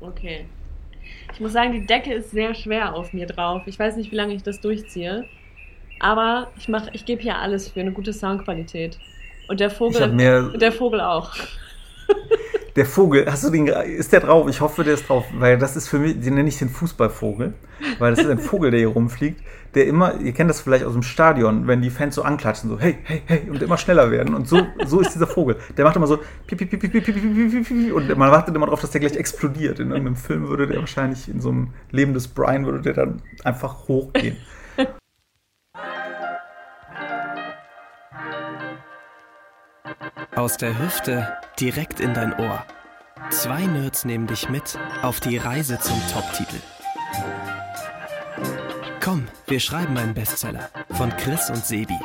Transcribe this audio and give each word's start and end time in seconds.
Okay. 0.00 0.46
Ich 1.32 1.40
muss 1.40 1.52
sagen, 1.52 1.72
die 1.72 1.86
Decke 1.86 2.12
ist 2.14 2.30
sehr 2.30 2.54
schwer 2.54 2.94
auf 2.94 3.12
mir 3.12 3.26
drauf. 3.26 3.62
Ich 3.66 3.78
weiß 3.78 3.96
nicht, 3.96 4.10
wie 4.10 4.16
lange 4.16 4.34
ich 4.34 4.42
das 4.42 4.60
durchziehe. 4.60 5.24
Aber 6.00 6.50
ich 6.58 6.68
mach, 6.68 6.88
ich 6.92 7.04
gebe 7.04 7.22
hier 7.22 7.38
alles 7.38 7.68
für 7.68 7.80
eine 7.80 7.92
gute 7.92 8.12
Soundqualität. 8.12 8.98
Und 9.48 9.60
der 9.60 9.70
Vogel, 9.70 10.56
der 10.58 10.72
Vogel 10.72 11.00
auch. 11.00 11.34
Der 12.78 12.86
Vogel, 12.86 13.26
hast 13.28 13.42
du 13.42 13.50
den, 13.50 13.66
ist 13.66 14.12
der 14.12 14.20
drauf? 14.20 14.48
Ich 14.48 14.60
hoffe, 14.60 14.84
der 14.84 14.94
ist 14.94 15.08
drauf, 15.08 15.24
weil 15.36 15.58
das 15.58 15.74
ist 15.74 15.88
für 15.88 15.98
mich, 15.98 16.20
den 16.20 16.34
nenne 16.34 16.48
ich 16.48 16.60
den 16.60 16.68
Fußballvogel, 16.68 17.54
weil 17.98 18.10
das 18.12 18.20
ist 18.20 18.30
ein 18.30 18.38
Vogel, 18.38 18.70
der 18.70 18.78
hier 18.78 18.90
rumfliegt, 18.90 19.42
der 19.74 19.88
immer, 19.88 20.20
ihr 20.20 20.30
kennt 20.30 20.48
das 20.48 20.60
vielleicht 20.60 20.84
aus 20.84 20.92
dem 20.92 21.02
Stadion, 21.02 21.66
wenn 21.66 21.82
die 21.82 21.90
Fans 21.90 22.14
so 22.14 22.22
anklatschen, 22.22 22.70
so 22.70 22.78
hey, 22.78 22.96
hey, 23.02 23.22
hey 23.26 23.50
und 23.50 23.60
immer 23.60 23.78
schneller 23.78 24.12
werden 24.12 24.32
und 24.32 24.46
so, 24.46 24.64
so 24.86 25.00
ist 25.00 25.12
dieser 25.12 25.26
Vogel. 25.26 25.56
Der 25.76 25.84
macht 25.84 25.96
immer 25.96 26.06
so 26.06 26.20
piep, 26.46 26.56
piep, 26.56 26.70
piep, 26.70 26.80
piep, 26.80 26.92
piep, 26.92 27.04
piep, 27.04 27.66
piep, 27.66 27.92
und 27.92 28.16
man 28.16 28.30
wartet 28.30 28.54
immer 28.54 28.66
darauf, 28.66 28.80
dass 28.80 28.92
der 28.92 29.00
gleich 29.00 29.16
explodiert. 29.16 29.80
In 29.80 29.90
irgendeinem 29.90 30.14
Film 30.14 30.46
würde 30.48 30.68
der 30.68 30.78
wahrscheinlich, 30.78 31.28
in 31.28 31.40
so 31.40 31.48
einem 31.48 31.70
Leben 31.90 32.14
des 32.14 32.28
Brian 32.28 32.64
würde 32.64 32.80
der 32.80 32.92
dann 32.92 33.22
einfach 33.42 33.88
hochgehen. 33.88 34.36
Aus 40.38 40.56
der 40.56 40.78
Hüfte 40.78 41.36
direkt 41.58 41.98
in 41.98 42.14
dein 42.14 42.32
Ohr. 42.32 42.64
Zwei 43.30 43.66
Nerds 43.66 44.04
nehmen 44.04 44.28
dich 44.28 44.48
mit 44.48 44.78
auf 45.02 45.18
die 45.18 45.36
Reise 45.36 45.80
zum 45.80 46.00
Top-Titel. 46.12 46.54
Komm, 49.02 49.26
wir 49.48 49.58
schreiben 49.58 49.98
einen 49.98 50.14
Bestseller 50.14 50.68
von 50.92 51.10
Chris 51.16 51.50
und 51.50 51.66
Sebi. 51.66 51.98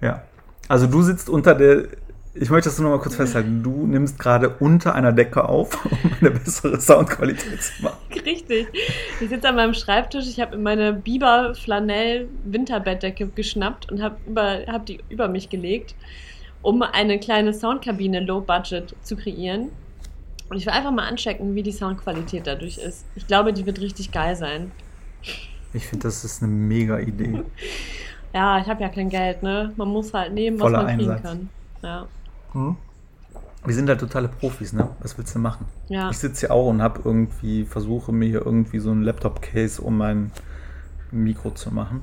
Ja. 0.00 0.22
Also 0.66 0.86
du 0.86 1.02
sitzt 1.02 1.28
unter 1.28 1.54
der 1.54 1.88
ich 2.34 2.50
möchte 2.50 2.68
das 2.68 2.78
nur 2.78 2.90
noch 2.90 2.96
mal 2.96 3.02
kurz 3.02 3.14
festhalten. 3.14 3.62
Du 3.62 3.86
nimmst 3.86 4.18
gerade 4.18 4.56
unter 4.58 4.94
einer 4.94 5.12
Decke 5.12 5.48
auf, 5.48 5.84
um 5.90 5.96
eine 6.20 6.32
bessere 6.32 6.80
Soundqualität 6.80 7.62
zu 7.62 7.82
machen. 7.82 7.98
Richtig. 8.24 8.66
Ich 9.20 9.28
sitze 9.28 9.48
an 9.48 9.54
meinem 9.54 9.74
Schreibtisch. 9.74 10.26
Ich 10.26 10.40
habe 10.40 10.56
meine 10.56 10.92
Biber-Flanell-Winterbettdecke 10.92 13.28
geschnappt 13.28 13.92
und 13.92 14.02
habe 14.02 14.16
hab 14.66 14.86
die 14.86 14.98
über 15.08 15.28
mich 15.28 15.48
gelegt, 15.48 15.94
um 16.62 16.82
eine 16.82 17.20
kleine 17.20 17.54
Soundkabine 17.54 18.20
Low 18.20 18.40
Budget 18.40 18.96
zu 19.02 19.16
kreieren. 19.16 19.70
Und 20.50 20.56
ich 20.56 20.66
will 20.66 20.72
einfach 20.72 20.90
mal 20.90 21.06
anchecken, 21.06 21.54
wie 21.54 21.62
die 21.62 21.72
Soundqualität 21.72 22.46
dadurch 22.46 22.78
ist. 22.78 23.06
Ich 23.14 23.26
glaube, 23.26 23.52
die 23.52 23.64
wird 23.64 23.80
richtig 23.80 24.12
geil 24.12 24.36
sein. 24.36 24.72
Ich 25.72 25.86
finde, 25.86 26.08
das 26.08 26.24
ist 26.24 26.42
eine 26.42 26.52
mega 26.52 26.98
Idee. 26.98 27.42
Ja, 28.34 28.60
ich 28.60 28.66
habe 28.66 28.82
ja 28.82 28.88
kein 28.88 29.08
Geld, 29.08 29.42
ne? 29.42 29.72
Man 29.76 29.88
muss 29.88 30.12
halt 30.12 30.34
nehmen, 30.34 30.58
was 30.58 30.64
Voller 30.64 30.82
man 30.82 30.98
kriegen 30.98 31.10
Einsatz. 31.10 31.22
kann. 31.22 31.48
Ja. 31.82 32.06
Hm? 32.54 32.76
Wir 33.66 33.74
sind 33.74 33.88
halt 33.88 34.00
totale 34.00 34.28
Profis, 34.28 34.72
ne? 34.72 34.88
Was 35.00 35.16
willst 35.16 35.34
du 35.34 35.38
machen? 35.38 35.66
Ja. 35.88 36.10
Ich 36.10 36.18
sitze 36.18 36.40
hier 36.46 36.50
auch 36.54 36.68
und 36.68 36.82
habe 36.82 37.00
irgendwie, 37.04 37.64
versuche 37.64 38.12
mir 38.12 38.26
hier 38.28 38.44
irgendwie 38.44 38.78
so 38.78 38.90
ein 38.90 39.02
Laptop-Case 39.02 39.80
um 39.80 39.96
mein 39.96 40.30
Mikro 41.10 41.50
zu 41.50 41.72
machen. 41.72 42.02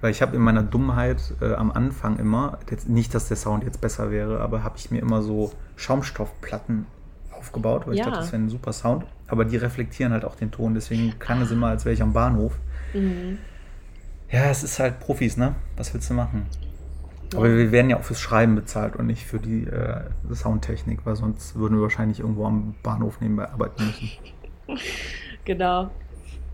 Weil 0.00 0.10
ich 0.10 0.22
habe 0.22 0.36
in 0.36 0.42
meiner 0.42 0.62
Dummheit 0.62 1.34
äh, 1.40 1.54
am 1.54 1.72
Anfang 1.72 2.18
immer, 2.18 2.58
jetzt 2.70 2.88
nicht, 2.88 3.14
dass 3.14 3.28
der 3.28 3.36
Sound 3.36 3.64
jetzt 3.64 3.80
besser 3.80 4.10
wäre, 4.10 4.40
aber 4.40 4.62
habe 4.62 4.76
ich 4.76 4.90
mir 4.90 5.00
immer 5.00 5.22
so 5.22 5.52
Schaumstoffplatten 5.76 6.86
aufgebaut, 7.32 7.86
weil 7.86 7.94
Ja. 7.94 8.00
ich 8.00 8.04
dachte, 8.06 8.20
das 8.20 8.32
wäre 8.32 8.42
ein 8.42 8.48
super 8.50 8.72
Sound. 8.72 9.04
Aber 9.28 9.44
die 9.44 9.56
reflektieren 9.56 10.12
halt 10.12 10.24
auch 10.24 10.36
den 10.36 10.50
Ton, 10.50 10.74
deswegen 10.74 11.18
klang 11.18 11.40
es 11.42 11.50
immer, 11.50 11.68
als 11.68 11.84
wäre 11.84 11.94
ich 11.94 12.02
am 12.02 12.12
Bahnhof. 12.12 12.52
Mhm. 12.94 13.38
Ja, 14.30 14.44
es 14.50 14.62
ist 14.62 14.78
halt 14.78 15.00
Profis, 15.00 15.36
ne? 15.36 15.54
Was 15.76 15.92
willst 15.94 16.10
du 16.10 16.14
machen? 16.14 16.46
Aber 17.34 17.56
wir 17.56 17.72
werden 17.72 17.90
ja 17.90 17.98
auch 17.98 18.04
fürs 18.04 18.20
Schreiben 18.20 18.54
bezahlt 18.54 18.96
und 18.96 19.06
nicht 19.06 19.26
für 19.26 19.38
die 19.38 19.64
äh, 19.64 20.00
Soundtechnik, 20.32 21.00
weil 21.04 21.16
sonst 21.16 21.56
würden 21.56 21.76
wir 21.76 21.82
wahrscheinlich 21.82 22.20
irgendwo 22.20 22.46
am 22.46 22.74
Bahnhof 22.82 23.20
nebenbei 23.20 23.50
arbeiten 23.50 23.86
müssen. 23.86 24.10
Genau. 25.44 25.90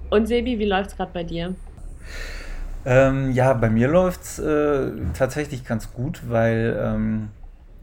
Und 0.09 0.29
Sebi, 0.29 0.61
wie 0.61 0.67
läuft's 0.67 0.97
gerade 0.97 1.11
bei 1.13 1.25
dir? 1.25 1.57
Ähm, 2.85 3.33
ja, 3.33 3.53
bei 3.55 3.69
mir 3.69 3.89
läuft's 3.89 4.39
äh, 4.39 4.93
tatsächlich 5.15 5.65
ganz 5.65 5.93
gut, 5.93 6.23
weil 6.29 6.79
ähm, 6.81 7.31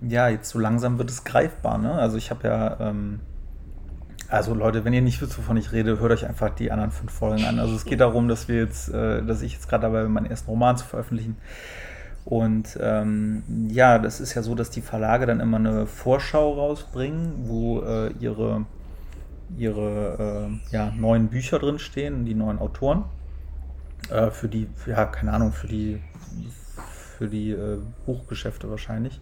ja, 0.02 0.30
jetzt 0.30 0.50
so 0.50 0.60
langsam 0.60 0.98
wird 0.98 1.10
es 1.10 1.24
greifbar. 1.24 1.78
Ne? 1.78 1.92
Also 1.92 2.18
ich 2.18 2.30
habe 2.30 2.48
ja, 2.48 2.78
ähm, 2.80 3.20
also 4.30 4.54
Leute, 4.54 4.86
wenn 4.86 4.94
ihr 4.94 5.02
nicht 5.02 5.22
wisst, 5.22 5.38
wovon 5.38 5.58
ich 5.58 5.72
rede, 5.72 6.00
hört 6.00 6.12
euch 6.12 6.26
einfach 6.26 6.52
die 6.52 6.72
anderen 6.72 6.92
fünf 6.92 7.12
Folgen 7.12 7.44
an. 7.44 7.60
Also 7.60 7.76
es 7.76 7.84
geht 7.84 8.00
darum, 8.00 8.28
dass 8.28 8.48
wir 8.48 8.58
jetzt, 8.58 8.88
äh, 8.90 9.22
dass 9.24 9.42
ich 9.42 9.54
jetzt 9.54 9.68
gerade 9.68 9.82
dabei 9.84 10.04
bin, 10.04 10.14
meinen 10.14 10.28
ersten 10.28 10.50
Roman 10.50 10.78
zu 10.78 10.86
veröffentlichen. 10.86 11.36
Und 12.26 12.78
ähm, 12.80 13.44
ja, 13.70 13.98
das 13.98 14.20
ist 14.20 14.36
ja 14.36 14.44
so, 14.44 14.54
dass 14.56 14.70
die 14.70 14.82
Verlage 14.82 15.26
dann 15.26 15.40
immer 15.40 15.58
eine 15.58 15.88
Vorschau 15.88 16.54
rausbringen, 16.54 17.34
wo 17.44 17.82
äh, 17.82 18.12
ihre, 18.20 18.66
ihre 19.58 20.50
äh, 20.50 20.74
ja, 20.74 20.92
neuen 20.96 21.30
Bücher 21.30 21.60
drinstehen, 21.60 22.26
die 22.26 22.36
neuen 22.36 22.60
Autoren. 22.60 23.06
Äh, 24.10 24.30
für 24.30 24.48
die, 24.48 24.68
ja, 24.86 25.06
keine 25.06 25.34
Ahnung, 25.34 25.52
für 25.52 25.68
die, 25.68 26.00
für 27.18 27.28
die 27.28 27.52
äh, 27.52 27.80
Buchgeschäfte 28.06 28.70
wahrscheinlich. 28.70 29.20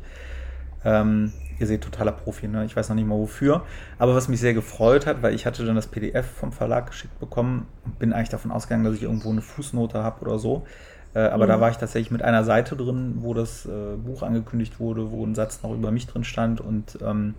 Ähm, 0.86 1.34
ihr 1.60 1.68
seht, 1.68 1.84
totaler 1.84 2.14
Profi, 2.14 2.48
ne? 2.48 2.64
Ich 2.66 2.76
weiß 2.76 2.90
noch 2.90 2.96
nicht 2.96 3.08
mal 3.08 3.18
wofür. 3.18 3.66
Aber 3.98 4.16
was 4.16 4.30
mich 4.30 4.40
sehr 4.40 4.54
gefreut 4.54 5.06
hat, 5.06 5.22
weil 5.22 5.34
ich 5.34 5.46
hatte 5.46 5.66
dann 5.66 5.76
das 5.76 5.88
PDF 5.88 6.26
vom 6.26 6.52
Verlag 6.52 6.88
geschickt 6.88 7.20
bekommen 7.20 7.68
und 7.86 8.00
bin 8.00 8.14
eigentlich 8.14 8.30
davon 8.30 8.52
ausgegangen, 8.52 8.86
dass 8.86 8.96
ich 8.96 9.04
irgendwo 9.04 9.30
eine 9.30 9.42
Fußnote 9.42 10.02
habe 10.02 10.22
oder 10.22 10.40
so. 10.40 10.66
Äh, 11.14 11.20
aber 11.22 11.46
Mhm. 11.46 11.50
da 11.50 11.62
war 11.62 11.70
ich 11.72 11.78
tatsächlich 11.78 12.12
mit 12.12 12.22
einer 12.22 12.44
Seite 12.44 12.75
drin, 12.75 13.16
wo 13.20 13.34
das 13.34 13.66
äh, 13.66 13.96
Buch 13.97 14.24
angekündigt 14.24 14.80
wurde, 14.80 15.12
wo 15.12 15.25
ein 15.25 15.36
Satz 15.36 15.64
noch 15.64 15.74
über 15.74 15.92
mich 15.92 16.08
drin 16.08 16.24
stand. 16.24 16.62
Und 16.62 17.00
ähm, 17.02 17.36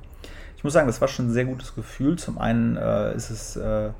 ich 0.56 0.64
muss 0.64 0.72
sagen, 0.72 0.86
das 0.88 1.00
war 1.00 1.08
schon 1.08 1.28
ein 1.28 1.32
sehr 1.32 1.44
gutes 1.44 1.74
Gefühl. 1.74 2.16
Zum 2.18 2.38
einen 2.38 2.76
äh, 2.76 3.14
ist 3.14 3.30
es, 3.30 3.56
äh, 3.56 3.90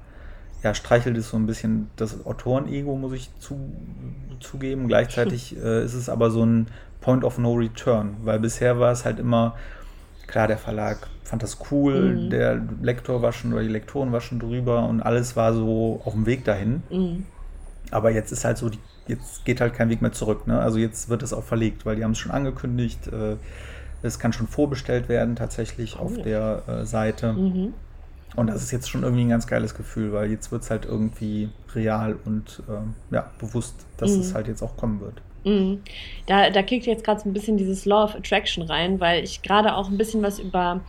ja, 0.63 0.75
streichelt 0.75 1.17
es 1.17 1.31
so 1.31 1.37
ein 1.37 1.47
bisschen 1.47 1.91
das 1.97 2.25
Autorenego, 2.27 2.97
muss 2.97 3.13
ich 3.15 3.31
zu, 3.39 3.59
zugeben. 4.41 4.89
Gleichzeitig 4.89 5.57
äh, 5.63 5.85
ist 5.85 5.95
es 5.95 6.09
aber 6.09 6.31
so 6.31 6.45
ein 6.45 6.67
Point 7.01 7.25
of 7.25 7.39
No 7.39 7.55
Return, 7.55 8.17
weil 8.25 8.41
bisher 8.41 8.79
war 8.79 8.93
es 8.93 9.05
halt 9.05 9.19
immer, 9.19 9.57
klar, 10.27 10.49
der 10.49 10.59
Verlag 10.59 11.09
fand 11.25 11.43
das 11.43 11.59
cool, 11.71 12.17
Mhm. 12.17 12.31
der 12.31 12.61
Lektor 12.83 13.23
war 13.23 13.33
schon 13.33 13.53
oder 13.53 13.63
die 13.63 13.69
Lektoren 13.69 14.13
war 14.13 14.21
schon 14.21 14.41
drüber 14.41 14.87
und 14.89 15.01
alles 15.03 15.37
war 15.37 15.55
so 15.55 16.01
auf 16.05 16.13
dem 16.15 16.27
Weg 16.27 16.45
dahin. 16.45 16.83
Mhm. 16.91 17.27
Aber 17.91 18.11
jetzt 18.11 18.33
ist 18.33 18.45
halt 18.45 18.59
so, 18.59 18.69
die, 18.69 18.79
jetzt 19.11 19.45
geht 19.45 19.61
halt 19.61 19.75
kein 19.75 19.89
Weg 19.91 20.01
mehr 20.01 20.13
zurück. 20.13 20.47
Ne? 20.47 20.59
Also 20.59 20.79
jetzt 20.79 21.09
wird 21.09 21.23
es 21.23 21.33
auch 21.33 21.45
verlegt, 21.45 21.85
weil 21.85 21.97
die 21.97 22.05
haben 22.05 22.13
es 22.13 22.19
schon 22.19 22.33
angekündigt. 22.33 23.07
Äh, 23.09 23.37
es 24.03 24.19
kann 24.19 24.33
schon 24.33 24.47
vorbestellt 24.49 25.09
werden 25.11 25.37
tatsächlich 25.37 25.99
auf 25.99 26.13
Oh. 26.19 26.23
der 26.23 26.63
äh, 26.67 26.87
Seite. 26.87 27.35
Mhm. 27.35 27.75
Und 28.37 28.47
das 28.47 28.63
ist 28.63 28.71
jetzt 28.71 28.89
schon 28.89 29.03
irgendwie 29.03 29.25
ein 29.25 29.29
ganz 29.29 29.47
geiles 29.47 29.75
Gefühl, 29.75 30.13
weil 30.13 30.31
jetzt 30.31 30.53
wird 30.53 30.63
es 30.63 30.71
halt 30.71 30.85
irgendwie 30.87 31.51
real 31.75 32.17
und 32.25 32.63
ähm, 32.71 32.95
ja, 33.11 33.29
bewusst, 33.39 33.75
dass 33.99 34.13
Mhm. 34.13 34.21
es 34.21 34.35
halt 34.35 34.47
jetzt 34.49 34.63
auch 34.63 34.77
kommen 34.77 35.01
wird. 35.01 35.21
Mhm. 35.45 35.81
Da, 36.27 36.49
da 36.51 36.63
kickt 36.63 36.87
jetzt 36.87 37.03
gerade 37.05 37.21
so 37.21 37.29
ein 37.29 37.33
bisschen 37.33 37.57
dieses 37.57 37.85
Law 37.87 38.05
of 38.05 38.15
Attraction 38.15 38.63
rein, 38.63 39.01
weil 39.01 39.25
ich 39.25 39.43
gerade 39.43 39.75
auch 39.75 39.91
ein 39.91 39.99
bisschen 39.99 40.23
was 40.23 40.39
über 40.39 40.81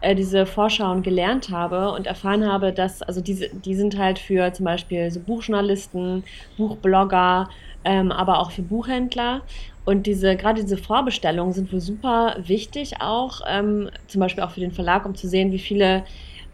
äh, 0.00 0.14
diese 0.14 0.46
Vorschauen 0.46 1.02
gelernt 1.02 1.50
habe 1.50 1.92
und 1.92 2.06
erfahren 2.06 2.46
habe, 2.46 2.72
dass, 2.72 3.02
also 3.02 3.20
diese, 3.20 3.48
die 3.48 3.74
sind 3.74 3.98
halt 3.98 4.18
für 4.18 4.52
zum 4.52 4.64
Beispiel 4.64 5.10
so 5.10 5.20
Buchjournalisten, 5.20 6.24
Buchblogger, 6.56 7.48
ähm, 7.84 8.12
aber 8.12 8.40
auch 8.40 8.50
für 8.50 8.62
Buchhändler. 8.62 9.42
Und 9.84 10.06
diese, 10.06 10.36
gerade 10.36 10.62
diese 10.62 10.76
Vorbestellungen 10.76 11.52
sind 11.52 11.72
wohl 11.72 11.80
super 11.80 12.36
wichtig 12.38 13.00
auch, 13.00 13.40
ähm, 13.48 13.90
zum 14.06 14.20
Beispiel 14.20 14.44
auch 14.44 14.50
für 14.50 14.60
den 14.60 14.72
Verlag, 14.72 15.04
um 15.06 15.14
zu 15.14 15.28
sehen, 15.28 15.52
wie 15.52 15.58
viele 15.58 16.04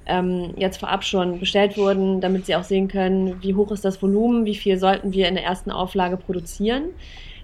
ähm, 0.07 0.55
jetzt 0.57 0.79
vorab 0.79 1.05
schon 1.05 1.41
bestellt 1.41 1.77
wurden, 1.77 2.21
damit 2.21 2.47
sie 2.47 2.57
auch 2.57 2.63
sehen 2.63 2.89
können, 2.89 3.43
wie 3.43 3.55
hoch 3.55 3.73
ist 3.73 3.85
das 3.85 4.01
Volumen, 4.01 4.45
wie 4.45 4.55
viel 4.55 4.79
sollten 4.79 5.13
wir 5.13 5.29
in 5.29 5.35
der 5.35 5.45
ersten 5.45 5.71
Auflage 5.71 6.17
produzieren. 6.17 6.85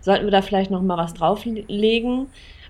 Sollten 0.01 0.25
wir 0.25 0.31
da 0.31 0.43
vielleicht 0.43 0.71
noch 0.71 0.83
mal 0.83 0.97
was 0.97 1.15
drauflegen? 1.15 2.27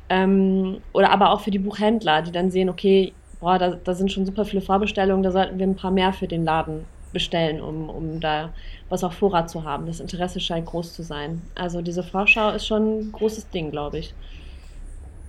Ähm, 0.08 0.78
oder 0.92 1.10
aber 1.10 1.30
auch 1.30 1.40
für 1.40 1.50
die 1.50 1.58
Buchhändler, 1.58 2.22
die 2.22 2.32
dann 2.32 2.50
sehen, 2.50 2.68
okay, 2.68 3.12
boah, 3.42 3.58
da, 3.58 3.70
da 3.72 3.94
sind 3.94 4.10
schon 4.10 4.24
super 4.24 4.44
viele 4.44 4.62
Vorbestellungen, 4.62 5.24
da 5.24 5.32
sollten 5.32 5.58
wir 5.58 5.66
ein 5.66 5.74
paar 5.74 5.90
mehr 5.90 6.12
für 6.12 6.28
den 6.28 6.44
Laden 6.44 6.84
bestellen, 7.12 7.60
um, 7.60 7.90
um 7.90 8.20
da 8.20 8.50
was 8.88 9.04
auf 9.04 9.14
Vorrat 9.14 9.50
zu 9.50 9.64
haben. 9.64 9.84
Das 9.86 10.00
Interesse 10.00 10.40
scheint 10.40 10.64
groß 10.64 10.94
zu 10.94 11.02
sein. 11.02 11.42
Also 11.56 11.82
diese 11.82 12.04
Vorschau 12.04 12.50
ist 12.52 12.66
schon 12.66 13.00
ein 13.00 13.12
großes 13.12 13.50
Ding, 13.50 13.70
glaube 13.70 13.98
ich. 13.98 14.14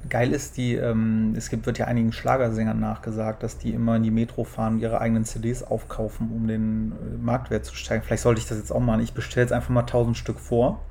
Geil 0.10 0.31
ist 0.31 0.57
die, 0.57 0.75
ähm, 0.75 1.33
es 1.36 1.50
gibt, 1.50 1.65
wird 1.65 1.80
ja 1.80 1.86
einigen 1.86 2.12
Schlagersängern 2.12 2.80
nachgesagt, 2.80 3.42
dass 3.42 3.57
die 3.57 3.71
immer 3.71 3.95
in 3.95 4.04
die 4.04 4.12
Metro 4.12 4.44
fahren, 4.44 4.80
ihre 4.80 5.01
eigenen 5.01 5.25
CDs 5.25 5.63
aufkaufen, 5.63 6.30
um 6.31 6.48
den 6.48 6.92
äh, 6.92 7.18
Marktwert 7.18 7.65
zu 7.65 7.75
steigen. 7.75 8.04
Vielleicht 8.04 8.24
sollte 8.24 8.39
ich 8.39 8.48
das 8.48 8.60
jetzt 8.60 8.71
auch 8.71 8.81
machen. 8.81 9.01
Ich 9.01 9.13
bestelle 9.13 9.45
jetzt 9.45 9.54
einfach 9.54 9.69
mal 9.69 9.81
1000 9.81 10.15
Stück 10.15 10.39
vor 10.39 10.81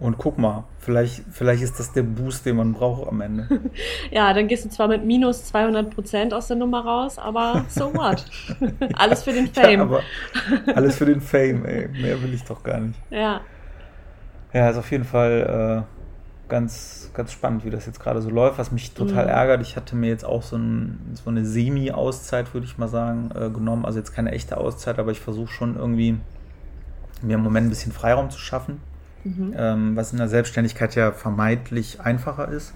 Und 0.00 0.16
guck 0.16 0.38
mal, 0.38 0.64
vielleicht, 0.78 1.24
vielleicht 1.30 1.62
ist 1.62 1.80
das 1.80 1.92
der 1.92 2.04
Boost, 2.04 2.46
den 2.46 2.56
man 2.56 2.72
braucht 2.72 3.08
am 3.08 3.20
Ende. 3.20 3.48
ja, 4.12 4.32
dann 4.32 4.46
gehst 4.46 4.64
du 4.64 4.68
zwar 4.68 4.86
mit 4.86 5.04
minus 5.04 5.44
200 5.46 5.90
Prozent 5.90 6.32
aus 6.32 6.46
der 6.46 6.56
Nummer 6.56 6.84
raus, 6.84 7.18
aber 7.18 7.64
so 7.68 7.92
what? 7.94 8.24
alles 8.94 9.24
für 9.24 9.32
den 9.32 9.48
Fame. 9.48 9.80
Ja, 9.80 9.82
aber 9.82 10.02
alles 10.74 10.96
für 10.96 11.06
den 11.06 11.20
Fame, 11.20 11.64
ey. 11.64 11.88
Mehr 11.88 12.22
will 12.22 12.32
ich 12.32 12.44
doch 12.44 12.62
gar 12.62 12.78
nicht. 12.78 12.98
Ja. 13.10 13.40
Ja, 14.52 14.70
ist 14.70 14.76
auf 14.76 14.90
jeden 14.92 15.04
Fall 15.04 15.84
äh, 15.84 16.48
ganz, 16.48 17.10
ganz 17.12 17.32
spannend, 17.32 17.64
wie 17.64 17.70
das 17.70 17.86
jetzt 17.86 17.98
gerade 17.98 18.22
so 18.22 18.30
läuft. 18.30 18.58
Was 18.58 18.70
mich 18.70 18.94
total 18.94 19.24
mhm. 19.24 19.30
ärgert, 19.30 19.62
ich 19.62 19.74
hatte 19.74 19.96
mir 19.96 20.10
jetzt 20.10 20.24
auch 20.24 20.44
so, 20.44 20.56
ein, 20.56 21.00
so 21.14 21.28
eine 21.28 21.44
Semi-Auszeit, 21.44 22.54
würde 22.54 22.66
ich 22.66 22.78
mal 22.78 22.88
sagen, 22.88 23.30
äh, 23.34 23.50
genommen. 23.50 23.84
Also 23.84 23.98
jetzt 23.98 24.12
keine 24.12 24.30
echte 24.30 24.58
Auszeit, 24.58 25.00
aber 25.00 25.10
ich 25.10 25.18
versuche 25.18 25.52
schon 25.52 25.76
irgendwie 25.76 26.18
mir 27.20 27.34
im 27.34 27.42
Moment 27.42 27.66
ein 27.66 27.70
bisschen 27.70 27.90
Freiraum 27.90 28.30
zu 28.30 28.38
schaffen 28.38 28.80
mhm. 29.36 29.54
ähm, 29.56 29.96
was 29.96 30.12
in 30.12 30.18
der 30.18 30.28
Selbstständigkeit 30.28 30.94
ja 30.94 31.12
vermeintlich 31.12 32.00
einfacher 32.00 32.48
ist, 32.48 32.72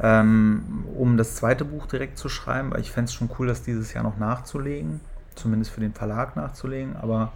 ähm, 0.00 0.84
um 0.96 1.16
das 1.16 1.36
zweite 1.36 1.64
Buch 1.64 1.86
direkt 1.86 2.18
zu 2.18 2.28
schreiben. 2.28 2.70
Weil 2.72 2.80
ich 2.80 2.90
fände 2.90 3.08
es 3.08 3.14
schon 3.14 3.30
cool, 3.38 3.46
das 3.46 3.62
dieses 3.62 3.92
Jahr 3.92 4.04
noch 4.04 4.18
nachzulegen, 4.18 5.00
zumindest 5.34 5.70
für 5.70 5.80
den 5.80 5.92
Verlag 5.92 6.36
nachzulegen, 6.36 6.96
aber 6.96 7.32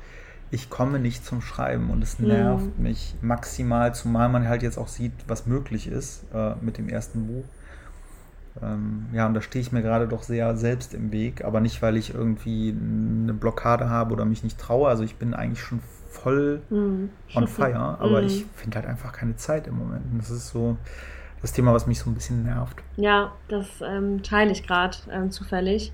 ich 0.50 0.70
komme 0.70 0.98
nicht 0.98 1.24
zum 1.24 1.42
Schreiben 1.42 1.90
und 1.90 2.02
es 2.02 2.18
nervt 2.18 2.78
mhm. 2.78 2.82
mich 2.82 3.14
maximal, 3.20 3.94
zumal 3.94 4.28
man 4.28 4.48
halt 4.48 4.62
jetzt 4.62 4.78
auch 4.78 4.88
sieht, 4.88 5.12
was 5.26 5.46
möglich 5.46 5.88
ist 5.88 6.24
äh, 6.32 6.54
mit 6.60 6.78
dem 6.78 6.88
ersten 6.88 7.26
Buch. 7.26 7.44
Ähm, 8.62 9.06
ja, 9.12 9.26
und 9.26 9.34
da 9.34 9.42
stehe 9.42 9.60
ich 9.60 9.72
mir 9.72 9.82
gerade 9.82 10.08
doch 10.08 10.22
sehr 10.22 10.56
selbst 10.56 10.94
im 10.94 11.12
Weg, 11.12 11.44
aber 11.44 11.60
nicht, 11.60 11.82
weil 11.82 11.96
ich 11.96 12.14
irgendwie 12.14 12.70
eine 12.70 13.34
Blockade 13.34 13.90
habe 13.90 14.12
oder 14.12 14.24
mich 14.24 14.42
nicht 14.42 14.58
traue. 14.58 14.88
Also 14.88 15.02
ich 15.04 15.16
bin 15.16 15.34
eigentlich 15.34 15.60
schon 15.60 15.80
voll 16.08 16.62
mhm. 16.70 17.10
on 17.34 17.46
fire, 17.46 17.98
aber 18.00 18.20
mhm. 18.20 18.26
ich 18.26 18.46
finde 18.54 18.78
halt 18.78 18.88
einfach 18.88 19.12
keine 19.12 19.36
Zeit 19.36 19.66
im 19.66 19.78
Moment. 19.78 20.04
Und 20.10 20.18
das 20.18 20.30
ist 20.30 20.48
so 20.48 20.76
das 21.42 21.52
Thema, 21.52 21.72
was 21.74 21.86
mich 21.86 21.98
so 21.98 22.10
ein 22.10 22.14
bisschen 22.14 22.44
nervt. 22.44 22.82
Ja, 22.96 23.32
das 23.48 23.66
ähm, 23.82 24.22
teile 24.22 24.52
ich 24.52 24.66
gerade 24.66 24.96
ähm, 25.10 25.30
zufällig. 25.30 25.92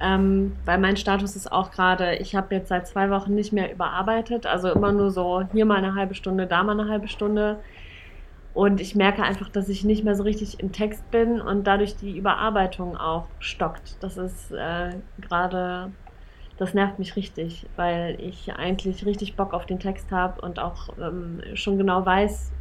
Ähm, 0.00 0.52
weil 0.66 0.78
mein 0.78 0.96
Status 0.96 1.36
ist 1.36 1.50
auch 1.50 1.70
gerade, 1.70 2.16
ich 2.16 2.34
habe 2.34 2.54
jetzt 2.54 2.68
seit 2.68 2.86
zwei 2.86 3.08
Wochen 3.08 3.34
nicht 3.34 3.52
mehr 3.52 3.72
überarbeitet, 3.72 4.44
also 4.44 4.68
immer 4.68 4.92
nur 4.92 5.10
so 5.10 5.44
hier 5.52 5.64
mal 5.64 5.78
eine 5.78 5.94
halbe 5.94 6.14
Stunde, 6.14 6.46
da 6.46 6.62
mal 6.62 6.78
eine 6.78 6.90
halbe 6.90 7.08
Stunde. 7.08 7.58
Und 8.54 8.80
ich 8.80 8.94
merke 8.94 9.22
einfach, 9.22 9.48
dass 9.48 9.68
ich 9.68 9.82
nicht 9.82 10.04
mehr 10.04 10.14
so 10.14 10.24
richtig 10.24 10.60
im 10.60 10.72
Text 10.72 11.10
bin 11.10 11.40
und 11.40 11.66
dadurch 11.66 11.96
die 11.96 12.16
Überarbeitung 12.16 12.96
auch 12.96 13.26
stockt. 13.38 13.96
Das 14.02 14.18
ist 14.18 14.52
äh, 14.52 14.90
gerade 15.20 15.90
das 16.58 16.74
nervt 16.74 16.98
mich 16.98 17.16
richtig, 17.16 17.66
weil 17.76 18.16
ich 18.20 18.52
eigentlich 18.54 19.04
richtig 19.06 19.36
Bock 19.36 19.52
auf 19.52 19.66
den 19.66 19.80
Text 19.80 20.12
habe 20.12 20.40
und 20.42 20.58
auch 20.58 20.90
ähm, 21.00 21.40
schon 21.54 21.78
genau 21.78 22.04
weiß, 22.06 22.52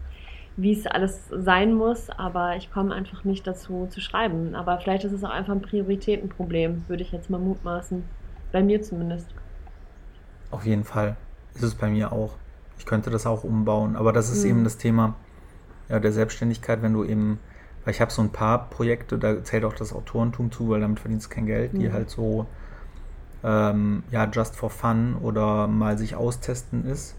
wie 0.57 0.73
es 0.73 0.87
alles 0.87 1.27
sein 1.29 1.73
muss, 1.73 2.09
aber 2.09 2.55
ich 2.55 2.71
komme 2.71 2.95
einfach 2.95 3.23
nicht 3.23 3.45
dazu 3.45 3.87
zu 3.89 4.01
schreiben. 4.01 4.55
Aber 4.55 4.79
vielleicht 4.79 5.03
ist 5.03 5.11
es 5.11 5.23
auch 5.23 5.29
einfach 5.29 5.53
ein 5.53 5.61
Prioritätenproblem, 5.61 6.85
würde 6.87 7.03
ich 7.03 7.11
jetzt 7.11 7.29
mal 7.29 7.39
mutmaßen. 7.39 8.03
Bei 8.51 8.63
mir 8.63 8.81
zumindest. 8.81 9.27
Auf 10.49 10.65
jeden 10.65 10.83
Fall 10.83 11.15
ist 11.53 11.63
es 11.63 11.75
bei 11.75 11.89
mir 11.89 12.11
auch. 12.11 12.35
Ich 12.77 12.85
könnte 12.85 13.09
das 13.09 13.27
auch 13.27 13.43
umbauen, 13.43 13.95
aber 13.95 14.11
das 14.13 14.31
ist 14.31 14.43
mhm. 14.43 14.49
eben 14.49 14.63
das 14.63 14.77
Thema 14.77 15.15
ja, 15.91 15.99
der 15.99 16.13
Selbstständigkeit, 16.13 16.81
wenn 16.81 16.93
du 16.93 17.03
eben, 17.03 17.39
weil 17.83 17.93
ich 17.93 18.01
habe 18.01 18.11
so 18.11 18.21
ein 18.21 18.31
paar 18.31 18.69
Projekte, 18.69 19.19
da 19.19 19.43
zählt 19.43 19.65
auch 19.65 19.73
das 19.73 19.93
Autorentum 19.93 20.51
zu, 20.51 20.69
weil 20.69 20.79
damit 20.79 20.99
verdienst 20.99 21.25
du 21.25 21.35
kein 21.35 21.45
Geld, 21.45 21.73
die 21.73 21.89
mhm. 21.89 21.93
halt 21.93 22.09
so 22.09 22.47
ähm, 23.43 24.03
ja, 24.09 24.25
just 24.25 24.55
for 24.55 24.69
fun 24.69 25.17
oder 25.21 25.67
mal 25.67 25.97
sich 25.97 26.15
austesten 26.15 26.85
ist 26.85 27.15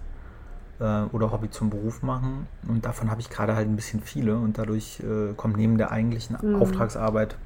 äh, 0.81 1.03
oder 1.13 1.33
Hobby 1.33 1.51
zum 1.51 1.69
Beruf 1.69 2.03
machen. 2.03 2.47
Und 2.67 2.87
davon 2.87 3.11
habe 3.11 3.21
ich 3.21 3.29
gerade 3.29 3.55
halt 3.55 3.69
ein 3.69 3.77
bisschen 3.77 4.01
viele 4.01 4.37
und 4.37 4.57
dadurch 4.57 5.01
äh, 5.01 5.35
kommt 5.35 5.57
neben 5.59 5.77
der 5.77 5.91
eigentlichen 5.91 6.39
mhm. 6.41 6.63
Auftragsarbeit 6.63 7.37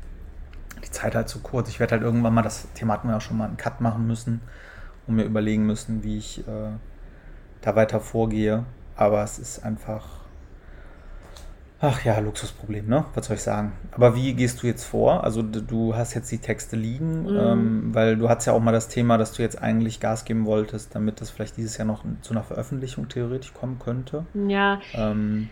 die 0.84 0.90
Zeit 0.90 1.14
halt 1.14 1.28
zu 1.28 1.40
kurz. 1.40 1.68
Ich 1.70 1.80
werde 1.80 1.92
halt 1.92 2.02
irgendwann 2.02 2.34
mal, 2.34 2.42
das 2.42 2.68
Thema 2.74 2.92
hatten 2.94 3.08
wir 3.08 3.14
ja 3.14 3.20
schon 3.20 3.38
mal, 3.38 3.46
einen 3.46 3.56
Cut 3.56 3.80
machen 3.80 4.06
müssen 4.06 4.42
und 5.06 5.16
mir 5.16 5.24
überlegen 5.24 5.66
müssen, 5.66 6.04
wie 6.04 6.18
ich 6.18 6.46
äh, 6.46 6.70
da 7.62 7.74
weiter 7.74 7.98
vorgehe. 7.98 8.64
Aber 8.94 9.22
es 9.22 9.38
ist 9.38 9.64
einfach 9.64 10.15
Ach 11.78 12.02
ja, 12.04 12.18
Luxusproblem, 12.18 12.86
ne? 12.86 13.04
Was 13.14 13.26
soll 13.26 13.36
ich 13.36 13.42
sagen? 13.42 13.72
Aber 13.92 14.14
wie 14.14 14.32
gehst 14.32 14.62
du 14.62 14.66
jetzt 14.66 14.84
vor? 14.84 15.24
Also 15.24 15.42
du 15.42 15.94
hast 15.94 16.14
jetzt 16.14 16.32
die 16.32 16.38
Texte 16.38 16.74
liegen, 16.74 17.24
mhm. 17.24 17.36
ähm, 17.38 17.94
weil 17.94 18.16
du 18.16 18.30
hattest 18.30 18.46
ja 18.46 18.54
auch 18.54 18.60
mal 18.60 18.72
das 18.72 18.88
Thema, 18.88 19.18
dass 19.18 19.32
du 19.32 19.42
jetzt 19.42 19.60
eigentlich 19.60 20.00
Gas 20.00 20.24
geben 20.24 20.46
wolltest, 20.46 20.94
damit 20.94 21.20
das 21.20 21.30
vielleicht 21.30 21.58
dieses 21.58 21.76
Jahr 21.76 21.86
noch 21.86 22.02
zu 22.22 22.32
einer 22.32 22.42
Veröffentlichung 22.42 23.08
theoretisch 23.08 23.52
kommen 23.52 23.78
könnte. 23.78 24.24
Ja. 24.48 24.80
Ähm, 24.94 25.50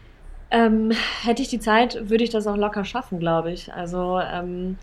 ähm, 0.51 0.93
hätte 1.23 1.43
ich 1.43 1.49
die 1.49 1.61
Zeit, 1.61 2.09
würde 2.09 2.25
ich 2.25 2.31
das 2.31 2.47
auch 2.47 2.57
locker 2.57 2.87
schaffen, 2.87 3.19
glaube 3.19 3.53
ich. 3.53 3.73
Also 3.75 4.19
ähm, 4.21 4.79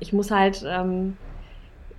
ich 0.00 0.14
muss 0.14 0.30
halt 0.30 0.64
ähm, 0.66 1.16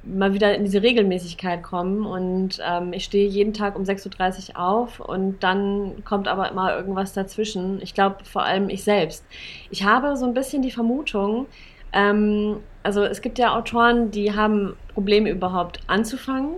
mal 0.07 0.33
wieder 0.33 0.55
in 0.55 0.63
diese 0.63 0.81
Regelmäßigkeit 0.81 1.63
kommen. 1.63 2.05
Und 2.05 2.59
ähm, 2.65 2.93
ich 2.93 3.03
stehe 3.03 3.27
jeden 3.27 3.53
Tag 3.53 3.75
um 3.75 3.83
6.30 3.83 4.51
Uhr 4.51 4.59
auf 4.59 4.99
und 4.99 5.43
dann 5.43 6.03
kommt 6.05 6.27
aber 6.27 6.49
immer 6.49 6.75
irgendwas 6.75 7.13
dazwischen. 7.13 7.81
Ich 7.81 7.93
glaube 7.93 8.17
vor 8.23 8.43
allem 8.43 8.69
ich 8.69 8.83
selbst. 8.83 9.25
Ich 9.69 9.83
habe 9.83 10.15
so 10.15 10.25
ein 10.25 10.33
bisschen 10.33 10.61
die 10.61 10.71
Vermutung, 10.71 11.47
ähm, 11.93 12.57
also 12.83 13.03
es 13.03 13.21
gibt 13.21 13.39
ja 13.39 13.55
Autoren, 13.55 14.11
die 14.11 14.33
haben 14.33 14.75
Probleme 14.93 15.29
überhaupt 15.29 15.79
anzufangen. 15.87 16.55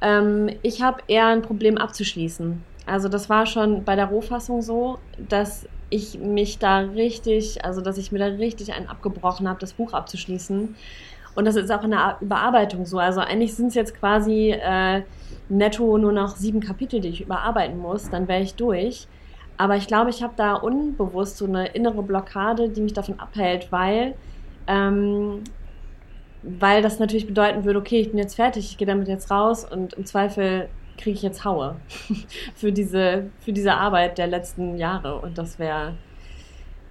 Ähm, 0.00 0.50
ich 0.62 0.82
habe 0.82 1.02
eher 1.08 1.26
ein 1.26 1.42
Problem 1.42 1.78
abzuschließen. 1.78 2.62
Also 2.86 3.08
das 3.08 3.28
war 3.28 3.46
schon 3.46 3.84
bei 3.84 3.96
der 3.96 4.06
Rohfassung 4.06 4.62
so, 4.62 4.98
dass 5.18 5.68
ich 5.90 6.18
mich 6.18 6.58
da 6.58 6.78
richtig, 6.78 7.64
also 7.64 7.80
dass 7.80 7.98
ich 7.98 8.12
mir 8.12 8.18
da 8.18 8.26
richtig 8.26 8.72
einen 8.74 8.88
abgebrochen 8.88 9.48
habe, 9.48 9.58
das 9.60 9.72
Buch 9.72 9.92
abzuschließen 9.92 10.74
und 11.36 11.44
das 11.44 11.54
ist 11.54 11.70
auch 11.70 11.84
in 11.84 11.90
der 11.90 12.16
Überarbeitung 12.20 12.86
so. 12.86 12.98
Also 12.98 13.20
eigentlich 13.20 13.54
sind 13.54 13.68
es 13.68 13.74
jetzt 13.74 13.94
quasi 13.94 14.50
äh, 14.50 15.02
netto 15.48 15.98
nur 15.98 16.12
noch 16.12 16.34
sieben 16.34 16.60
Kapitel, 16.60 17.00
die 17.00 17.08
ich 17.08 17.20
überarbeiten 17.20 17.78
muss. 17.78 18.08
Dann 18.08 18.26
wäre 18.26 18.42
ich 18.42 18.54
durch. 18.54 19.06
Aber 19.58 19.76
ich 19.76 19.86
glaube, 19.86 20.10
ich 20.10 20.22
habe 20.22 20.32
da 20.36 20.54
unbewusst 20.54 21.36
so 21.36 21.44
eine 21.44 21.68
innere 21.68 22.02
Blockade, 22.02 22.70
die 22.70 22.80
mich 22.80 22.94
davon 22.94 23.20
abhält, 23.20 23.70
weil, 23.70 24.14
ähm, 24.66 25.44
weil 26.42 26.82
das 26.82 26.98
natürlich 26.98 27.26
bedeuten 27.26 27.64
würde, 27.64 27.78
okay, 27.78 28.00
ich 28.00 28.10
bin 28.10 28.18
jetzt 28.18 28.34
fertig, 28.34 28.70
ich 28.70 28.78
gehe 28.78 28.86
damit 28.86 29.08
jetzt 29.08 29.30
raus 29.30 29.64
und 29.64 29.94
im 29.94 30.04
Zweifel 30.04 30.68
kriege 30.96 31.16
ich 31.16 31.22
jetzt 31.22 31.44
Haue 31.44 31.76
für 32.54 32.72
diese, 32.72 33.30
für 33.40 33.52
diese 33.52 33.74
Arbeit 33.74 34.16
der 34.16 34.26
letzten 34.26 34.76
Jahre. 34.78 35.20
Und 35.20 35.36
das 35.36 35.58
wäre 35.58 35.94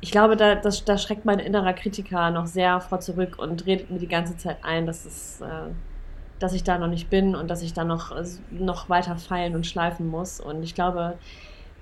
ich 0.02 0.12
glaube, 0.12 0.36
da, 0.36 0.56
das, 0.56 0.84
da 0.86 0.98
schreckt 0.98 1.26
mein 1.26 1.40
innerer 1.40 1.74
Kritiker 1.74 2.30
noch 2.32 2.48
sehr 2.48 2.80
vor 2.80 3.00
zurück 3.00 3.38
und 3.40 3.66
redet 3.66 3.90
mir 3.90 4.00
die 4.00 4.08
ganze 4.08 4.38
Zeit 4.38 4.58
ein, 4.64 4.86
dass, 4.86 5.06
es, 5.06 5.42
äh, 5.42 5.72
dass 6.40 6.54
ich 6.54 6.64
da 6.64 6.78
noch 6.78 6.88
nicht 6.88 7.10
bin 7.10 7.36
und 7.36 7.50
dass 7.50 7.62
ich 7.62 7.74
da 7.74 7.84
noch, 7.84 8.16
noch 8.52 8.90
weiter 8.90 9.16
feilen 9.18 9.56
und 9.56 9.66
schleifen 9.66 10.08
muss. 10.08 10.40
Und 10.40 10.64
ich 10.64 10.76
glaube, 10.76 11.16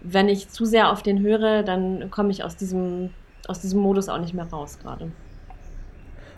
wenn 0.02 0.30
ich 0.30 0.50
zu 0.50 0.66
sehr 0.66 0.92
auf 0.92 1.02
den 1.02 1.22
höre, 1.22 1.64
dann 1.64 2.12
komme 2.12 2.32
ich 2.32 2.44
aus 2.44 2.56
diesem, 2.56 3.10
aus 3.48 3.62
diesem 3.62 3.80
Modus 3.80 4.10
auch 4.10 4.20
nicht 4.20 4.34
mehr 4.34 4.46
raus 4.46 4.80
gerade. 4.80 5.12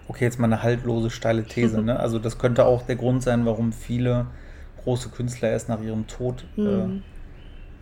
Okay, 0.08 0.24
jetzt 0.24 0.40
mal 0.40 0.46
eine 0.46 0.62
haltlose, 0.62 1.10
steile 1.10 1.44
These. 1.44 1.82
ne? 1.82 2.00
Also 2.00 2.20
das 2.20 2.38
könnte 2.38 2.66
auch 2.66 2.84
der 2.84 2.96
Grund 2.96 3.24
sein, 3.24 3.46
warum 3.46 3.74
viele 3.74 4.28
große 4.84 5.10
Künstler 5.10 5.50
erst 5.50 5.68
nach 5.68 5.82
ihrem 5.82 6.06
Tod 6.06 6.46
äh, 6.58 6.62
mhm. 6.62 7.04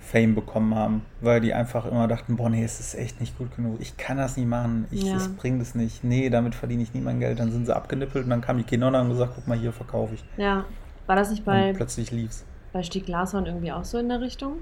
Fame 0.04 0.36
bekommen 0.36 0.76
haben, 0.76 1.02
weil 1.22 1.42
die 1.42 1.54
einfach 1.54 1.86
immer 1.86 2.08
dachten, 2.08 2.36
boah, 2.36 2.50
nee, 2.50 2.64
es 2.64 2.80
ist 2.80 2.96
echt 2.96 3.20
nicht 3.20 3.38
gut 3.38 3.56
genug, 3.56 3.78
ich 3.80 3.98
kann 3.98 4.18
das 4.18 4.38
nicht 4.38 4.48
machen, 4.48 4.86
ich 4.92 5.04
ja. 5.04 5.18
bringe 5.38 5.60
das 5.60 5.76
nicht, 5.76 6.04
nee, 6.04 6.30
damit 6.30 6.56
verdiene 6.56 6.84
ich 6.84 6.94
nie 6.94 7.02
mein 7.02 7.20
Geld, 7.20 7.40
dann 7.40 7.52
sind 7.52 7.66
sie 7.66 7.76
abgenippelt 7.76 8.26
und 8.26 8.30
dann 8.30 8.42
kam 8.42 8.58
die 8.58 8.64
Kinder 8.64 8.88
und 8.88 8.96
haben 8.96 9.10
gesagt, 9.10 9.34
guck 9.36 9.48
mal, 9.48 9.58
hier 9.58 9.72
verkaufe 9.72 10.16
ich. 10.16 10.24
Ja, 10.38 10.66
war 11.08 11.16
das 11.16 11.32
nicht 11.32 11.46
bei... 11.46 11.70
Und 11.70 11.78
plötzlich 11.78 12.12
lief's. 12.12 12.44
Bei 12.74 12.84
Stieg 12.84 13.08
Larsson 13.08 13.46
irgendwie 13.46 13.72
auch 13.72 13.86
so 13.86 13.98
in 13.98 14.10
der 14.10 14.20
Richtung? 14.20 14.58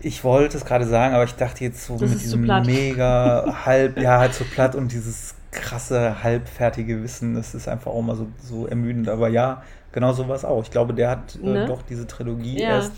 Ich 0.00 0.24
wollte 0.24 0.56
es 0.56 0.64
gerade 0.64 0.86
sagen, 0.86 1.14
aber 1.14 1.24
ich 1.24 1.34
dachte 1.34 1.64
jetzt 1.64 1.86
so 1.86 1.96
das 1.96 2.10
mit 2.10 2.22
diesem 2.22 2.42
mega 2.42 3.54
halb, 3.64 3.98
ja, 3.98 4.18
halt 4.18 4.34
so 4.34 4.44
platt 4.44 4.74
und 4.74 4.92
dieses 4.92 5.34
krasse, 5.50 6.22
halbfertige 6.22 7.02
Wissen, 7.02 7.34
das 7.34 7.54
ist 7.54 7.68
einfach 7.68 7.92
auch 7.92 8.02
mal 8.02 8.16
so, 8.16 8.26
so 8.42 8.66
ermüdend, 8.66 9.08
aber 9.08 9.28
ja, 9.28 9.62
Genau 9.94 10.12
so 10.12 10.26
war 10.26 10.34
es 10.34 10.44
auch. 10.44 10.60
Ich 10.64 10.72
glaube, 10.72 10.92
der 10.92 11.08
hat 11.08 11.38
äh, 11.40 11.46
ne? 11.46 11.66
doch 11.66 11.82
diese 11.82 12.04
Trilogie 12.08 12.60
ja. 12.60 12.70
erst, 12.70 12.90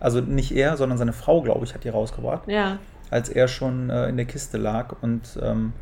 also 0.00 0.20
nicht 0.20 0.50
er, 0.50 0.76
sondern 0.76 0.98
seine 0.98 1.12
Frau, 1.12 1.40
glaube 1.40 1.64
ich, 1.64 1.72
hat 1.72 1.84
die 1.84 1.88
rausgebracht. 1.88 2.48
Ja. 2.48 2.78
Als 3.10 3.28
er 3.28 3.46
schon 3.46 3.90
äh, 3.90 4.08
in 4.08 4.16
der 4.16 4.26
Kiste 4.26 4.58
lag. 4.58 4.96
Und 5.02 5.38
ähm, 5.40 5.72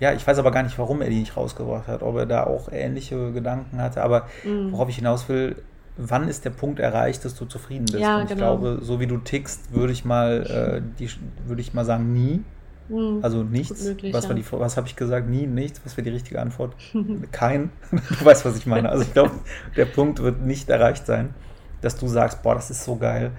ja, 0.00 0.12
ich 0.12 0.26
weiß 0.26 0.40
aber 0.40 0.50
gar 0.50 0.64
nicht, 0.64 0.76
warum 0.76 1.02
er 1.02 1.08
die 1.08 1.20
nicht 1.20 1.36
rausgebracht 1.36 1.86
hat. 1.86 2.02
Ob 2.02 2.16
er 2.16 2.26
da 2.26 2.42
auch 2.42 2.68
ähnliche 2.72 3.30
Gedanken 3.30 3.80
hatte. 3.80 4.02
Aber 4.02 4.26
mhm. 4.42 4.72
worauf 4.72 4.88
ich 4.88 4.96
hinaus 4.96 5.28
will, 5.28 5.54
wann 5.96 6.26
ist 6.26 6.44
der 6.44 6.50
Punkt 6.50 6.80
erreicht, 6.80 7.24
dass 7.24 7.36
du 7.36 7.44
zufrieden 7.44 7.84
bist? 7.84 8.00
Ja, 8.00 8.16
Und 8.16 8.24
ich 8.24 8.30
genau. 8.30 8.56
glaube, 8.58 8.80
so 8.82 8.98
wie 8.98 9.06
du 9.06 9.18
tickst, 9.18 9.72
würde 9.72 9.92
ich 9.92 10.04
mal, 10.04 10.82
äh, 10.82 10.82
die, 10.98 11.08
würde 11.46 11.62
ich 11.62 11.74
mal 11.74 11.84
sagen, 11.84 12.12
nie. 12.12 12.42
Mhm. 12.88 13.20
Also 13.22 13.42
nichts. 13.42 13.84
Möglich, 13.84 14.12
was, 14.12 14.28
ja. 14.28 14.36
was 14.52 14.76
habe 14.76 14.86
ich 14.86 14.96
gesagt? 14.96 15.28
Nie, 15.28 15.46
nichts. 15.46 15.80
Was 15.84 15.96
wäre 15.96 16.04
die 16.04 16.10
richtige 16.10 16.40
Antwort? 16.40 16.74
Kein. 17.32 17.70
du 17.90 18.24
weißt, 18.24 18.44
was 18.44 18.56
ich 18.56 18.66
meine. 18.66 18.88
Also 18.88 19.02
ich 19.04 19.12
glaube, 19.12 19.32
der 19.76 19.86
Punkt 19.86 20.22
wird 20.22 20.42
nicht 20.42 20.68
erreicht 20.68 21.06
sein, 21.06 21.34
dass 21.80 21.96
du 21.96 22.08
sagst, 22.08 22.42
boah, 22.42 22.54
das 22.54 22.70
ist 22.70 22.84
so 22.84 22.96
geil. 22.96 23.32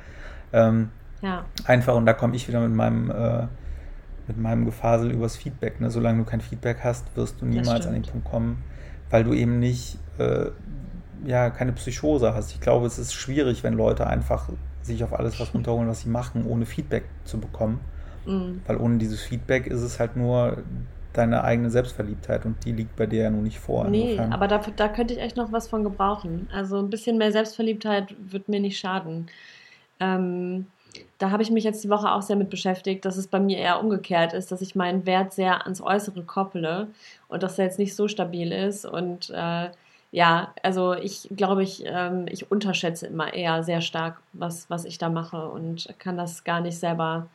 Ähm, 0.54 0.89
Ja. 1.22 1.46
Einfach, 1.66 1.96
und 1.96 2.06
da 2.06 2.13
komme 2.13 2.36
ich 2.36 2.48
wieder 2.48 2.60
mit 2.60 2.72
meinem, 2.75 3.10
äh, 3.10 3.48
mit 4.27 4.38
meinem 4.38 4.66
Gefasel 4.66 5.12
übers 5.12 5.36
Feedback. 5.38 5.80
Ne? 5.80 5.89
Solange 5.89 6.20
du 6.20 6.30
kein 6.30 6.42
Feedback 6.42 6.80
hast, 6.84 7.16
wirst 7.16 7.42
du 7.42 7.46
niemals 7.46 7.88
an 7.88 7.94
den 7.94 8.04
Punkt 8.04 8.30
kommen, 8.30 8.63
weil 9.10 9.24
du 9.24 9.34
eben 9.34 9.60
nicht, 9.60 9.98
äh, 10.20 10.48
ja, 11.25 11.50
keine 11.50 11.72
Psychose 11.74 12.34
hast. 12.36 12.51
Ich 12.51 12.62
glaube, 12.62 12.86
es 12.86 13.00
ist 13.00 13.13
schwierig, 13.13 13.63
wenn 13.63 13.74
Leute 13.74 14.06
einfach 14.06 14.50
sich 14.84 15.04
auf 15.04 15.13
alles 15.18 15.39
was 15.39 15.54
runterholen, 15.54 15.88
was 15.89 16.01
sie 16.01 16.10
machen, 16.10 16.46
ohne 16.46 16.66
Feedback 16.66 17.06
zu 17.24 17.39
bekommen. 17.39 17.80
Mhm. 18.27 18.62
Weil 18.67 18.77
ohne 18.77 18.98
dieses 18.98 19.22
Feedback 19.22 19.67
ist 19.67 19.81
es 19.81 20.00
halt 20.00 20.15
nur 20.15 20.57
deine 21.13 21.43
eigene 21.43 21.69
Selbstverliebtheit 21.72 22.46
und 22.46 22.63
die 22.63 22.72
liegt 22.72 22.96
bei 22.96 23.07
dir 23.07 23.24
ja 23.24 23.29
nun 23.29 23.43
nicht 23.43 23.60
vor. 23.60 23.86
Nee, 23.86 24.12
insofern. 24.12 24.34
aber 24.34 24.48
da, 24.48 24.62
da 24.75 24.88
könnte 24.88 25.15
ich 25.15 25.19
echt 25.19 25.36
noch 25.36 25.51
was 25.51 25.67
von 25.67 25.84
gebrauchen. 25.84 26.48
Also 26.53 26.77
ein 26.77 26.89
bisschen 26.89 27.17
mehr 27.17 27.31
Selbstverliebtheit 27.31 28.15
wird 28.19 28.50
mir 28.50 28.60
nicht 28.60 28.77
schaden. 28.77 29.27
Ähm, 30.00 30.67
da 31.17 31.31
habe 31.31 31.43
ich 31.43 31.50
mich 31.50 31.63
jetzt 31.63 31.84
die 31.84 31.89
Woche 31.89 32.12
auch 32.12 32.22
sehr 32.22 32.36
mit 32.36 32.50
beschäftigt, 32.50 33.03
dass 33.05 33.17
es 33.17 33.27
bei 33.27 33.39
mir 33.39 33.57
eher 33.57 33.79
umgekehrt 33.79 34.34
ist, 34.34 34.51
dass 34.51 34.62
ich 34.62 34.75
meinen 34.75 35.05
Wert 35.05 35.34
sehr 35.34 35.63
ans 35.63 35.81
Äußere 35.81 36.22
kopple 36.24 36.88
und 37.27 37.41
dass 37.43 37.57
er 37.57 37.65
jetzt 37.65 37.79
nicht 37.79 37.96
so 37.96 38.07
stabil 38.07 38.51
ist. 38.51 38.86
Und 38.86 39.31
äh, 39.31 39.69
ja, 40.12 40.53
also 40.63 40.93
ich 40.93 41.27
glaube, 41.36 41.63
ich, 41.63 41.84
ähm, 41.86 42.25
ich 42.29 42.51
unterschätze 42.51 43.07
immer 43.07 43.34
eher 43.34 43.63
sehr 43.63 43.81
stark, 43.81 44.22
was, 44.34 44.69
was 44.69 44.86
ich 44.86 44.98
da 44.98 45.10
mache 45.10 45.50
und 45.50 45.88
kann 45.98 46.17
das 46.17 46.43
gar 46.43 46.62
nicht 46.62 46.77
selber 46.77 47.27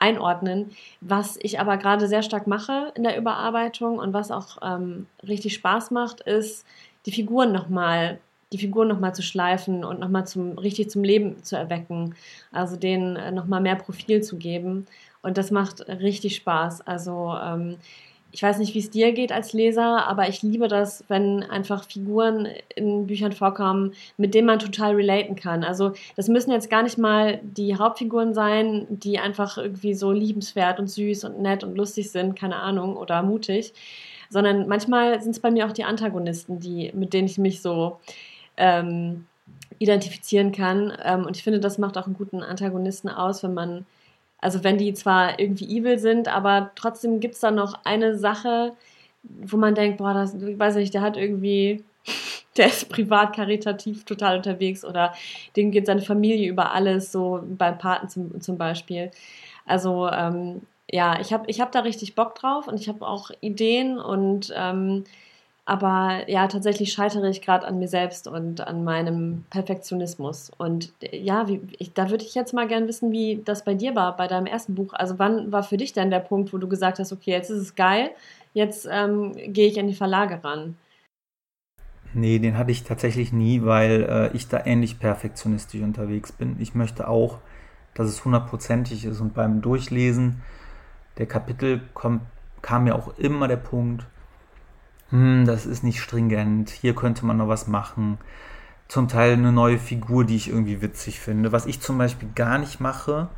einordnen. 0.00 0.72
Was 1.00 1.38
ich 1.40 1.60
aber 1.60 1.76
gerade 1.76 2.08
sehr 2.08 2.22
stark 2.22 2.48
mache 2.48 2.92
in 2.96 3.04
der 3.04 3.16
Überarbeitung 3.16 3.98
und 3.98 4.12
was 4.12 4.32
auch 4.32 4.58
ähm, 4.62 5.06
richtig 5.26 5.54
Spaß 5.54 5.92
macht, 5.92 6.20
ist, 6.22 6.66
die 7.06 7.12
Figuren 7.12 7.52
nochmal 7.52 8.18
die 8.52 8.58
Figuren 8.58 8.88
nochmal 8.88 9.14
zu 9.14 9.22
schleifen 9.22 9.84
und 9.84 10.00
nochmal 10.00 10.26
zum, 10.26 10.58
richtig 10.58 10.90
zum 10.90 11.04
Leben 11.04 11.42
zu 11.44 11.56
erwecken. 11.56 12.16
Also 12.50 12.76
denen 12.76 13.16
äh, 13.16 13.30
nochmal 13.30 13.60
mehr 13.60 13.76
Profil 13.76 14.22
zu 14.22 14.38
geben. 14.38 14.86
Und 15.22 15.38
das 15.38 15.50
macht 15.50 15.86
richtig 15.88 16.36
Spaß. 16.36 16.80
Also 16.86 17.34
ähm, 17.40 17.76
ich 18.32 18.42
weiß 18.42 18.58
nicht, 18.58 18.74
wie 18.74 18.78
es 18.78 18.90
dir 18.90 19.12
geht 19.12 19.32
als 19.32 19.52
Leser, 19.52 20.06
aber 20.06 20.28
ich 20.28 20.42
liebe 20.42 20.68
das, 20.68 21.04
wenn 21.08 21.42
einfach 21.42 21.84
Figuren 21.84 22.46
in 22.76 23.06
Büchern 23.06 23.32
vorkommen, 23.32 23.92
mit 24.16 24.34
denen 24.34 24.46
man 24.46 24.58
total 24.58 24.94
relaten 24.94 25.34
kann. 25.34 25.64
Also 25.64 25.92
das 26.16 26.28
müssen 26.28 26.52
jetzt 26.52 26.70
gar 26.70 26.82
nicht 26.82 26.98
mal 26.98 27.40
die 27.42 27.76
Hauptfiguren 27.76 28.32
sein, 28.34 28.86
die 28.88 29.18
einfach 29.18 29.58
irgendwie 29.58 29.94
so 29.94 30.12
liebenswert 30.12 30.78
und 30.78 30.88
süß 30.88 31.24
und 31.24 31.40
nett 31.40 31.64
und 31.64 31.76
lustig 31.76 32.10
sind, 32.10 32.38
keine 32.38 32.56
Ahnung, 32.56 32.96
oder 32.96 33.22
mutig, 33.22 33.72
sondern 34.28 34.68
manchmal 34.68 35.20
sind 35.20 35.32
es 35.32 35.40
bei 35.40 35.50
mir 35.50 35.66
auch 35.66 35.72
die 35.72 35.84
Antagonisten, 35.84 36.60
die, 36.60 36.92
mit 36.94 37.12
denen 37.12 37.26
ich 37.26 37.38
mich 37.38 37.62
so 37.62 37.98
ähm, 38.56 39.26
identifizieren 39.80 40.52
kann. 40.52 40.92
Ähm, 41.02 41.26
und 41.26 41.36
ich 41.36 41.42
finde, 41.42 41.58
das 41.58 41.78
macht 41.78 41.98
auch 41.98 42.06
einen 42.06 42.16
guten 42.16 42.42
Antagonisten 42.42 43.08
aus, 43.08 43.42
wenn 43.42 43.54
man 43.54 43.86
also 44.40 44.64
wenn 44.64 44.78
die 44.78 44.94
zwar 44.94 45.38
irgendwie 45.38 45.76
evil 45.78 45.98
sind, 45.98 46.28
aber 46.28 46.70
trotzdem 46.74 47.20
gibt 47.20 47.34
es 47.34 47.40
da 47.40 47.50
noch 47.50 47.74
eine 47.84 48.18
Sache, 48.18 48.72
wo 49.22 49.56
man 49.56 49.74
denkt, 49.74 49.98
boah, 49.98 50.14
das, 50.14 50.34
ich 50.34 50.58
weiß 50.58 50.76
nicht, 50.76 50.94
der 50.94 51.02
hat 51.02 51.16
irgendwie, 51.16 51.84
der 52.56 52.66
ist 52.66 52.88
privat 52.88 53.36
karitativ 53.36 54.04
total 54.04 54.36
unterwegs 54.38 54.84
oder 54.84 55.14
dem 55.56 55.70
geht 55.70 55.86
seine 55.86 56.02
Familie 56.02 56.48
über 56.48 56.72
alles, 56.72 57.12
so 57.12 57.40
beim 57.44 57.78
Paten 57.78 58.08
zum, 58.08 58.40
zum 58.40 58.58
Beispiel. 58.58 59.10
Also 59.66 60.08
ähm, 60.08 60.62
ja, 60.90 61.20
ich 61.20 61.32
habe 61.32 61.44
ich 61.48 61.60
hab 61.60 61.72
da 61.72 61.80
richtig 61.80 62.14
Bock 62.14 62.34
drauf 62.34 62.66
und 62.66 62.80
ich 62.80 62.88
habe 62.88 63.06
auch 63.06 63.30
Ideen 63.40 63.98
und 63.98 64.52
ähm, 64.56 65.04
aber 65.64 66.28
ja, 66.28 66.46
tatsächlich 66.48 66.92
scheitere 66.92 67.28
ich 67.28 67.42
gerade 67.42 67.66
an 67.66 67.78
mir 67.78 67.88
selbst 67.88 68.26
und 68.26 68.60
an 68.60 68.82
meinem 68.84 69.44
Perfektionismus. 69.50 70.50
Und 70.58 70.92
ja, 71.12 71.48
wie, 71.48 71.60
ich, 71.78 71.92
da 71.92 72.10
würde 72.10 72.24
ich 72.24 72.34
jetzt 72.34 72.54
mal 72.54 72.66
gern 72.66 72.88
wissen, 72.88 73.12
wie 73.12 73.40
das 73.44 73.64
bei 73.64 73.74
dir 73.74 73.94
war, 73.94 74.16
bei 74.16 74.26
deinem 74.26 74.46
ersten 74.46 74.74
Buch. 74.74 74.92
Also 74.94 75.18
wann 75.18 75.52
war 75.52 75.62
für 75.62 75.76
dich 75.76 75.92
denn 75.92 76.10
der 76.10 76.20
Punkt, 76.20 76.52
wo 76.52 76.58
du 76.58 76.68
gesagt 76.68 76.98
hast, 76.98 77.12
okay, 77.12 77.30
jetzt 77.30 77.50
ist 77.50 77.60
es 77.60 77.74
geil, 77.74 78.10
jetzt 78.54 78.88
ähm, 78.90 79.32
gehe 79.52 79.68
ich 79.68 79.78
an 79.78 79.86
die 79.86 79.94
Verlage 79.94 80.42
ran? 80.42 80.76
Nee, 82.12 82.40
den 82.40 82.58
hatte 82.58 82.72
ich 82.72 82.82
tatsächlich 82.82 83.32
nie, 83.32 83.62
weil 83.64 84.02
äh, 84.32 84.36
ich 84.36 84.48
da 84.48 84.64
ähnlich 84.66 84.98
perfektionistisch 84.98 85.80
unterwegs 85.80 86.32
bin. 86.32 86.56
Ich 86.58 86.74
möchte 86.74 87.06
auch, 87.06 87.38
dass 87.94 88.08
es 88.08 88.24
hundertprozentig 88.24 89.04
ist. 89.04 89.20
Und 89.20 89.34
beim 89.34 89.60
Durchlesen 89.60 90.42
der 91.18 91.26
Kapitel 91.26 91.82
kommt, 91.94 92.22
kam 92.62 92.84
mir 92.84 92.96
auch 92.96 93.16
immer 93.18 93.46
der 93.46 93.56
Punkt, 93.56 94.06
hm, 95.10 95.44
das 95.46 95.66
ist 95.66 95.82
nicht 95.82 96.00
stringent, 96.00 96.70
hier 96.70 96.94
könnte 96.94 97.26
man 97.26 97.36
noch 97.36 97.48
was 97.48 97.66
machen. 97.66 98.18
Zum 98.88 99.08
Teil 99.08 99.34
eine 99.34 99.52
neue 99.52 99.78
Figur, 99.78 100.24
die 100.24 100.36
ich 100.36 100.48
irgendwie 100.48 100.82
witzig 100.82 101.20
finde. 101.20 101.52
Was 101.52 101.66
ich 101.66 101.80
zum 101.80 101.96
Beispiel 101.98 102.28
gar 102.34 102.58
nicht 102.58 102.80
mache, 102.80 103.28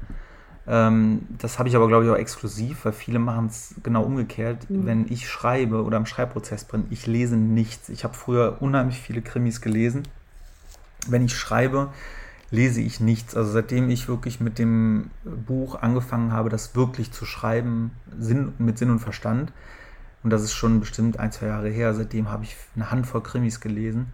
ähm, 0.67 1.27
das 1.39 1.59
habe 1.59 1.69
ich 1.69 1.77
aber, 1.77 1.89
glaube 1.89 2.05
ich, 2.05 2.11
auch 2.11 2.17
exklusiv, 2.17 2.85
weil 2.85 2.93
viele 2.93 3.19
machen 3.19 3.47
es 3.47 3.75
genau 3.83 4.03
umgekehrt. 4.03 4.71
Mhm. 4.71 4.87
Wenn 4.87 5.07
ich 5.13 5.29
schreibe 5.29 5.83
oder 5.83 5.97
im 5.97 6.07
Schreibprozess 6.07 6.65
bin, 6.65 6.87
ich 6.91 7.07
lese 7.07 7.37
nichts. 7.37 7.89
Ich 7.89 8.05
habe 8.05 8.15
früher 8.15 8.59
unheimlich 8.61 9.01
viele 9.01 9.23
Krimis 9.23 9.61
gelesen. 9.61 10.05
Wenn 11.09 11.25
ich 11.25 11.35
schreibe, 11.37 11.89
lese 12.51 12.81
ich 12.81 13.01
nichts. 13.01 13.37
Also 13.37 13.51
seitdem 13.51 13.91
ich 13.91 14.09
wirklich 14.09 14.41
mit 14.41 14.59
dem 14.59 15.11
Buch 15.25 15.83
angefangen 15.83 16.33
habe, 16.33 16.49
das 16.49 16.77
wirklich 16.77 17.11
zu 17.11 17.25
schreiben, 17.25 17.91
Sinn, 18.17 18.53
mit 18.59 18.79
Sinn 18.79 18.91
und 18.91 19.01
Verstand, 19.01 19.53
und 20.23 20.31
das 20.31 20.43
ist 20.43 20.55
schon 20.55 20.81
bestimmt 20.81 21.19
ein, 21.19 21.33
zwei 21.33 21.47
Jahre 21.47 21.69
her. 21.69 21.95
Seitdem 21.95 22.31
habe 22.31 22.45
ich 22.45 22.57
eine 22.77 22.91
Handvoll 22.91 23.23
Krimis 23.23 23.61
gelesen 23.61 24.13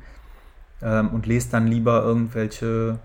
ähm, 0.82 1.10
und 1.10 1.26
lese 1.26 1.50
dann 1.50 1.66
lieber 1.66 2.02
irgendwelche 2.02 2.98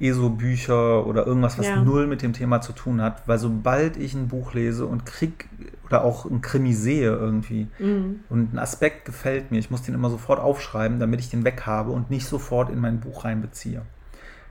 ESO-Bücher 0.00 1.06
oder 1.06 1.26
irgendwas, 1.26 1.58
was 1.58 1.66
ja. 1.66 1.82
null 1.82 2.06
mit 2.06 2.22
dem 2.22 2.32
Thema 2.32 2.60
zu 2.60 2.72
tun 2.72 3.00
hat. 3.00 3.26
Weil 3.26 3.38
sobald 3.38 3.96
ich 3.96 4.14
ein 4.14 4.28
Buch 4.28 4.54
lese 4.54 4.86
und 4.86 5.06
krieg 5.06 5.48
oder 5.86 6.04
auch 6.04 6.24
ein 6.24 6.40
Krimi 6.40 6.72
sehe 6.72 7.10
irgendwie 7.10 7.66
mhm. 7.78 8.20
und 8.28 8.54
ein 8.54 8.58
Aspekt 8.58 9.06
gefällt 9.06 9.50
mir, 9.50 9.58
ich 9.58 9.70
muss 9.70 9.82
den 9.82 9.94
immer 9.94 10.10
sofort 10.10 10.38
aufschreiben, 10.38 11.00
damit 11.00 11.20
ich 11.20 11.30
den 11.30 11.44
weg 11.44 11.62
habe 11.66 11.90
und 11.90 12.10
nicht 12.10 12.26
sofort 12.26 12.70
in 12.70 12.78
mein 12.78 13.00
Buch 13.00 13.24
reinbeziehe. 13.24 13.82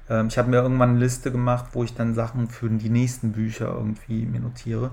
Ähm, 0.09 0.27
ich 0.27 0.37
habe 0.37 0.49
mir 0.49 0.57
irgendwann 0.57 0.91
eine 0.91 0.99
Liste 0.99 1.31
gemacht, 1.31 1.67
wo 1.73 1.83
ich 1.83 1.93
dann 1.93 2.13
Sachen 2.13 2.49
für 2.49 2.69
die 2.69 2.89
nächsten 2.89 3.31
Bücher 3.31 3.73
irgendwie 3.73 4.25
mir 4.25 4.41
notiere. 4.41 4.91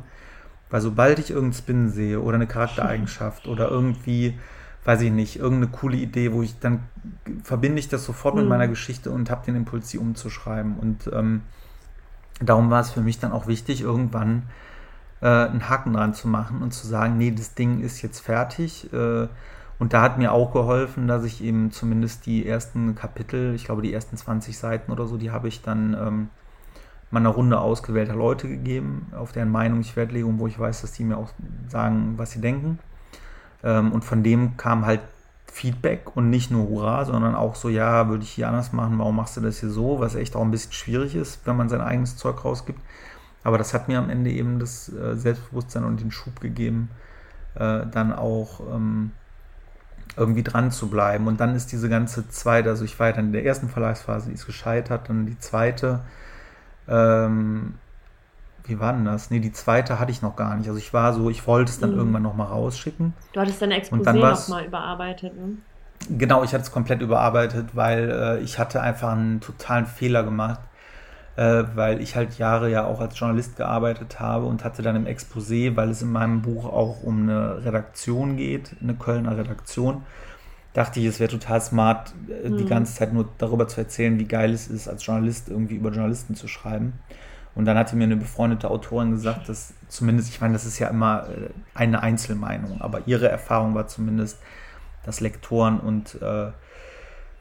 Weil 0.71 0.81
sobald 0.81 1.19
ich 1.19 1.31
irgendeinen 1.31 1.53
Spin 1.53 1.89
sehe 1.91 2.21
oder 2.21 2.37
eine 2.37 2.47
Charaktereigenschaft 2.47 3.47
oder 3.47 3.69
irgendwie, 3.71 4.39
weiß 4.85 5.03
ich 5.03 5.13
nicht, 5.13 5.39
irgendeine 5.39 5.71
coole 5.71 5.97
Idee, 5.97 6.33
wo 6.33 6.43
ich 6.43 6.59
dann 6.59 6.85
verbinde 7.43 7.79
ich 7.79 7.89
das 7.89 8.05
sofort 8.05 8.35
mhm. 8.35 8.43
mit 8.43 8.51
meiner 8.51 8.69
Geschichte 8.69 9.11
und 9.11 9.31
habe 9.31 9.45
den 9.45 9.57
Impuls, 9.57 9.91
sie 9.91 9.99
umzuschreiben. 9.99 10.77
Und 10.79 11.11
ähm, 11.13 11.43
darum 12.41 12.71
war 12.71 12.81
es 12.81 12.91
für 12.91 13.01
mich 13.01 13.19
dann 13.19 13.33
auch 13.33 13.47
wichtig, 13.47 13.83
irgendwann 13.83 14.45
äh, 15.21 15.27
einen 15.27 15.69
Haken 15.69 15.93
dran 15.93 16.15
zu 16.15 16.29
machen 16.29 16.63
und 16.63 16.73
zu 16.73 16.87
sagen, 16.87 17.19
nee, 17.19 17.31
das 17.31 17.55
Ding 17.55 17.81
ist 17.81 18.03
jetzt 18.03 18.21
fertig. 18.21 18.93
Äh, 18.93 19.29
und 19.79 19.93
da 19.93 20.03
hat 20.03 20.19
mir 20.19 20.33
auch 20.33 20.53
geholfen, 20.53 21.09
dass 21.09 21.25
ich 21.25 21.43
eben 21.43 21.71
zumindest 21.73 22.27
die 22.27 22.47
ersten 22.47 22.95
Kapitel, 22.95 23.55
ich 23.55 23.65
glaube 23.65 23.83
die 23.83 23.93
ersten 23.93 24.17
20 24.17 24.57
Seiten 24.57 24.93
oder 24.93 25.07
so, 25.07 25.17
die 25.17 25.31
habe 25.31 25.49
ich 25.49 25.63
dann 25.63 25.95
ähm, 25.95 26.29
mal 27.15 27.21
eine 27.21 27.29
Runde 27.29 27.61
ausgewählter 27.61 28.15
Leute 28.15 28.49
gegeben, 28.49 29.07
auf 29.17 29.33
deren 29.33 29.51
Meinung 29.51 29.81
ich 29.81 29.97
Wert 29.97 30.13
lege 30.13 30.27
und 30.27 30.39
wo 30.39 30.49
ich 30.49 30.59
weiß, 30.59 30.83
dass 30.83 30.93
die 30.93 31.05
mir 31.05 31.17
auch 31.17 31.31
sagen, 31.69 32.15
was 32.17 32.33
sie 32.33 32.41
denken. 32.41 32.81
Ähm, 33.63 33.93
und 33.93 34.05
von 34.05 34.23
dem 34.23 34.57
kam 34.57 34.85
halt 34.85 35.01
Feedback 35.47 36.17
und 36.17 36.29
nicht 36.29 36.51
nur 36.51 36.69
Hurra, 36.69 37.05
sondern 37.05 37.37
auch 37.37 37.55
so, 37.55 37.69
ja, 37.69 38.09
würde 38.09 38.25
ich 38.25 38.31
hier 38.31 38.49
anders 38.49 38.73
machen, 38.73 38.99
warum 38.99 39.15
machst 39.15 39.37
du 39.37 39.41
das 39.41 39.61
hier 39.61 39.71
so, 39.71 40.01
was 40.01 40.17
echt 40.17 40.35
auch 40.35 40.43
ein 40.43 40.51
bisschen 40.51 40.73
schwierig 40.73 41.15
ist, 41.15 41.47
wenn 41.47 41.57
man 41.57 41.69
sein 41.69 41.81
eigenes 41.81 42.17
Zeug 42.17 42.45
rausgibt. 42.45 42.81
Aber 43.45 43.59
das 43.59 43.73
hat 43.73 43.87
mir 43.87 43.99
am 43.99 44.11
Ende 44.11 44.31
eben 44.31 44.59
das 44.59 44.93
äh, 44.93 45.17
Selbstbewusstsein 45.17 45.85
und 45.85 46.01
den 46.01 46.11
Schub 46.11 46.41
gegeben, 46.41 46.91
äh, 47.55 47.87
dann 47.87 48.13
auch 48.13 48.59
ähm, 48.75 49.13
irgendwie 50.17 50.43
dran 50.43 50.73
zu 50.73 50.89
bleiben. 50.91 51.29
Und 51.29 51.39
dann 51.39 51.55
ist 51.55 51.71
diese 51.71 51.89
ganze 51.89 52.29
zweite, 52.29 52.71
also 52.71 52.85
ich 52.85 52.99
war 52.99 53.09
ja 53.09 53.13
dann 53.13 53.27
in 53.27 53.33
der 53.33 53.45
ersten 53.45 53.69
Verlagsphase, 53.69 54.31
die 54.31 54.35
ist 54.35 54.47
gescheitert, 54.47 55.09
dann 55.09 55.27
die 55.27 55.39
zweite, 55.39 56.01
ähm, 56.89 57.75
wie 58.67 58.81
war 58.81 58.93
denn 58.93 59.05
das? 59.05 59.31
Nee, 59.31 59.41
die 59.41 59.53
zweite 59.53 59.99
hatte 59.99 60.11
ich 60.11 60.23
noch 60.23 60.37
gar 60.37 60.57
nicht. 60.57 60.69
Also 60.69 60.79
ich 60.79 60.95
war 60.95 61.13
so, 61.13 61.29
ich 61.29 61.47
wollte 61.47 61.71
es 61.71 61.81
dann 61.81 61.93
mhm. 61.93 61.99
irgendwann 61.99 62.23
nochmal 62.23 62.47
rausschicken. 62.47 63.13
Du 63.33 63.41
hattest 63.41 63.61
dein 63.61 63.73
Exposé 63.73 64.13
nochmal 64.13 64.65
überarbeitet, 64.65 65.37
ne? 65.37 65.59
Genau, 66.11 66.43
ich 66.45 66.53
hatte 66.53 66.65
es 66.65 66.73
komplett 66.73 67.01
überarbeitet, 67.01 67.75
weil 67.75 68.11
äh, 68.11 68.41
ich 68.41 68.59
hatte 68.59 68.83
einfach 68.83 69.13
einen 69.13 69.41
totalen 69.41 69.87
Fehler 69.87 70.23
gemacht, 70.23 70.61
äh, 71.37 71.65
weil 71.75 72.01
ich 72.01 72.15
halt 72.17 72.37
Jahre 72.39 72.71
ja 72.71 72.85
auch 72.85 73.01
als 73.01 73.19
Journalist 73.19 73.57
gearbeitet 73.57 74.21
habe 74.21 74.45
und 74.47 74.65
hatte 74.65 74.83
dann 74.83 74.97
im 74.97 75.07
Exposé, 75.07 75.77
weil 75.77 75.91
es 75.91 76.03
in 76.03 76.13
meinem 76.13 76.43
Buch 76.43 76.67
auch 76.67 77.03
um 77.03 77.23
eine 77.23 77.65
Redaktion 77.65 78.37
geht, 78.37 78.77
eine 78.83 78.95
Kölner 78.95 79.37
Redaktion, 79.39 80.03
dachte 80.75 81.01
ich, 81.01 81.07
es 81.07 81.21
wäre 81.21 81.31
total 81.31 81.63
smart, 81.63 82.13
äh, 82.29 82.51
die 82.51 82.65
mhm. 82.65 82.69
ganze 82.69 82.95
Zeit 82.95 83.15
nur 83.15 83.29
darüber 83.39 83.67
zu 83.67 83.81
erzählen, 83.81 84.19
wie 84.19 84.27
geil 84.27 84.53
es 84.53 84.69
ist, 84.69 84.87
als 84.87 85.07
Journalist 85.07 85.49
irgendwie 85.49 85.77
über 85.77 85.91
Journalisten 85.91 86.35
zu 86.35 86.47
schreiben. 86.47 86.93
Und 87.55 87.65
dann 87.65 87.79
hatte 87.79 87.97
mir 87.97 88.05
eine 88.05 88.17
befreundete 88.17 88.69
Autorin 88.69 89.13
gesagt, 89.13 89.49
dass 89.49 89.73
zumindest, 89.89 90.29
ich 90.29 90.41
meine, 90.41 90.53
das 90.53 90.67
ist 90.67 90.79
ja 90.79 90.89
immer 90.89 91.29
äh, 91.29 91.51
eine 91.75 92.03
Einzelmeinung, 92.03 92.83
aber 92.83 93.07
ihre 93.07 93.29
Erfahrung 93.29 93.75
war 93.75 93.87
zumindest, 93.87 94.39
dass 95.05 95.21
Lektoren 95.21 95.79
und 95.79 96.21
äh, 96.21 96.51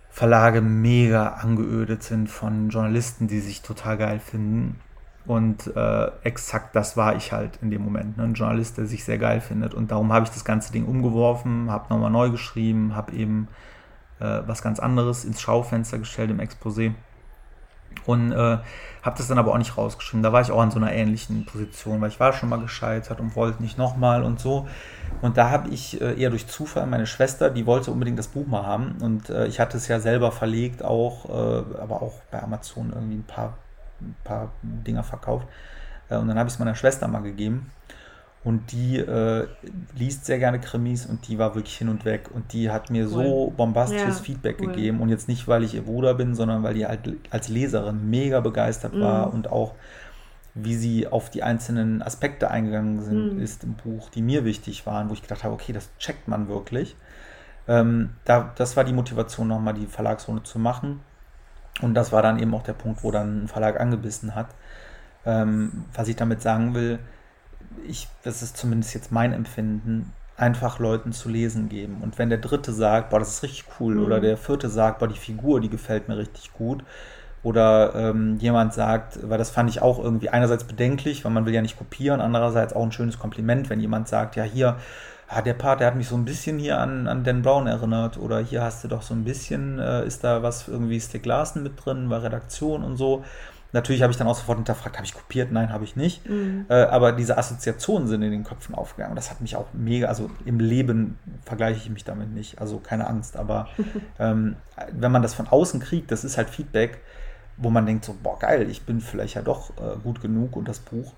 Verlage 0.10 0.62
mega 0.62 1.30
angeödet 1.30 2.04
sind 2.04 2.30
von 2.30 2.70
Journalisten, 2.70 3.28
die 3.28 3.40
sich 3.40 3.64
total 3.64 3.98
geil 3.98 4.20
finden. 4.20 4.80
Und 5.26 5.74
äh, 5.76 6.12
exakt 6.24 6.76
das 6.76 6.98
war 6.98 7.16
ich 7.16 7.32
halt 7.32 7.58
in 7.62 7.72
dem 7.72 7.82
Moment. 7.84 8.18
Ne? 8.18 8.24
Ein 8.24 8.34
Journalist, 8.34 8.78
der 8.78 8.86
sich 8.86 9.06
sehr 9.06 9.18
geil 9.18 9.40
findet. 9.40 9.74
Und 9.74 9.92
darum 9.92 10.12
habe 10.12 10.26
ich 10.26 10.32
das 10.32 10.44
ganze 10.44 10.74
Ding 10.74 10.86
umgeworfen, 10.86 11.72
habe 11.72 11.86
nochmal 11.90 12.12
neu 12.12 12.30
geschrieben, 12.30 12.96
habe 12.96 13.14
eben 13.14 13.48
äh, 14.20 14.42
was 14.46 14.62
ganz 14.62 14.80
anderes 14.80 15.24
ins 15.24 15.40
Schaufenster 15.40 15.98
gestellt 15.98 16.30
im 16.30 16.40
Exposé. 16.40 16.94
Und 18.06 18.32
äh, 18.32 18.58
habe 19.04 19.18
das 19.18 19.28
dann 19.28 19.38
aber 19.38 19.54
auch 19.54 19.58
nicht 19.58 19.78
rausgeschrieben. 19.78 20.24
Da 20.24 20.34
war 20.34 20.42
ich 20.42 20.52
auch 20.52 20.64
in 20.64 20.72
so 20.72 20.78
einer 20.78 20.92
ähnlichen 20.92 21.46
Position, 21.46 22.02
weil 22.02 22.10
ich 22.10 22.20
war 22.20 22.34
schon 22.34 22.50
mal 22.50 22.60
gescheitert 22.60 23.20
und 23.20 23.36
wollte 23.36 23.62
nicht 23.62 23.78
nochmal 23.78 24.24
und 24.24 24.40
so. 24.40 24.68
Und 25.22 25.38
da 25.38 25.50
habe 25.50 25.70
ich 25.70 26.02
äh, 26.02 26.20
eher 26.20 26.30
durch 26.30 26.48
Zufall 26.48 26.88
meine 26.88 27.06
Schwester, 27.06 27.50
die 27.50 27.66
wollte 27.66 27.92
unbedingt 27.92 28.20
das 28.20 28.28
Buch 28.28 28.48
mal 28.48 28.66
haben. 28.66 28.98
Und 29.02 29.30
äh, 29.30 29.48
ich 29.48 29.60
hatte 29.60 29.78
es 29.78 29.88
ja 29.88 30.00
selber 30.00 30.32
verlegt, 30.32 30.84
auch, 30.84 31.30
äh, 31.30 31.80
aber 31.80 32.02
auch 32.02 32.22
bei 32.32 32.42
Amazon 32.42 32.92
irgendwie 32.94 33.18
ein 33.18 33.26
paar, 33.26 33.58
ein 34.04 34.16
paar 34.24 34.52
Dinger 34.62 35.04
verkauft. 35.04 35.48
Äh, 36.10 36.18
und 36.18 36.28
dann 36.28 36.38
habe 36.38 36.48
ich 36.48 36.54
es 36.54 36.60
meiner 36.60 36.76
Schwester 36.76 37.08
mal 37.08 37.22
gegeben. 37.22 37.72
Und 38.44 38.74
die 38.74 38.98
äh, 38.98 39.48
liest 39.96 40.26
sehr 40.26 40.38
gerne 40.38 40.60
Krimis 40.60 41.06
und 41.06 41.30
die 41.30 41.40
war 41.40 41.56
wirklich 41.56 41.78
hin 41.78 41.88
und 41.88 42.04
weg. 42.04 42.30
Und 42.34 42.52
die 42.52 42.70
hat 42.70 42.90
mir 42.90 43.06
cool. 43.06 43.10
so 43.10 43.54
bombastisches 43.56 44.18
ja, 44.18 44.24
Feedback 44.24 44.58
cool. 44.60 44.68
gegeben. 44.68 45.00
Und 45.00 45.10
jetzt 45.10 45.30
nicht, 45.30 45.48
weil 45.48 45.64
ich 45.64 45.76
ihr 45.76 45.84
Bruder 45.84 46.14
bin, 46.14 46.36
sondern 46.36 46.62
weil 46.62 46.74
die 46.74 46.86
halt 46.86 47.00
als 47.30 47.48
Leserin 47.48 48.10
mega 48.10 48.42
begeistert 48.42 49.00
war 49.00 49.28
mhm. 49.28 49.34
und 49.34 49.50
auch 49.50 49.76
wie 50.56 50.76
sie 50.76 51.08
auf 51.08 51.30
die 51.30 51.42
einzelnen 51.42 52.02
Aspekte 52.02 52.52
eingegangen 52.52 53.02
sind, 53.02 53.36
mhm. 53.36 53.42
ist 53.42 53.64
im 53.64 53.74
Buch, 53.74 54.10
die 54.10 54.22
mir 54.22 54.46
wichtig 54.46 54.86
waren, 54.86 55.10
wo 55.10 55.14
ich 55.14 55.22
gedacht 55.22 55.44
habe, 55.44 55.54
okay, 55.54 55.74
das 55.74 55.90
checkt 55.98 56.28
man 56.28 56.48
wirklich. 56.48 56.96
Ähm, 57.68 58.10
da, 58.26 58.52
das 58.56 58.76
war 58.76 58.84
die 58.84 58.94
Motivation, 58.94 59.48
nochmal 59.48 59.74
die 59.74 59.88
Verlagsrunde 59.88 60.44
zu 60.44 60.60
machen. 60.60 61.00
Und 61.82 61.94
das 61.96 62.12
war 62.12 62.22
dann 62.22 62.40
eben 62.40 62.54
auch 62.54 62.64
der 62.64 62.74
Punkt, 62.74 63.04
wo 63.04 63.12
dann 63.12 63.44
ein 63.44 63.48
Verlag 63.48 63.80
angebissen 63.80 64.36
hat. 64.36 64.48
Ähm, 65.26 65.86
was 65.94 66.08
ich 66.08 66.16
damit 66.16 66.42
sagen 66.42 66.74
will, 66.74 67.00
ich, 67.88 68.08
das 68.24 68.42
ist 68.42 68.58
zumindest 68.58 68.94
jetzt 68.94 69.12
mein 69.12 69.34
Empfinden, 69.34 70.12
einfach 70.38 70.80
Leuten 70.80 71.14
zu 71.14 71.30
lesen 71.30 71.70
geben. 71.70 71.98
Und 72.02 72.18
wenn 72.18 72.30
der 72.30 72.40
dritte 72.40 72.74
sagt, 72.74 73.10
boah, 73.10 73.20
das 73.20 73.30
ist 73.30 73.44
richtig 73.44 73.66
cool, 73.80 73.96
mhm. 73.96 74.06
oder 74.06 74.20
der 74.20 74.38
vierte 74.38 74.70
sagt, 74.70 75.00
boah, 75.00 75.08
die 75.08 75.20
Figur, 75.20 75.62
die 75.62 75.70
gefällt 75.70 76.08
mir 76.08 76.18
richtig 76.18 76.54
gut, 76.54 76.84
oder 77.44 77.94
ähm, 77.96 78.38
jemand 78.40 78.74
sagt, 78.74 79.20
weil 79.30 79.38
das 79.38 79.50
fand 79.50 79.70
ich 79.70 79.82
auch 79.82 80.00
irgendwie 80.02 80.30
einerseits 80.30 80.64
bedenklich, 80.64 81.26
weil 81.26 81.32
man 81.32 81.46
will 81.46 81.54
ja 81.54 81.62
nicht 81.62 81.78
kopieren, 81.78 82.22
andererseits 82.22 82.74
auch 82.74 82.84
ein 82.84 82.94
schönes 82.94 83.20
Kompliment, 83.20 83.70
wenn 83.70 83.82
jemand 83.82 84.08
sagt, 84.08 84.38
ja 84.38 84.44
hier, 84.44 84.78
ah, 85.34 85.42
der 85.42 85.54
Part, 85.54 85.80
der 85.80 85.88
hat 85.88 85.96
mich 85.96 86.08
so 86.08 86.16
ein 86.16 86.26
bisschen 86.26 86.60
hier 86.60 86.80
an, 86.80 87.08
an 87.08 87.24
Dan 87.24 87.42
Brown 87.42 87.68
erinnert, 87.68 88.18
oder 88.18 88.40
hier 88.40 88.62
hast 88.62 88.84
du 88.84 88.88
doch 88.88 89.02
so 89.02 89.14
ein 89.14 89.24
bisschen, 89.24 89.80
äh, 89.80 90.06
ist 90.06 90.24
da 90.24 90.44
was 90.44 90.68
irgendwie 90.68 91.00
Stick 91.00 91.26
Larsen 91.26 91.64
mit 91.64 91.74
drin, 91.84 92.10
war 92.10 92.24
Redaktion 92.24 92.84
und 92.84 92.98
so. 92.98 93.24
Natürlich 93.74 94.04
habe 94.04 94.12
ich 94.12 94.18
dann 94.18 94.28
auch 94.28 94.36
sofort 94.36 94.60
hinterfragt, 94.60 94.98
habe 94.98 95.06
ich 95.06 95.16
kopiert? 95.16 95.52
Nein, 95.52 95.74
habe 95.74 95.84
ich 95.84 95.96
nicht. 95.96 96.30
Mhm. 96.30 96.68
Äh, 96.70 96.76
aber 96.84 97.12
diese 97.12 97.40
Assoziationen 97.40 98.08
sind 98.08 98.22
in 98.22 98.30
den 98.30 98.44
Köpfen 98.44 98.76
aufgegangen. 98.76 99.16
Das 99.16 99.32
hat 99.32 99.42
mich 99.42 99.56
auch 99.56 99.66
mega, 99.74 100.08
also 100.08 100.30
im 100.46 100.60
Leben 100.60 101.18
vergleiche 101.44 101.80
ich 101.80 101.90
mich 101.90 102.04
damit 102.04 102.32
nicht, 102.32 102.62
also 102.62 102.78
keine 102.78 103.08
Angst. 103.08 103.36
Aber 103.36 103.68
ähm, 104.20 104.58
wenn 104.92 105.12
man 105.12 105.24
das 105.24 105.34
von 105.34 105.48
außen 105.48 105.80
kriegt, 105.80 106.12
das 106.12 106.24
ist 106.24 106.38
halt 106.38 106.52
Feedback, 106.52 107.02
wo 107.58 107.72
man 107.72 107.88
denkt 107.88 108.06
so, 108.06 108.16
boah, 108.22 108.38
geil, 108.38 108.70
ich 108.70 108.84
bin 108.84 109.02
vielleicht 109.02 109.34
ja 109.34 109.42
doch 109.42 109.72
äh, 109.72 109.98
gut 110.04 110.22
genug 110.22 110.56
und 110.56 110.68
das 110.68 110.78
Buch. 110.80 111.14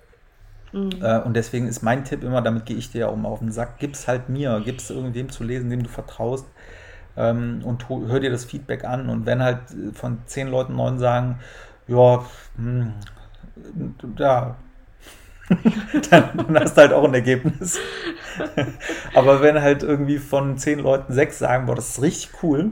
Mhm. 0.72 0.92
Äh, 1.02 1.20
und 1.20 1.36
deswegen 1.36 1.68
ist 1.68 1.82
mein 1.82 2.04
Tipp 2.04 2.24
immer, 2.24 2.42
damit 2.42 2.66
gehe 2.66 2.78
ich 2.78 2.92
dir 2.92 3.02
ja 3.02 3.08
auch 3.08 3.16
mal 3.16 3.30
auf 3.30 3.40
den 3.40 3.52
Sack, 3.52 3.80
gib's 3.80 4.08
halt 4.08 4.30
mir, 4.30 4.62
gib's 4.64 4.90
irgendwem 4.90 5.30
zu 5.30 5.44
lesen, 5.44 5.70
dem 5.70 5.84
du 5.84 5.90
vertraust. 5.90 6.46
Ähm, 7.18 7.62
und 7.64 7.88
hör 7.90 8.20
dir 8.20 8.32
das 8.32 8.46
Feedback 8.46 8.84
an. 8.84 9.10
Und 9.10 9.26
wenn 9.26 9.42
halt 9.42 9.60
von 9.94 10.20
zehn 10.26 10.50
Leuten 10.50 10.76
neun 10.76 11.00
sagen, 11.00 11.40
ja, 11.88 12.26
hm, 12.58 12.94
ja, 14.18 14.56
dann, 16.10 16.38
dann, 16.38 16.60
hast 16.60 16.76
du 16.76 16.82
halt 16.82 16.94
auch 16.94 17.04
ein 17.04 17.14
Ergebnis. 17.14 17.80
Aber 19.14 19.42
wenn 19.42 19.62
halt 19.62 19.84
irgendwie 19.84 20.18
von 20.18 20.58
zehn 20.58 20.80
Leuten 20.80 21.14
sechs 21.14 21.40
sagen, 21.40 21.68
boah, 21.68 21.76
das 21.76 21.90
ist 21.90 22.02
richtig 22.02 22.32
cool, 22.44 22.72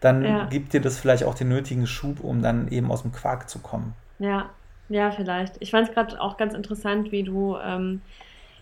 dann 0.00 0.24
ja. 0.24 0.44
gibt 0.46 0.72
dir 0.72 0.80
das 0.80 0.98
vielleicht 0.98 1.24
auch 1.24 1.34
den 1.34 1.48
nötigen 1.48 1.86
Schub, 1.86 2.20
um 2.20 2.42
dann 2.42 2.68
eben 2.68 2.90
aus 2.90 3.02
dem 3.02 3.12
Quark 3.12 3.48
zu 3.48 3.60
kommen. 3.60 3.94
Ja, 4.18 4.50
ja, 4.90 5.10
vielleicht. 5.12 5.54
Ich 5.60 5.70
fand 5.70 5.88
es 5.88 5.94
gerade 5.94 6.20
auch 6.20 6.36
ganz 6.36 6.52
interessant, 6.52 7.12
wie 7.12 7.22
du 7.22 7.56
ähm, 7.56 8.02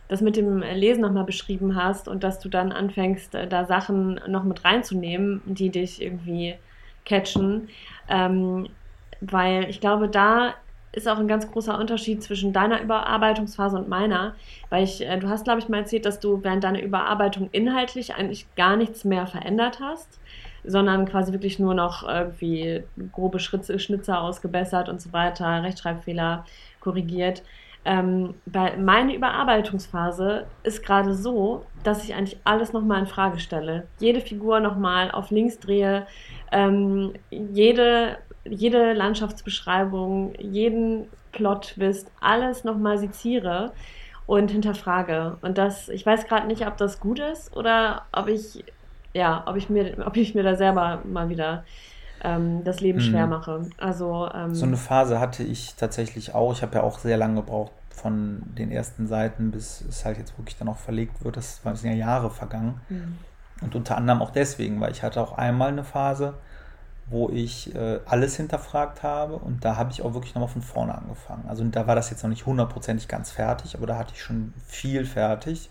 das 0.08 0.20
mit 0.20 0.36
dem 0.36 0.60
Lesen 0.60 1.00
nochmal 1.00 1.24
beschrieben 1.24 1.74
hast 1.74 2.06
und 2.06 2.22
dass 2.22 2.38
du 2.38 2.48
dann 2.48 2.70
anfängst, 2.70 3.34
äh, 3.34 3.48
da 3.48 3.64
Sachen 3.64 4.20
noch 4.28 4.44
mit 4.44 4.64
reinzunehmen, 4.64 5.40
die 5.46 5.70
dich 5.70 6.02
irgendwie 6.02 6.54
catchen. 7.04 7.68
Ähm, 8.08 8.68
weil 9.20 9.68
ich 9.70 9.80
glaube, 9.80 10.08
da 10.08 10.54
ist 10.92 11.08
auch 11.08 11.18
ein 11.18 11.28
ganz 11.28 11.50
großer 11.50 11.78
Unterschied 11.78 12.22
zwischen 12.22 12.52
deiner 12.52 12.80
Überarbeitungsphase 12.82 13.76
und 13.76 13.88
meiner, 13.88 14.34
weil 14.68 14.84
ich, 14.84 15.00
äh, 15.00 15.18
du 15.18 15.28
hast, 15.28 15.44
glaube 15.44 15.60
ich, 15.60 15.68
mal 15.68 15.78
erzählt, 15.78 16.04
dass 16.04 16.20
du 16.20 16.42
während 16.42 16.64
deiner 16.64 16.82
Überarbeitung 16.82 17.48
inhaltlich 17.52 18.14
eigentlich 18.14 18.46
gar 18.54 18.76
nichts 18.76 19.04
mehr 19.04 19.26
verändert 19.26 19.80
hast, 19.80 20.20
sondern 20.68 21.06
quasi 21.06 21.32
wirklich 21.32 21.58
nur 21.58 21.74
noch 21.74 22.06
irgendwie 22.06 22.84
grobe 23.12 23.38
Schnitzer 23.40 24.20
ausgebessert 24.20 24.88
und 24.88 25.00
so 25.00 25.12
weiter, 25.12 25.62
Rechtschreibfehler 25.62 26.44
korrigiert. 26.80 27.42
Ähm, 27.84 28.34
bei 28.44 28.76
meine 28.76 29.14
Überarbeitungsphase 29.14 30.46
ist 30.62 30.84
gerade 30.84 31.14
so, 31.14 31.64
dass 31.84 32.04
ich 32.04 32.14
eigentlich 32.14 32.38
alles 32.44 32.72
nochmal 32.72 33.00
in 33.00 33.06
Frage 33.06 33.38
stelle. 33.38 33.86
Jede 33.98 34.20
Figur 34.20 34.60
nochmal 34.60 35.10
auf 35.10 35.30
links 35.30 35.58
drehe, 35.58 36.06
ähm, 36.52 37.14
jede 37.30 38.18
jede 38.50 38.92
Landschaftsbeschreibung, 38.92 40.34
jeden 40.38 41.08
Plot-Twist, 41.32 42.10
alles 42.20 42.64
nochmal 42.64 42.98
seziere 42.98 43.72
und 44.26 44.50
hinterfrage. 44.50 45.38
Und 45.42 45.58
das, 45.58 45.88
ich 45.88 46.04
weiß 46.04 46.26
gerade 46.26 46.46
nicht, 46.46 46.66
ob 46.66 46.76
das 46.76 47.00
gut 47.00 47.18
ist 47.18 47.56
oder 47.56 48.06
ob 48.12 48.28
ich, 48.28 48.64
ja, 49.18 49.42
ob 49.46 49.56
ich 49.56 49.68
mir, 49.68 49.96
ob 50.06 50.16
ich 50.16 50.34
mir 50.34 50.42
da 50.42 50.54
selber 50.54 51.02
mal 51.04 51.28
wieder 51.28 51.64
ähm, 52.22 52.64
das 52.64 52.80
Leben 52.80 53.00
schwer 53.00 53.26
mhm. 53.26 53.30
mache. 53.30 53.62
Also 53.76 54.28
ähm, 54.32 54.54
so 54.54 54.64
eine 54.64 54.76
Phase 54.76 55.20
hatte 55.20 55.42
ich 55.42 55.74
tatsächlich 55.74 56.34
auch. 56.34 56.52
Ich 56.52 56.62
habe 56.62 56.76
ja 56.76 56.82
auch 56.82 56.98
sehr 56.98 57.16
lange 57.16 57.42
gebraucht 57.42 57.72
von 57.90 58.42
den 58.56 58.70
ersten 58.70 59.08
Seiten, 59.08 59.50
bis 59.50 59.84
es 59.88 60.04
halt 60.04 60.18
jetzt 60.18 60.38
wirklich 60.38 60.56
dann 60.56 60.68
auch 60.68 60.76
verlegt 60.76 61.24
wird. 61.24 61.36
Das 61.36 61.60
sind 61.62 61.90
ja 61.90 61.96
Jahre 61.96 62.30
vergangen. 62.30 62.80
Mhm. 62.88 63.18
Und 63.60 63.74
unter 63.74 63.96
anderem 63.96 64.22
auch 64.22 64.30
deswegen, 64.30 64.80
weil 64.80 64.92
ich 64.92 65.02
hatte 65.02 65.20
auch 65.20 65.36
einmal 65.36 65.68
eine 65.68 65.82
Phase, 65.82 66.34
wo 67.06 67.28
ich 67.28 67.74
äh, 67.74 67.98
alles 68.06 68.36
hinterfragt 68.36 69.02
habe 69.02 69.34
und 69.34 69.64
da 69.64 69.76
habe 69.76 69.90
ich 69.90 70.02
auch 70.02 70.14
wirklich 70.14 70.34
nochmal 70.34 70.50
von 70.50 70.62
vorne 70.62 70.94
angefangen. 70.94 71.44
Also 71.48 71.64
da 71.64 71.86
war 71.88 71.96
das 71.96 72.10
jetzt 72.10 72.22
noch 72.22 72.30
nicht 72.30 72.46
hundertprozentig 72.46 73.08
ganz 73.08 73.32
fertig, 73.32 73.74
aber 73.74 73.86
da 73.86 73.96
hatte 73.96 74.12
ich 74.14 74.22
schon 74.22 74.52
viel 74.66 75.04
fertig 75.06 75.70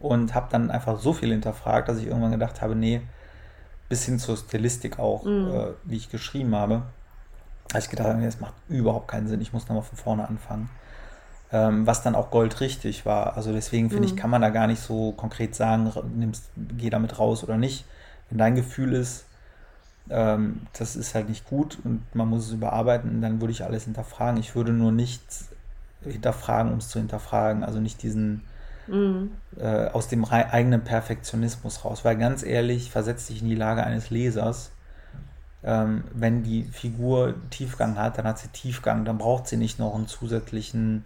und 0.00 0.34
habe 0.34 0.48
dann 0.50 0.70
einfach 0.70 0.98
so 1.00 1.12
viel 1.12 1.30
hinterfragt, 1.30 1.88
dass 1.88 1.98
ich 1.98 2.06
irgendwann 2.06 2.32
gedacht 2.32 2.62
habe, 2.62 2.74
nee, 2.74 3.02
bis 3.88 4.04
hin 4.04 4.18
zur 4.18 4.36
Stilistik 4.36 4.98
auch, 4.98 5.24
mhm. 5.24 5.50
äh, 5.50 5.66
wie 5.84 5.96
ich 5.96 6.10
geschrieben 6.10 6.54
habe, 6.54 6.82
habe 7.70 7.80
ich 7.80 7.90
gedacht, 7.90 8.16
nee, 8.16 8.24
das 8.24 8.40
macht 8.40 8.54
überhaupt 8.68 9.08
keinen 9.08 9.28
Sinn, 9.28 9.40
ich 9.40 9.52
muss 9.52 9.68
nochmal 9.68 9.84
von 9.84 9.98
vorne 9.98 10.28
anfangen. 10.28 10.70
Ähm, 11.50 11.86
was 11.86 12.02
dann 12.02 12.14
auch 12.14 12.30
goldrichtig 12.30 13.06
war. 13.06 13.36
Also 13.38 13.52
deswegen 13.52 13.88
finde 13.88 14.06
mhm. 14.06 14.14
ich, 14.14 14.16
kann 14.16 14.28
man 14.28 14.42
da 14.42 14.50
gar 14.50 14.66
nicht 14.66 14.82
so 14.82 15.12
konkret 15.12 15.54
sagen, 15.54 15.90
nimmst, 16.14 16.50
geh 16.56 16.90
damit 16.90 17.18
raus 17.18 17.42
oder 17.42 17.56
nicht. 17.56 17.86
Wenn 18.28 18.36
dein 18.36 18.54
Gefühl 18.54 18.92
ist, 18.92 19.24
ähm, 20.10 20.66
das 20.78 20.94
ist 20.94 21.14
halt 21.14 21.30
nicht 21.30 21.48
gut 21.48 21.78
und 21.84 22.02
man 22.14 22.28
muss 22.28 22.46
es 22.46 22.52
überarbeiten, 22.52 23.22
dann 23.22 23.40
würde 23.40 23.52
ich 23.52 23.64
alles 23.64 23.84
hinterfragen. 23.84 24.38
Ich 24.38 24.54
würde 24.54 24.72
nur 24.72 24.92
nichts 24.92 25.48
hinterfragen, 26.04 26.70
um 26.70 26.78
es 26.78 26.88
zu 26.88 26.98
hinterfragen. 26.98 27.64
Also 27.64 27.80
nicht 27.80 28.02
diesen 28.02 28.42
mhm. 28.88 29.30
äh, 29.58 29.86
aus 29.88 30.08
dem 30.08 30.24
eigenen 30.24 30.82
Perfektionismus 30.82 31.84
raus. 31.84 32.04
Weil 32.04 32.16
ganz 32.16 32.42
ehrlich, 32.42 32.90
versetzt 32.90 33.28
dich 33.28 33.42
in 33.42 33.48
die 33.48 33.54
Lage 33.54 33.84
eines 33.84 34.10
Lesers. 34.10 34.72
Ähm, 35.62 36.04
wenn 36.12 36.42
die 36.42 36.64
Figur 36.64 37.34
Tiefgang 37.50 37.98
hat, 37.98 38.18
dann 38.18 38.26
hat 38.26 38.38
sie 38.38 38.48
Tiefgang, 38.48 39.04
dann 39.04 39.18
braucht 39.18 39.48
sie 39.48 39.56
nicht 39.56 39.78
noch 39.78 39.94
einen 39.94 40.06
zusätzlichen 40.06 41.04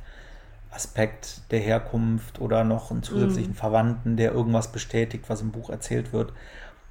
Aspekt 0.71 1.41
der 1.51 1.61
Herkunft 1.61 2.41
oder 2.41 2.65
noch 2.65 2.91
einen 2.91 3.03
zusätzlichen 3.03 3.53
mhm. 3.53 3.57
Verwandten, 3.57 4.17
der 4.17 4.33
irgendwas 4.33 4.73
bestätigt, 4.73 5.25
was 5.29 5.41
im 5.41 5.53
Buch 5.53 5.71
erzählt 5.71 6.13
wird. 6.13 6.33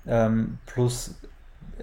Ähm, 0.07 0.57
plus 0.65 1.15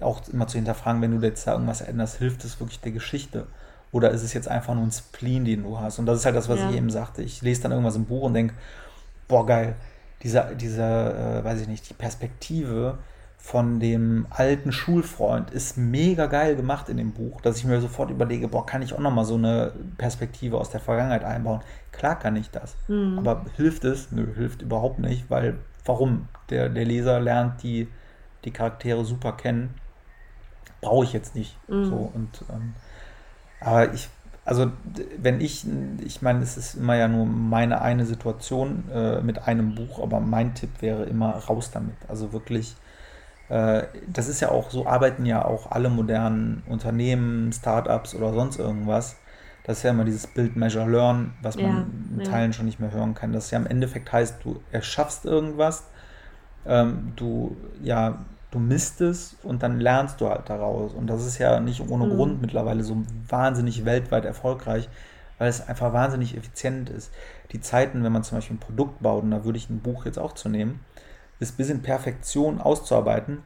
auch 0.01 0.27
immer 0.29 0.47
zu 0.47 0.57
hinterfragen, 0.57 1.01
wenn 1.01 1.19
du 1.19 1.25
jetzt 1.25 1.45
da 1.45 1.53
irgendwas 1.53 1.81
änderst, 1.81 2.17
hilft 2.17 2.43
es 2.45 2.59
wirklich 2.59 2.79
der 2.79 2.91
Geschichte? 2.91 3.47
Oder 3.91 4.11
ist 4.11 4.23
es 4.23 4.33
jetzt 4.33 4.47
einfach 4.47 4.75
nur 4.75 4.83
ein 4.83 4.91
Spleen, 4.91 5.45
den 5.45 5.63
du 5.63 5.79
hast? 5.79 5.99
Und 5.99 6.05
das 6.05 6.19
ist 6.19 6.25
halt 6.25 6.35
das, 6.35 6.47
was 6.47 6.59
ja. 6.59 6.69
ich 6.69 6.77
eben 6.77 6.89
sagte. 6.89 7.23
Ich 7.23 7.41
lese 7.41 7.63
dann 7.63 7.71
irgendwas 7.71 7.95
im 7.95 8.05
Buch 8.05 8.23
und 8.23 8.33
denke, 8.33 8.53
boah, 9.29 9.45
geil, 9.45 9.75
diese, 10.21 10.53
diese 10.59 10.83
äh, 10.83 11.43
weiß 11.43 11.61
ich 11.61 11.69
nicht, 11.69 11.89
die 11.89 11.93
Perspektive 11.93 12.97
von 13.37 13.79
dem 13.79 14.27
alten 14.31 14.73
Schulfreund 14.73 15.51
ist 15.51 15.77
mega 15.77 16.25
geil 16.25 16.57
gemacht 16.57 16.89
in 16.89 16.97
dem 16.97 17.13
Buch, 17.13 17.39
dass 17.39 17.55
ich 17.57 17.63
mir 17.63 17.79
sofort 17.79 18.09
überlege, 18.09 18.49
boah, 18.49 18.65
kann 18.65 18.81
ich 18.81 18.93
auch 18.93 18.99
nochmal 18.99 19.23
so 19.23 19.35
eine 19.35 19.71
Perspektive 19.97 20.57
aus 20.57 20.69
der 20.71 20.81
Vergangenheit 20.81 21.23
einbauen? 21.23 21.61
Klar 21.93 22.19
kann 22.19 22.35
ich 22.35 22.51
das. 22.51 22.75
Mhm. 22.89 23.17
Aber 23.17 23.45
hilft 23.55 23.85
es? 23.85 24.11
Nö, 24.11 24.27
hilft 24.35 24.61
überhaupt 24.61 24.99
nicht, 24.99 25.29
weil 25.29 25.55
warum? 25.85 26.27
Der, 26.49 26.67
der 26.67 26.83
Leser 26.83 27.21
lernt 27.21 27.63
die, 27.63 27.87
die 28.43 28.51
Charaktere 28.51 29.05
super 29.05 29.31
kennen 29.31 29.73
brauche 30.81 31.05
ich 31.05 31.13
jetzt 31.13 31.35
nicht. 31.35 31.57
Mhm. 31.69 31.85
So, 31.85 32.11
und, 32.13 32.43
ähm, 32.49 32.73
aber 33.59 33.93
ich, 33.93 34.09
also 34.49 34.71
wenn 35.19 35.41
ich, 35.41 35.63
ich 36.03 36.23
meine, 36.23 36.41
es 36.41 36.57
ist 36.57 36.73
immer 36.73 36.95
ja 36.95 37.07
nur 37.07 37.27
meine 37.27 37.83
eine 37.83 38.07
Situation 38.07 38.83
äh, 38.91 39.21
mit 39.21 39.47
einem 39.47 39.75
Buch, 39.75 40.01
aber 40.01 40.19
mein 40.19 40.55
Tipp 40.55 40.71
wäre 40.79 41.03
immer 41.03 41.35
raus 41.35 41.69
damit. 41.69 41.93
Also 42.07 42.33
wirklich, 42.33 42.75
äh, 43.49 43.83
das 44.07 44.27
ist 44.27 44.39
ja 44.39 44.49
auch, 44.49 44.71
so 44.71 44.87
arbeiten 44.87 45.27
ja 45.27 45.45
auch 45.45 45.69
alle 45.69 45.89
modernen 45.89 46.63
Unternehmen, 46.67 47.53
Startups 47.53 48.15
oder 48.15 48.33
sonst 48.33 48.57
irgendwas. 48.57 49.17
Das 49.65 49.77
ist 49.77 49.83
ja 49.83 49.91
immer 49.91 50.03
dieses 50.03 50.25
Build, 50.25 50.55
Measure, 50.55 50.89
Learn, 50.89 51.35
was 51.43 51.55
man 51.55 51.65
ja, 51.65 51.85
in 52.17 52.23
Teilen 52.23 52.49
ja. 52.49 52.53
schon 52.53 52.65
nicht 52.65 52.79
mehr 52.79 52.91
hören 52.91 53.13
kann. 53.13 53.33
Das 53.33 53.51
ja 53.51 53.59
im 53.59 53.67
Endeffekt 53.67 54.11
heißt, 54.11 54.43
du 54.43 54.63
erschaffst 54.71 55.25
irgendwas, 55.25 55.83
ähm, 56.65 57.13
du 57.15 57.55
ja 57.83 58.17
du 58.51 58.59
misst 58.59 59.01
es 59.01 59.35
und 59.43 59.63
dann 59.63 59.79
lernst 59.79 60.21
du 60.21 60.29
halt 60.29 60.49
daraus. 60.49 60.93
Und 60.93 61.07
das 61.07 61.25
ist 61.25 61.37
ja 61.37 61.59
nicht 61.59 61.87
ohne 61.87 62.05
mhm. 62.05 62.15
Grund 62.15 62.41
mittlerweile 62.41 62.83
so 62.83 62.97
wahnsinnig 63.27 63.85
weltweit 63.85 64.25
erfolgreich, 64.25 64.89
weil 65.37 65.49
es 65.49 65.67
einfach 65.67 65.93
wahnsinnig 65.93 66.35
effizient 66.35 66.89
ist. 66.89 67.11
Die 67.51 67.61
Zeiten, 67.61 68.03
wenn 68.03 68.11
man 68.11 68.23
zum 68.23 68.37
Beispiel 68.37 68.57
ein 68.57 68.59
Produkt 68.59 69.01
baut, 69.01 69.23
und 69.23 69.31
da 69.31 69.45
würde 69.45 69.57
ich 69.57 69.69
ein 69.69 69.79
Buch 69.79 70.05
jetzt 70.05 70.19
auch 70.19 70.33
zu 70.33 70.49
nehmen, 70.49 70.79
ist 71.39 71.57
bis 71.57 71.69
in 71.69 71.81
Perfektion 71.81 72.59
auszuarbeiten, 72.59 73.43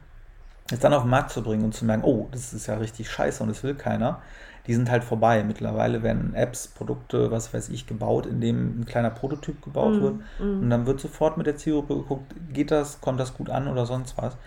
es 0.70 0.80
dann 0.80 0.94
auf 0.94 1.02
den 1.02 1.10
Markt 1.10 1.30
zu 1.30 1.42
bringen 1.42 1.64
und 1.64 1.74
zu 1.74 1.84
merken, 1.84 2.04
oh, 2.04 2.28
das 2.32 2.52
ist 2.54 2.66
ja 2.66 2.76
richtig 2.76 3.10
scheiße 3.10 3.42
und 3.42 3.50
das 3.50 3.62
will 3.62 3.74
keiner, 3.74 4.22
die 4.66 4.74
sind 4.74 4.90
halt 4.90 5.04
vorbei. 5.04 5.44
Mittlerweile 5.44 6.02
werden 6.02 6.34
Apps, 6.34 6.68
Produkte, 6.68 7.30
was 7.30 7.52
weiß 7.52 7.68
ich, 7.68 7.86
gebaut, 7.86 8.24
in 8.24 8.40
dem 8.40 8.80
ein 8.80 8.86
kleiner 8.86 9.10
Prototyp 9.10 9.62
gebaut 9.62 9.96
mm, 9.96 10.00
wird. 10.00 10.14
Mm. 10.38 10.62
Und 10.62 10.70
dann 10.70 10.86
wird 10.86 11.00
sofort 11.00 11.36
mit 11.36 11.46
der 11.46 11.56
Zielgruppe 11.56 11.96
geguckt, 11.96 12.34
geht 12.52 12.70
das, 12.70 13.02
kommt 13.02 13.20
das 13.20 13.34
gut 13.34 13.50
an 13.50 13.68
oder 13.68 13.84
sonst 13.84 14.16
was. 14.16 14.38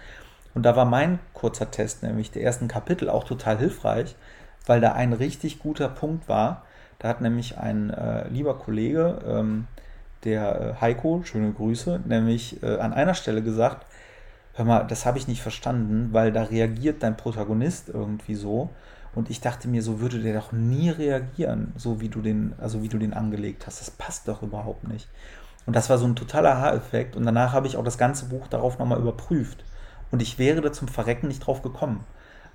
Und 0.58 0.64
da 0.64 0.76
war 0.76 0.86
mein 0.86 1.20
kurzer 1.36 1.70
Test, 1.70 2.02
nämlich 2.02 2.32
der 2.32 2.42
ersten 2.42 2.68
Kapitel, 2.68 3.12
auch 3.12 3.26
total 3.26 3.60
hilfreich, 3.60 4.16
weil 4.66 4.82
da 4.82 4.94
ein 4.94 5.14
richtig 5.14 5.60
guter 5.60 5.88
Punkt 5.88 6.28
war. 6.28 6.64
Da 6.98 7.10
hat 7.10 7.22
nämlich 7.22 7.60
ein 7.60 7.92
äh, 7.92 8.28
lieber 8.30 8.58
Kollege, 8.58 9.20
ähm, 9.28 9.68
der 10.24 10.60
äh, 10.60 10.82
Heiko, 10.82 11.22
schöne 11.24 11.52
Grüße, 11.52 12.00
nämlich 12.06 12.64
äh, 12.64 12.80
an 12.80 12.92
einer 12.92 13.14
Stelle 13.14 13.44
gesagt, 13.44 13.86
hör 14.56 14.66
mal, 14.66 14.88
das 14.88 15.06
habe 15.06 15.20
ich 15.20 15.28
nicht 15.28 15.44
verstanden, 15.44 16.10
weil 16.12 16.32
da 16.32 16.42
reagiert 16.42 17.04
dein 17.04 17.18
Protagonist 17.18 17.90
irgendwie 17.90 18.34
so. 18.34 18.72
Und 19.14 19.30
ich 19.30 19.42
dachte 19.42 19.68
mir, 19.68 19.84
so 19.84 20.00
würde 20.00 20.20
der 20.22 20.34
doch 20.34 20.54
nie 20.54 20.90
reagieren, 20.90 21.72
so 21.78 22.02
wie 22.02 22.10
du 22.10 22.20
den, 22.20 22.56
also 22.58 22.82
wie 22.82 22.90
du 22.90 22.98
den 22.98 23.14
angelegt 23.14 23.68
hast. 23.68 23.80
Das 23.80 23.92
passt 23.92 24.28
doch 24.28 24.42
überhaupt 24.42 24.88
nicht. 24.88 25.08
Und 25.68 25.76
das 25.76 25.88
war 25.92 26.00
so 26.00 26.08
ein 26.08 26.16
totaler 26.16 26.58
Haareffekt. 26.58 27.16
Und 27.16 27.28
danach 27.28 27.54
habe 27.54 27.68
ich 27.68 27.78
auch 27.78 27.84
das 27.84 28.00
ganze 28.00 28.26
Buch 28.26 28.48
darauf 28.48 28.80
nochmal 28.80 28.98
überprüft. 29.00 29.64
Und 30.12 30.22
ich 30.22 30.40
wäre 30.40 30.62
da 30.62 30.72
zum 30.72 30.88
Verrecken 30.88 31.28
nicht 31.28 31.46
drauf 31.46 31.62
gekommen. 31.62 32.06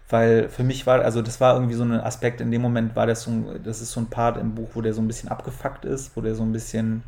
Weil 0.08 0.48
für 0.48 0.62
mich 0.62 0.86
war, 0.86 1.00
also 1.02 1.22
das 1.22 1.40
war 1.40 1.54
irgendwie 1.54 1.74
so 1.74 1.84
ein 1.84 1.92
Aspekt, 1.92 2.40
in 2.40 2.50
dem 2.50 2.60
Moment 2.60 2.96
war 2.96 3.06
das 3.06 3.22
so, 3.22 3.54
das 3.62 3.80
ist 3.80 3.92
so 3.92 4.00
ein 4.00 4.06
Part 4.06 4.36
im 4.36 4.54
Buch, 4.54 4.70
wo 4.74 4.82
der 4.82 4.94
so 4.94 5.00
ein 5.00 5.06
bisschen 5.06 5.28
abgefuckt 5.28 5.84
ist, 5.84 6.16
wo 6.16 6.20
der 6.20 6.34
so 6.34 6.42
ein 6.42 6.52
bisschen, 6.52 7.02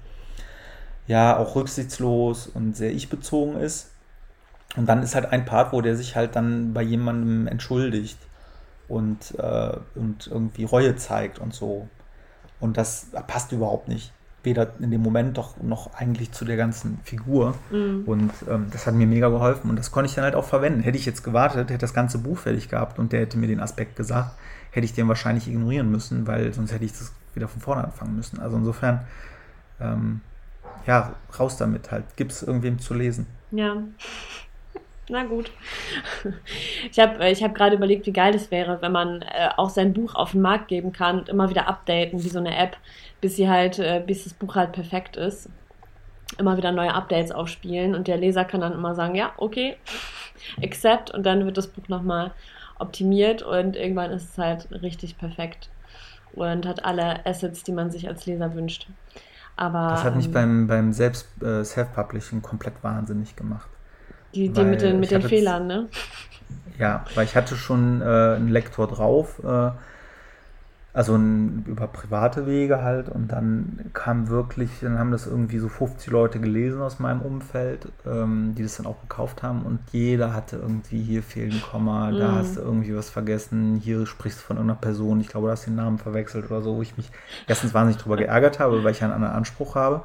ja, 1.07 1.37
auch 1.37 1.55
rücksichtslos 1.55 2.47
und 2.47 2.77
sehr 2.77 2.93
ich-bezogen 2.93 3.57
ist. 3.61 3.91
Und 4.77 4.87
dann 4.87 5.03
ist 5.03 5.15
halt 5.15 5.27
ein 5.27 5.45
Part, 5.45 5.73
wo 5.73 5.81
der 5.81 5.97
sich 5.97 6.17
halt 6.17 6.35
dann 6.37 6.73
bei 6.73 6.83
jemandem 6.83 7.47
entschuldigt 7.47 8.19
und, 8.89 9.39
äh, 9.39 9.77
und 9.95 10.27
irgendwie 10.27 10.65
Reue 10.65 10.97
zeigt 10.97 11.39
und 11.39 11.55
so. 11.55 11.89
Und 12.61 12.77
das 12.77 13.09
passt 13.27 13.53
überhaupt 13.53 13.89
nicht 13.89 14.13
weder 14.45 14.73
in 14.81 14.91
dem 14.91 15.03
Moment 15.03 15.39
doch 15.39 15.61
noch 15.63 15.95
eigentlich 15.95 16.33
zu 16.33 16.45
der 16.45 16.57
ganzen 16.57 17.01
Figur. 17.05 17.55
Mhm. 17.71 18.03
Und 18.07 18.33
ähm, 18.49 18.67
das 18.71 18.87
hat 18.87 18.95
mir 18.95 19.07
mega 19.07 19.29
geholfen 19.29 19.71
und 19.71 19.79
das 19.79 19.91
konnte 19.91 20.09
ich 20.09 20.15
dann 20.15 20.25
halt 20.25 20.35
auch 20.35 20.45
verwenden. 20.45 20.81
Hätte 20.81 20.99
ich 20.99 21.07
jetzt 21.07 21.23
gewartet, 21.23 21.71
hätte 21.71 21.79
das 21.79 21.95
ganze 21.95 22.19
Buch 22.19 22.39
fertig 22.39 22.69
gehabt 22.69 22.99
und 22.99 23.13
der 23.13 23.21
hätte 23.21 23.39
mir 23.39 23.47
den 23.47 23.61
Aspekt 23.61 23.97
gesagt, 23.97 24.37
hätte 24.71 24.85
ich 24.85 24.93
den 24.93 25.09
wahrscheinlich 25.09 25.49
ignorieren 25.49 25.91
müssen, 25.91 26.27
weil 26.27 26.53
sonst 26.53 26.73
hätte 26.73 26.85
ich 26.85 26.93
das 26.93 27.13
wieder 27.35 27.49
von 27.49 27.61
vorne 27.61 27.85
anfangen 27.85 28.17
müssen. 28.17 28.41
Also 28.41 28.57
insofern, 28.57 29.01
ähm, 29.81 30.21
ja, 30.87 31.15
raus 31.39 31.57
damit 31.57 31.91
halt. 31.91 32.05
Gibt 32.17 32.33
es 32.33 32.43
irgendwem 32.43 32.79
zu 32.79 32.95
lesen. 32.95 33.27
Ja. 33.51 33.77
Na 35.09 35.25
gut. 35.25 35.51
Ich 36.91 36.99
habe 36.99 37.23
äh, 37.23 37.33
ich 37.33 37.43
hab 37.43 37.55
gerade 37.55 37.77
überlegt, 37.77 38.07
wie 38.07 38.13
geil 38.13 38.33
das 38.33 38.51
wäre, 38.51 38.81
wenn 38.81 38.93
man 38.93 39.23
äh, 39.23 39.51
auch 39.57 39.69
sein 39.69 39.93
Buch 39.93 40.15
auf 40.15 40.33
den 40.33 40.41
Markt 40.41 40.69
geben 40.69 40.93
kann 40.93 41.19
und 41.19 41.29
immer 41.29 41.51
wieder 41.51 41.69
updaten, 41.69 42.23
wie 42.25 42.29
so 42.29 42.39
eine 42.39 42.57
App, 42.57 42.77
bis 43.25 43.37
sie 43.37 43.49
halt, 43.49 43.79
äh, 43.79 44.05
bis 44.07 44.25
das 44.25 44.35
Buch 44.35 44.55
halt 44.55 44.73
perfekt 44.73 45.17
ist. 45.17 45.49
Immer 46.37 46.59
wieder 46.59 46.73
neue 46.73 46.93
Updates 46.93 47.33
aufspielen 47.33 47.95
und 47.95 48.07
der 48.07 48.19
Leser 48.19 48.45
kann 48.45 48.61
dann 48.61 48.75
immer 48.75 48.95
sagen, 48.95 49.15
ja, 49.15 49.33
okay, 49.39 49.79
accept 50.63 51.11
und 51.11 51.25
dann 51.25 51.47
wird 51.47 51.57
das 51.57 51.69
Buch 51.69 51.89
nochmal 51.89 52.33
optimiert 52.79 53.41
und 53.41 53.77
irgendwann 53.77 54.11
ist 54.11 54.33
es 54.33 54.37
halt 54.37 54.69
richtig 54.83 55.17
perfekt 55.17 55.71
und 56.35 56.67
hat 56.67 56.85
alle 56.85 57.25
Assets, 57.25 57.63
die 57.63 57.73
man 57.73 57.91
sich 57.91 58.09
als 58.09 58.27
Leser 58.27 58.55
wünscht. 58.55 58.89
Aber, 59.57 59.89
das 59.89 60.05
hat 60.05 60.17
mich 60.17 60.27
ähm, 60.27 60.33
beim, 60.33 60.67
beim 60.67 60.93
Selbst 60.93 61.27
äh, 61.43 61.65
Self-Publishing 61.65 62.43
komplett 62.43 62.75
wahnsinnig 62.83 63.37
gemacht. 63.37 63.71
Die, 64.35 64.51
die 64.51 64.65
mit 64.65 64.83
den, 64.83 65.01
mit 65.01 65.11
den 65.11 65.23
Fehlern, 65.23 65.67
ne? 65.67 65.89
Ja, 66.79 67.07
weil 67.15 67.25
ich 67.25 67.35
hatte 67.35 67.57
schon 67.57 68.03
äh, 68.03 68.05
einen 68.05 68.51
Lektor 68.51 68.87
drauf, 68.87 69.41
äh, 69.43 69.71
also 70.95 71.17
ein, 71.17 71.65
über 71.67 71.89
private 71.89 72.47
Wege 72.47 72.81
halt 72.81 73.09
und 73.09 73.33
dann 73.33 73.91
kam 73.95 74.29
wirklich, 74.29 74.71
dann 74.81 74.97
haben 74.97 75.11
das 75.11 75.27
irgendwie 75.27 75.59
so 75.59 75.69
50 75.69 76.13
Leute 76.13 76.39
gelesen 76.39 76.81
aus 76.81 77.01
meinem 77.01 77.21
Umfeld, 77.21 77.89
ähm, 78.07 78.55
die 78.57 78.63
das 78.63 78.77
dann 78.77 78.87
auch 78.87 79.01
gekauft 79.01 79.43
haben 79.43 79.63
und 79.63 79.81
jeder 79.91 80.33
hatte 80.33 80.57
irgendwie, 80.57 81.03
hier 81.03 81.25
fehlt 81.25 81.53
ein 81.53 81.61
Komma, 81.61 82.13
mm. 82.13 82.19
da 82.19 82.29
mhm. 82.29 82.35
hast 82.37 82.57
du 82.57 82.61
irgendwie 82.61 82.95
was 82.95 83.11
vergessen, 83.11 83.75
hier 83.83 84.07
sprichst 84.07 84.39
du 84.39 84.45
von 84.45 84.57
irgendeiner 84.57 84.81
Person, 84.81 85.21
ich 85.21 85.27
glaube, 85.27 85.49
du 85.49 85.53
hast 85.53 85.67
den 85.67 85.75
Namen 85.75 85.99
verwechselt 85.99 86.49
oder 86.49 86.63
so, 86.63 86.77
wo 86.77 86.83
ich 86.83 86.97
mich 86.97 87.11
erstens 87.49 87.75
wahnsinnig 87.75 88.01
drüber 88.01 88.17
geärgert 88.17 88.61
habe, 88.61 88.85
weil 88.85 88.93
ich 88.93 89.03
einen 89.03 89.13
anderen 89.13 89.35
Anspruch 89.35 89.75
habe, 89.75 90.03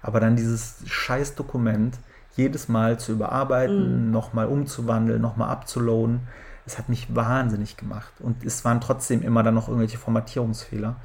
aber 0.00 0.20
dann 0.20 0.36
dieses 0.36 0.78
scheiß 0.86 1.34
Dokument, 1.34 1.98
jedes 2.34 2.66
Mal 2.66 2.98
zu 2.98 3.12
überarbeiten, 3.12 4.08
mm. 4.08 4.10
nochmal 4.10 4.46
umzuwandeln, 4.46 5.20
nochmal 5.20 5.50
abzuloaden. 5.50 6.20
Es 6.66 6.78
hat 6.78 6.88
mich 6.88 7.14
wahnsinnig 7.14 7.76
gemacht. 7.76 8.12
Und 8.20 8.44
es 8.44 8.64
waren 8.64 8.80
trotzdem 8.80 9.22
immer 9.22 9.42
dann 9.42 9.54
noch 9.54 9.68
irgendwelche 9.68 9.98
Formatierungsfehler. 9.98 10.96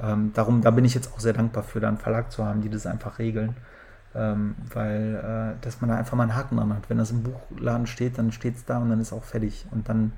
Ähm, 0.00 0.32
darum, 0.34 0.62
da 0.62 0.70
bin 0.70 0.84
ich 0.84 0.94
jetzt 0.94 1.12
auch 1.12 1.20
sehr 1.20 1.32
dankbar 1.32 1.62
für, 1.62 1.80
da 1.80 1.88
einen 1.88 1.98
Verlag 1.98 2.30
zu 2.30 2.44
haben, 2.44 2.60
die 2.60 2.68
das 2.68 2.86
einfach 2.86 3.18
regeln. 3.18 3.56
Ähm, 4.14 4.56
weil, 4.72 5.56
äh, 5.58 5.64
dass 5.64 5.80
man 5.80 5.90
da 5.90 5.96
einfach 5.96 6.16
mal 6.16 6.24
einen 6.24 6.34
Haken 6.34 6.56
dran 6.56 6.74
hat. 6.74 6.88
Wenn 6.88 6.98
das 6.98 7.10
im 7.10 7.22
Buchladen 7.22 7.86
steht, 7.86 8.18
dann 8.18 8.32
steht 8.32 8.56
es 8.56 8.64
da 8.64 8.78
und 8.78 8.90
dann 8.90 9.00
ist 9.00 9.12
auch 9.12 9.24
fertig. 9.24 9.66
Und 9.70 9.88
dann 9.88 10.12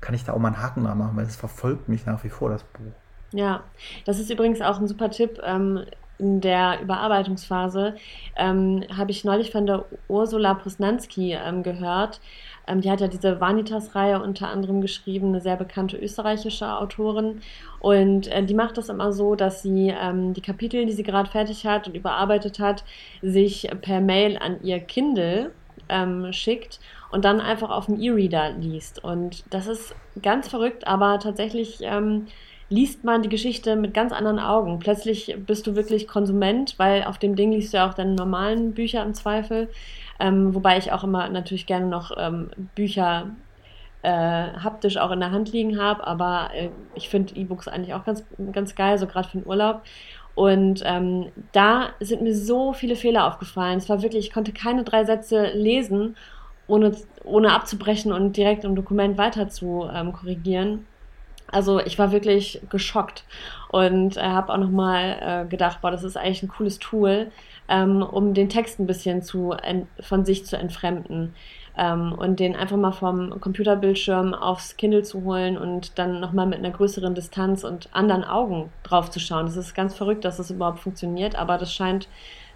kann 0.00 0.14
ich 0.14 0.24
da 0.24 0.32
auch 0.32 0.38
mal 0.38 0.48
einen 0.48 0.62
Haken 0.62 0.84
dran 0.84 0.98
machen, 0.98 1.16
weil 1.16 1.26
es 1.26 1.36
verfolgt 1.36 1.88
mich 1.88 2.06
nach 2.06 2.22
wie 2.24 2.28
vor, 2.28 2.50
das 2.50 2.62
Buch. 2.62 2.92
Ja, 3.32 3.64
das 4.04 4.20
ist 4.20 4.30
übrigens 4.30 4.60
auch 4.60 4.78
ein 4.78 4.86
super 4.86 5.10
Tipp. 5.10 5.40
Ähm, 5.42 5.84
in 6.18 6.40
der 6.40 6.80
Überarbeitungsphase 6.80 7.96
ähm, 8.36 8.84
habe 8.96 9.10
ich 9.10 9.24
neulich 9.24 9.50
von 9.50 9.66
der 9.66 9.84
Ursula 10.06 10.54
Posnanski 10.54 11.32
ähm, 11.32 11.62
gehört. 11.62 12.20
Ähm, 12.66 12.80
die 12.80 12.90
hat 12.90 13.00
ja 13.00 13.08
diese 13.08 13.40
Vanitas-Reihe 13.40 14.22
unter 14.22 14.48
anderem 14.48 14.80
geschrieben, 14.80 15.28
eine 15.28 15.40
sehr 15.40 15.56
bekannte 15.56 15.96
österreichische 15.96 16.78
Autorin. 16.78 17.40
Und 17.80 18.28
äh, 18.28 18.44
die 18.44 18.54
macht 18.54 18.78
das 18.78 18.88
immer 18.88 19.12
so, 19.12 19.34
dass 19.34 19.62
sie 19.62 19.94
ähm, 19.98 20.34
die 20.34 20.40
Kapitel, 20.40 20.86
die 20.86 20.92
sie 20.92 21.02
gerade 21.02 21.30
fertig 21.30 21.66
hat 21.66 21.86
und 21.86 21.94
überarbeitet 21.94 22.58
hat, 22.58 22.84
sich 23.22 23.68
per 23.82 24.00
Mail 24.00 24.38
an 24.38 24.62
ihr 24.62 24.80
Kindle 24.80 25.52
ähm, 25.88 26.32
schickt 26.32 26.80
und 27.10 27.24
dann 27.24 27.40
einfach 27.40 27.70
auf 27.70 27.86
dem 27.86 28.00
E-Reader 28.00 28.52
liest. 28.52 29.02
Und 29.02 29.44
das 29.50 29.66
ist 29.66 29.94
ganz 30.22 30.48
verrückt, 30.48 30.86
aber 30.86 31.18
tatsächlich 31.18 31.78
ähm, 31.82 32.26
liest 32.70 33.04
man 33.04 33.22
die 33.22 33.28
Geschichte 33.28 33.76
mit 33.76 33.94
ganz 33.94 34.12
anderen 34.12 34.38
Augen. 34.38 34.78
Plötzlich 34.78 35.36
bist 35.46 35.66
du 35.66 35.76
wirklich 35.76 36.08
Konsument, 36.08 36.74
weil 36.78 37.04
auf 37.04 37.18
dem 37.18 37.36
Ding 37.36 37.52
liest 37.52 37.72
du 37.72 37.78
ja 37.78 37.88
auch 37.88 37.94
deine 37.94 38.14
normalen 38.14 38.72
Bücher 38.72 39.02
im 39.02 39.14
Zweifel. 39.14 39.68
Ähm, 40.24 40.54
wobei 40.54 40.78
ich 40.78 40.90
auch 40.90 41.04
immer 41.04 41.28
natürlich 41.28 41.66
gerne 41.66 41.86
noch 41.86 42.10
ähm, 42.16 42.50
Bücher 42.74 43.26
äh, 44.02 44.08
haptisch 44.08 44.96
auch 44.96 45.10
in 45.10 45.20
der 45.20 45.32
Hand 45.32 45.52
liegen 45.52 45.78
habe, 45.78 46.06
aber 46.06 46.48
äh, 46.54 46.70
ich 46.94 47.10
finde 47.10 47.36
E-Books 47.36 47.68
eigentlich 47.68 47.92
auch 47.92 48.06
ganz, 48.06 48.24
ganz 48.52 48.74
geil, 48.74 48.96
so 48.96 49.06
gerade 49.06 49.28
für 49.28 49.38
den 49.38 49.46
Urlaub. 49.46 49.82
Und 50.34 50.82
ähm, 50.84 51.26
da 51.52 51.90
sind 52.00 52.22
mir 52.22 52.34
so 52.34 52.72
viele 52.72 52.96
Fehler 52.96 53.26
aufgefallen. 53.26 53.76
Es 53.76 53.90
war 53.90 54.02
wirklich, 54.02 54.26
ich 54.26 54.32
konnte 54.32 54.52
keine 54.52 54.82
drei 54.82 55.04
Sätze 55.04 55.50
lesen, 55.54 56.16
ohne, 56.68 56.96
ohne 57.22 57.52
abzubrechen 57.52 58.10
und 58.10 58.36
direkt 58.38 58.64
im 58.64 58.76
Dokument 58.76 59.18
weiter 59.18 59.50
zu 59.50 59.88
ähm, 59.92 60.14
korrigieren. 60.14 60.86
Also 61.48 61.80
ich 61.80 61.98
war 61.98 62.12
wirklich 62.12 62.62
geschockt 62.70 63.24
und 63.68 64.16
äh, 64.16 64.22
habe 64.22 64.52
auch 64.52 64.58
nochmal 64.58 65.18
äh, 65.20 65.48
gedacht, 65.48 65.82
boah, 65.82 65.90
das 65.90 66.02
ist 66.02 66.16
eigentlich 66.16 66.42
ein 66.42 66.48
cooles 66.48 66.78
Tool, 66.78 67.30
ähm, 67.68 68.02
um 68.02 68.34
den 68.34 68.48
Text 68.48 68.78
ein 68.78 68.86
bisschen 68.86 69.22
zu 69.22 69.56
von 70.00 70.24
sich 70.24 70.44
zu 70.44 70.56
entfremden 70.56 71.34
ähm, 71.76 72.12
und 72.12 72.40
den 72.40 72.56
einfach 72.56 72.76
mal 72.76 72.92
vom 72.92 73.40
Computerbildschirm 73.40 74.34
aufs 74.34 74.76
Kindle 74.76 75.02
zu 75.02 75.24
holen 75.24 75.56
und 75.56 75.98
dann 75.98 76.20
nochmal 76.20 76.46
mit 76.46 76.58
einer 76.58 76.70
größeren 76.70 77.14
Distanz 77.14 77.64
und 77.64 77.88
anderen 77.92 78.24
Augen 78.24 78.70
drauf 78.82 79.10
zu 79.10 79.20
schauen. 79.20 79.46
Das 79.46 79.56
ist 79.56 79.74
ganz 79.74 79.94
verrückt, 79.94 80.24
dass 80.24 80.36
das 80.36 80.50
überhaupt 80.50 80.80
funktioniert, 80.80 81.36
aber 81.36 81.58
das 81.58 81.72
scheint 81.72 82.08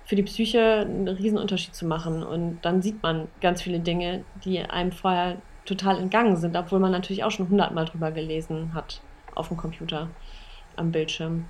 für 0.04 0.16
die 0.16 0.22
Psyche 0.22 0.80
einen 0.80 1.08
riesen 1.08 1.38
Unterschied 1.38 1.74
zu 1.74 1.86
machen 1.86 2.22
und 2.22 2.60
dann 2.62 2.80
sieht 2.80 3.02
man 3.02 3.28
ganz 3.40 3.60
viele 3.62 3.80
Dinge, 3.80 4.24
die 4.44 4.58
einem 4.60 4.92
vorher 4.92 5.36
total 5.66 5.98
entgangen 5.98 6.36
sind, 6.36 6.56
obwohl 6.56 6.78
man 6.78 6.92
natürlich 6.92 7.24
auch 7.24 7.30
schon 7.30 7.50
hundertmal 7.50 7.84
drüber 7.84 8.10
gelesen 8.10 8.72
hat 8.72 9.02
auf 9.34 9.48
dem 9.48 9.58
Computer. 9.58 10.08
am 10.78 10.92
Bildschirm. 10.92 11.46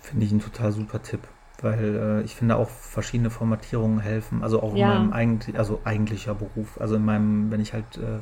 Finde 0.00 0.24
ich 0.24 0.32
ein 0.32 0.40
total 0.40 0.72
super 0.72 1.02
Tipp, 1.02 1.28
weil 1.62 1.96
äh, 1.96 2.22
ich 2.22 2.34
finde 2.36 2.56
auch 2.56 2.68
verschiedene 2.70 3.30
Formatierungen 3.30 4.00
helfen. 4.00 4.42
Also 4.42 4.62
auch 4.62 4.74
Ja. 4.74 4.80
in 4.80 4.86
meinem 4.86 5.12
eigentlich, 5.12 5.58
also 5.58 5.80
eigentlicher 5.84 6.34
Beruf. 6.34 6.80
Also 6.80 6.96
in 6.96 7.04
meinem, 7.04 7.50
wenn 7.50 7.60
ich 7.60 7.72
halt 7.72 7.96
äh, 7.98 8.20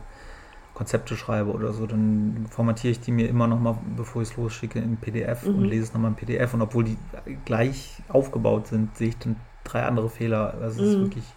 Konzepte 0.75 1.17
schreibe 1.17 1.53
oder 1.53 1.73
so, 1.73 1.87
dann 1.87 2.47
formatiere 2.51 2.91
ich 2.93 3.01
die 3.01 3.13
mir 3.13 3.29
immer 3.29 3.47
nochmal, 3.47 3.79
bevor 3.97 4.23
ich 4.23 4.31
es 4.31 4.37
losschicke, 4.37 4.79
in 4.79 4.97
PDF 4.99 5.49
und 5.49 5.65
Mhm. 5.65 5.71
lese 5.71 5.85
es 5.85 5.95
nochmal 5.95 6.11
in 6.11 6.17
PDF. 6.17 6.55
Und 6.55 6.63
obwohl 6.63 6.85
die 6.85 6.99
gleich 7.45 8.03
aufgebaut 8.09 8.69
sind, 8.69 8.97
sehe 8.97 9.09
ich 9.09 9.19
dann 9.19 9.37
drei 9.65 9.85
andere 9.85 10.11
Fehler. 10.11 10.55
Also 10.61 10.83
es 10.83 10.91
ist 10.91 10.97
Mhm. 10.99 11.03
wirklich, 11.03 11.35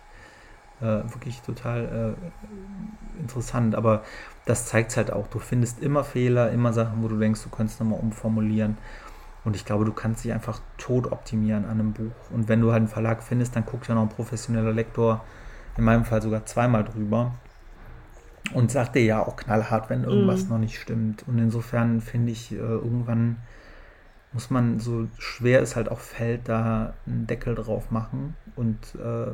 äh, 0.82 0.86
wirklich 1.14 1.42
total 1.42 2.16
äh, 2.18 3.20
interessant. 3.20 3.76
Aber 3.76 4.04
das 4.46 4.66
zeigt 4.66 4.92
es 4.92 4.98
halt 4.98 5.12
auch. 5.12 5.28
Du 5.28 5.40
findest 5.40 5.82
immer 5.82 6.04
Fehler, 6.04 6.52
immer 6.52 6.74
Sachen, 6.74 7.04
wo 7.04 7.08
du 7.08 7.18
denkst, 7.18 7.44
du 7.44 7.50
könntest 7.50 7.80
nochmal 7.80 8.00
umformulieren. 8.00 8.78
Und 9.46 9.56
ich 9.56 9.66
glaube, 9.66 9.86
du 9.86 9.94
kannst 9.94 10.24
dich 10.24 10.34
einfach 10.34 10.62
tot 10.78 11.12
optimieren 11.12 11.66
an 11.66 11.80
einem 11.80 11.94
Buch. 11.94 12.12
Und 12.32 12.50
wenn 12.50 12.60
du 12.62 12.72
halt 12.72 12.80
einen 12.82 12.88
Verlag 12.88 13.24
findest, 13.24 13.56
dann 13.56 13.66
guckt 13.66 13.88
ja 13.88 13.96
noch 13.96 14.02
ein 14.04 14.10
professioneller 14.10 14.74
Lektor, 14.74 15.24
in 15.78 15.84
meinem 15.86 16.04
Fall 16.06 16.22
sogar 16.22 16.46
zweimal 16.46 16.84
drüber. 16.84 17.34
Und 18.54 18.72
sagt 18.72 18.96
dir 18.96 19.04
ja 19.04 19.22
auch 19.26 19.36
knallhart, 19.36 19.90
wenn 19.90 20.04
irgendwas 20.04 20.46
Mhm. 20.46 20.50
noch 20.50 20.58
nicht 20.58 20.80
stimmt. 20.80 21.24
Und 21.28 21.38
insofern 21.38 22.02
finde 22.02 22.32
ich, 22.32 22.52
äh, 22.52 22.56
irgendwann 22.56 23.38
muss 24.34 24.50
man, 24.50 24.80
so 24.80 25.08
schwer 25.18 25.62
es 25.62 25.76
halt 25.76 25.90
auch 25.90 26.00
fällt, 26.00 26.50
da 26.50 26.94
einen 27.08 27.28
Deckel 27.28 27.56
drauf 27.56 27.92
machen 27.92 28.36
und 28.56 28.78
äh, 28.96 29.32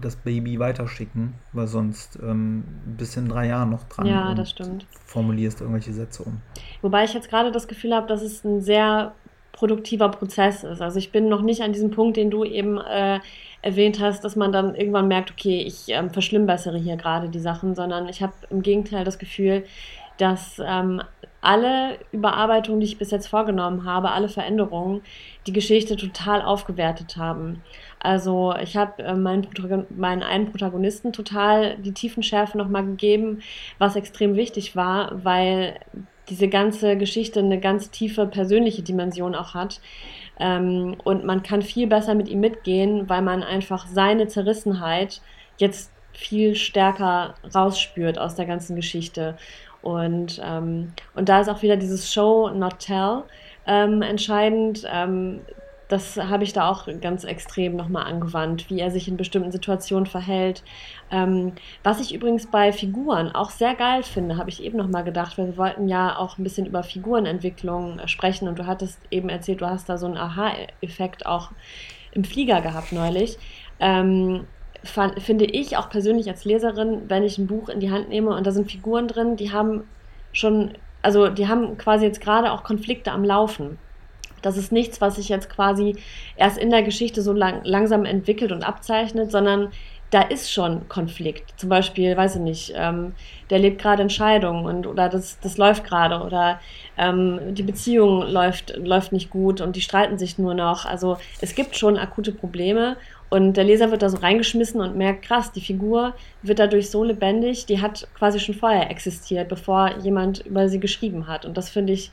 das 0.00 0.16
Baby 0.16 0.58
weiterschicken, 0.58 1.34
weil 1.52 1.66
sonst 1.66 2.18
ähm, 2.22 2.64
bist 2.84 3.16
du 3.16 3.20
in 3.20 3.28
drei 3.28 3.46
Jahren 3.46 3.70
noch 3.70 3.84
dran 3.84 4.06
Ja, 4.06 4.34
das 4.34 4.50
stimmt. 4.50 4.86
formulierst 5.06 5.60
irgendwelche 5.60 5.92
Sätze 5.92 6.24
um. 6.24 6.40
Wobei 6.82 7.04
ich 7.04 7.14
jetzt 7.14 7.30
gerade 7.30 7.52
das 7.52 7.68
Gefühl 7.68 7.94
habe, 7.94 8.06
dass 8.06 8.20
es 8.22 8.44
ein 8.44 8.60
sehr 8.60 9.14
produktiver 9.64 10.10
Prozess 10.10 10.62
ist. 10.62 10.82
Also 10.82 10.98
ich 10.98 11.10
bin 11.10 11.30
noch 11.30 11.40
nicht 11.40 11.62
an 11.62 11.72
diesem 11.72 11.90
Punkt, 11.90 12.18
den 12.18 12.30
du 12.30 12.44
eben 12.44 12.76
äh, 12.76 13.18
erwähnt 13.62 13.98
hast, 13.98 14.22
dass 14.22 14.36
man 14.36 14.52
dann 14.52 14.74
irgendwann 14.74 15.08
merkt, 15.08 15.30
okay, 15.30 15.62
ich 15.62 15.88
ähm, 15.88 16.10
verschlimmbessere 16.10 16.76
hier 16.76 16.96
gerade 16.98 17.30
die 17.30 17.38
Sachen, 17.38 17.74
sondern 17.74 18.06
ich 18.10 18.22
habe 18.22 18.34
im 18.50 18.60
Gegenteil 18.60 19.04
das 19.04 19.18
Gefühl, 19.18 19.64
dass 20.18 20.60
ähm, 20.62 21.00
alle 21.40 21.98
Überarbeitungen, 22.12 22.80
die 22.80 22.86
ich 22.86 22.98
bis 22.98 23.10
jetzt 23.10 23.26
vorgenommen 23.26 23.86
habe, 23.86 24.10
alle 24.10 24.28
Veränderungen, 24.28 25.00
die 25.46 25.54
Geschichte 25.54 25.96
total 25.96 26.42
aufgewertet 26.42 27.16
haben. 27.16 27.62
Also 28.00 28.54
ich 28.62 28.76
habe 28.76 29.02
äh, 29.02 29.14
meinen, 29.14 29.46
meinen 29.96 30.22
einen 30.22 30.50
Protagonisten 30.50 31.14
total 31.14 31.78
die 31.78 31.94
Tiefenschärfe 31.94 32.58
nochmal 32.58 32.84
gegeben, 32.84 33.40
was 33.78 33.96
extrem 33.96 34.36
wichtig 34.36 34.76
war, 34.76 35.24
weil 35.24 35.80
diese 36.28 36.48
ganze 36.48 36.96
Geschichte 36.96 37.40
eine 37.40 37.60
ganz 37.60 37.90
tiefe 37.90 38.26
persönliche 38.26 38.82
Dimension 38.82 39.34
auch 39.34 39.54
hat. 39.54 39.80
Ähm, 40.38 40.96
und 41.04 41.24
man 41.24 41.42
kann 41.42 41.62
viel 41.62 41.86
besser 41.86 42.14
mit 42.14 42.28
ihm 42.28 42.40
mitgehen, 42.40 43.08
weil 43.08 43.22
man 43.22 43.42
einfach 43.42 43.86
seine 43.86 44.26
Zerrissenheit 44.26 45.20
jetzt 45.58 45.92
viel 46.12 46.54
stärker 46.54 47.34
rausspürt 47.54 48.18
aus 48.18 48.34
der 48.34 48.46
ganzen 48.46 48.76
Geschichte. 48.76 49.36
Und, 49.82 50.40
ähm, 50.42 50.92
und 51.14 51.28
da 51.28 51.40
ist 51.40 51.48
auch 51.48 51.62
wieder 51.62 51.76
dieses 51.76 52.12
Show, 52.12 52.50
not 52.50 52.78
tell 52.78 53.24
ähm, 53.66 54.02
entscheidend. 54.02 54.84
Das 55.88 56.16
habe 56.16 56.44
ich 56.44 56.52
da 56.52 56.68
auch 56.70 56.88
ganz 57.00 57.24
extrem 57.24 57.76
nochmal 57.76 58.04
angewandt, 58.04 58.70
wie 58.70 58.80
er 58.80 58.90
sich 58.90 59.06
in 59.06 59.16
bestimmten 59.16 59.52
Situationen 59.52 60.06
verhält. 60.06 60.62
Ähm, 61.10 61.52
was 61.82 62.00
ich 62.00 62.14
übrigens 62.14 62.50
bei 62.50 62.72
Figuren 62.72 63.30
auch 63.34 63.50
sehr 63.50 63.74
geil 63.74 64.02
finde, 64.02 64.38
habe 64.38 64.48
ich 64.48 64.62
eben 64.62 64.78
nochmal 64.78 65.04
gedacht, 65.04 65.36
weil 65.36 65.46
wir 65.46 65.56
wollten 65.56 65.88
ja 65.88 66.16
auch 66.16 66.38
ein 66.38 66.42
bisschen 66.42 66.66
über 66.66 66.82
Figurenentwicklung 66.82 68.00
sprechen 68.06 68.48
und 68.48 68.58
du 68.58 68.66
hattest 68.66 68.98
eben 69.10 69.28
erzählt, 69.28 69.60
du 69.60 69.66
hast 69.66 69.88
da 69.88 69.98
so 69.98 70.06
einen 70.06 70.16
Aha-Effekt 70.16 71.26
auch 71.26 71.50
im 72.12 72.24
Flieger 72.24 72.60
gehabt 72.62 72.92
neulich. 72.92 73.38
Ähm, 73.78 74.46
fand, 74.84 75.20
finde 75.22 75.44
ich 75.44 75.76
auch 75.76 75.90
persönlich 75.90 76.28
als 76.28 76.44
Leserin, 76.44 77.02
wenn 77.08 77.24
ich 77.24 77.38
ein 77.38 77.46
Buch 77.46 77.68
in 77.68 77.80
die 77.80 77.90
Hand 77.90 78.08
nehme 78.08 78.34
und 78.34 78.46
da 78.46 78.52
sind 78.52 78.70
Figuren 78.70 79.08
drin, 79.08 79.36
die 79.36 79.52
haben 79.52 79.84
schon, 80.32 80.72
also 81.02 81.28
die 81.28 81.48
haben 81.48 81.76
quasi 81.76 82.06
jetzt 82.06 82.20
gerade 82.20 82.52
auch 82.52 82.64
Konflikte 82.64 83.12
am 83.12 83.24
Laufen. 83.24 83.78
Das 84.44 84.56
ist 84.56 84.72
nichts, 84.72 85.00
was 85.00 85.16
sich 85.16 85.28
jetzt 85.28 85.48
quasi 85.48 85.96
erst 86.36 86.58
in 86.58 86.70
der 86.70 86.82
Geschichte 86.82 87.22
so 87.22 87.32
lang, 87.32 87.60
langsam 87.64 88.04
entwickelt 88.04 88.52
und 88.52 88.62
abzeichnet, 88.62 89.30
sondern 89.30 89.70
da 90.10 90.22
ist 90.22 90.52
schon 90.52 90.88
Konflikt. 90.88 91.58
Zum 91.58 91.68
Beispiel, 91.68 92.16
weiß 92.16 92.36
ich 92.36 92.40
nicht, 92.40 92.72
ähm, 92.76 93.14
der 93.50 93.58
lebt 93.58 93.82
gerade 93.82 94.02
in 94.02 94.10
Scheidung 94.10 94.64
und 94.64 94.86
oder 94.86 95.08
das, 95.08 95.40
das 95.40 95.56
läuft 95.56 95.82
gerade 95.82 96.24
oder 96.24 96.60
ähm, 96.96 97.40
die 97.50 97.64
Beziehung 97.64 98.22
läuft, 98.22 98.76
läuft 98.76 99.10
nicht 99.10 99.30
gut 99.30 99.60
und 99.60 99.74
die 99.74 99.80
streiten 99.80 100.16
sich 100.16 100.38
nur 100.38 100.54
noch. 100.54 100.84
Also 100.84 101.16
es 101.40 101.56
gibt 101.56 101.76
schon 101.76 101.98
akute 101.98 102.30
Probleme 102.30 102.96
und 103.28 103.56
der 103.56 103.64
Leser 103.64 103.90
wird 103.90 104.02
da 104.02 104.08
so 104.08 104.18
reingeschmissen 104.18 104.80
und 104.80 104.94
merkt, 104.94 105.24
krass, 105.24 105.50
die 105.50 105.60
Figur 105.60 106.14
wird 106.42 106.60
dadurch 106.60 106.90
so 106.90 107.02
lebendig, 107.02 107.66
die 107.66 107.80
hat 107.80 108.06
quasi 108.16 108.38
schon 108.38 108.54
vorher 108.54 108.90
existiert, 108.90 109.48
bevor 109.48 109.98
jemand 109.98 110.46
über 110.46 110.68
sie 110.68 110.78
geschrieben 110.78 111.26
hat. 111.26 111.44
Und 111.44 111.56
das 111.56 111.70
finde 111.70 111.92
ich, 111.92 112.12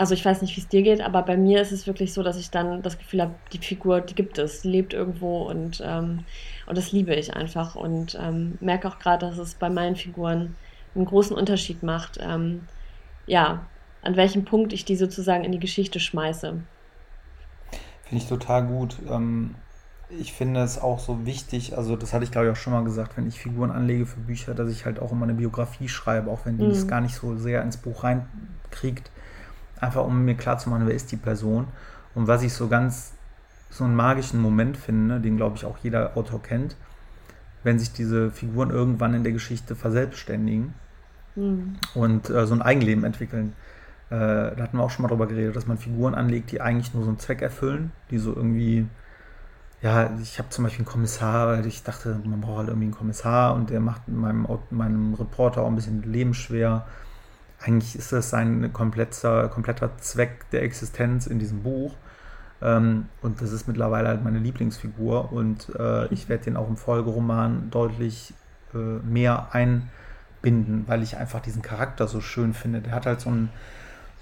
also 0.00 0.14
ich 0.14 0.24
weiß 0.24 0.42
nicht, 0.42 0.56
wie 0.56 0.60
es 0.60 0.68
dir 0.68 0.82
geht, 0.82 1.00
aber 1.02 1.22
bei 1.22 1.36
mir 1.36 1.60
ist 1.62 1.72
es 1.72 1.86
wirklich 1.86 2.14
so, 2.14 2.22
dass 2.22 2.36
ich 2.38 2.50
dann 2.50 2.82
das 2.82 2.98
Gefühl 2.98 3.22
habe, 3.22 3.40
die 3.52 3.58
Figur, 3.58 4.00
die 4.00 4.14
gibt 4.14 4.38
es, 4.38 4.62
die 4.62 4.68
lebt 4.70 4.94
irgendwo 4.94 5.42
und, 5.48 5.82
ähm, 5.84 6.26
und 6.66 6.78
das 6.78 6.92
liebe 6.92 7.14
ich 7.14 7.34
einfach 7.34 7.74
und 7.76 8.16
ähm, 8.20 8.56
merke 8.60 8.88
auch 8.88 8.98
gerade, 8.98 9.26
dass 9.26 9.38
es 9.38 9.56
bei 9.56 9.70
meinen 9.70 9.96
Figuren 9.96 10.58
einen 10.94 11.04
großen 11.06 11.36
Unterschied 11.36 11.82
macht, 11.82 12.18
ähm, 12.20 12.68
ja, 13.26 13.70
an 14.02 14.16
welchem 14.16 14.44
Punkt 14.46 14.72
ich 14.72 14.84
die 14.86 14.96
sozusagen 14.96 15.44
in 15.44 15.52
die 15.52 15.58
Geschichte 15.60 16.00
schmeiße. 16.00 16.66
Finde 18.02 18.22
ich 18.22 18.28
total 18.28 18.66
gut. 18.66 18.96
Ähm, 19.08 19.56
ich 20.08 20.32
finde 20.32 20.60
es 20.62 20.78
auch 20.78 20.98
so 20.98 21.24
wichtig, 21.24 21.76
also 21.76 21.94
das 21.96 22.12
hatte 22.12 22.24
ich 22.24 22.32
glaube 22.32 22.48
ich 22.48 22.52
auch 22.52 22.56
schon 22.56 22.72
mal 22.72 22.82
gesagt, 22.82 23.16
wenn 23.16 23.28
ich 23.28 23.38
Figuren 23.40 23.70
anlege 23.70 24.06
für 24.06 24.18
Bücher, 24.20 24.54
dass 24.54 24.70
ich 24.70 24.84
halt 24.84 24.98
auch 24.98 25.12
immer 25.12 25.22
eine 25.24 25.34
Biografie 25.34 25.88
schreibe, 25.88 26.30
auch 26.30 26.46
wenn 26.46 26.58
die 26.58 26.70
es 26.70 26.86
Mhm. 26.86 26.88
gar 26.88 27.00
nicht 27.00 27.14
so 27.14 27.36
sehr 27.36 27.62
ins 27.62 27.76
Buch 27.76 28.02
reinkriegt. 28.02 29.10
Einfach 29.80 30.04
um 30.04 30.24
mir 30.24 30.34
klarzumachen, 30.36 30.86
wer 30.86 30.94
ist 30.94 31.12
die 31.12 31.16
Person. 31.16 31.68
Und 32.14 32.26
was 32.26 32.42
ich 32.42 32.52
so 32.52 32.68
ganz, 32.68 33.12
so 33.70 33.84
einen 33.84 33.96
magischen 33.96 34.40
Moment 34.40 34.76
finde, 34.76 35.20
den 35.20 35.36
glaube 35.36 35.56
ich 35.56 35.64
auch 35.64 35.78
jeder 35.78 36.16
Autor 36.16 36.42
kennt, 36.42 36.76
wenn 37.62 37.78
sich 37.78 37.92
diese 37.92 38.30
Figuren 38.30 38.70
irgendwann 38.70 39.14
in 39.14 39.22
der 39.24 39.32
Geschichte 39.32 39.76
verselbstständigen 39.76 40.74
Hm. 41.34 41.76
und 41.94 42.30
äh, 42.30 42.46
so 42.46 42.54
ein 42.54 42.62
Eigenleben 42.62 43.04
entwickeln. 43.04 43.54
Äh, 44.10 44.16
da 44.16 44.56
hatten 44.58 44.76
wir 44.78 44.82
auch 44.82 44.90
schon 44.90 45.04
mal 45.04 45.08
drüber 45.08 45.26
geredet, 45.28 45.56
dass 45.56 45.66
man 45.66 45.78
Figuren 45.78 46.14
anlegt, 46.14 46.50
die 46.52 46.60
eigentlich 46.60 46.94
nur 46.94 47.04
so 47.04 47.10
einen 47.10 47.18
Zweck 47.18 47.42
erfüllen, 47.42 47.92
die 48.10 48.18
so 48.18 48.34
irgendwie, 48.34 48.88
ja, 49.82 50.10
ich 50.20 50.38
habe 50.38 50.50
zum 50.50 50.64
Beispiel 50.64 50.84
einen 50.84 50.92
Kommissar, 50.92 51.64
ich 51.64 51.82
dachte, 51.82 52.20
man 52.24 52.40
braucht 52.40 52.58
halt 52.58 52.68
irgendwie 52.68 52.86
einen 52.86 52.94
Kommissar 52.94 53.54
und 53.54 53.70
der 53.70 53.80
macht 53.80 54.08
meinem, 54.08 54.46
meinem 54.70 55.14
Reporter 55.14 55.62
auch 55.62 55.68
ein 55.68 55.76
bisschen 55.76 56.02
das 56.02 56.10
Leben 56.10 56.34
schwer. 56.34 56.86
Eigentlich 57.62 57.96
ist 57.96 58.12
das 58.12 58.30
sein 58.30 58.72
kompletter, 58.72 59.48
kompletter 59.48 59.96
Zweck 59.98 60.48
der 60.50 60.62
Existenz 60.62 61.26
in 61.26 61.38
diesem 61.38 61.62
Buch. 61.62 61.94
Ähm, 62.62 63.06
und 63.22 63.40
das 63.40 63.52
ist 63.52 63.68
mittlerweile 63.68 64.08
halt 64.08 64.24
meine 64.24 64.38
Lieblingsfigur 64.38 65.32
und 65.32 65.74
äh, 65.78 66.06
ich 66.12 66.28
werde 66.28 66.44
den 66.44 66.56
auch 66.56 66.68
im 66.68 66.76
Folgeroman 66.76 67.70
deutlich 67.70 68.34
äh, 68.74 68.78
mehr 68.78 69.48
einbinden, 69.52 70.84
weil 70.86 71.02
ich 71.02 71.16
einfach 71.16 71.40
diesen 71.40 71.62
Charakter 71.62 72.06
so 72.06 72.20
schön 72.20 72.52
finde. 72.52 72.80
Der 72.80 72.94
hat 72.94 73.06
halt 73.06 73.20
so 73.20 73.30
einen 73.30 73.50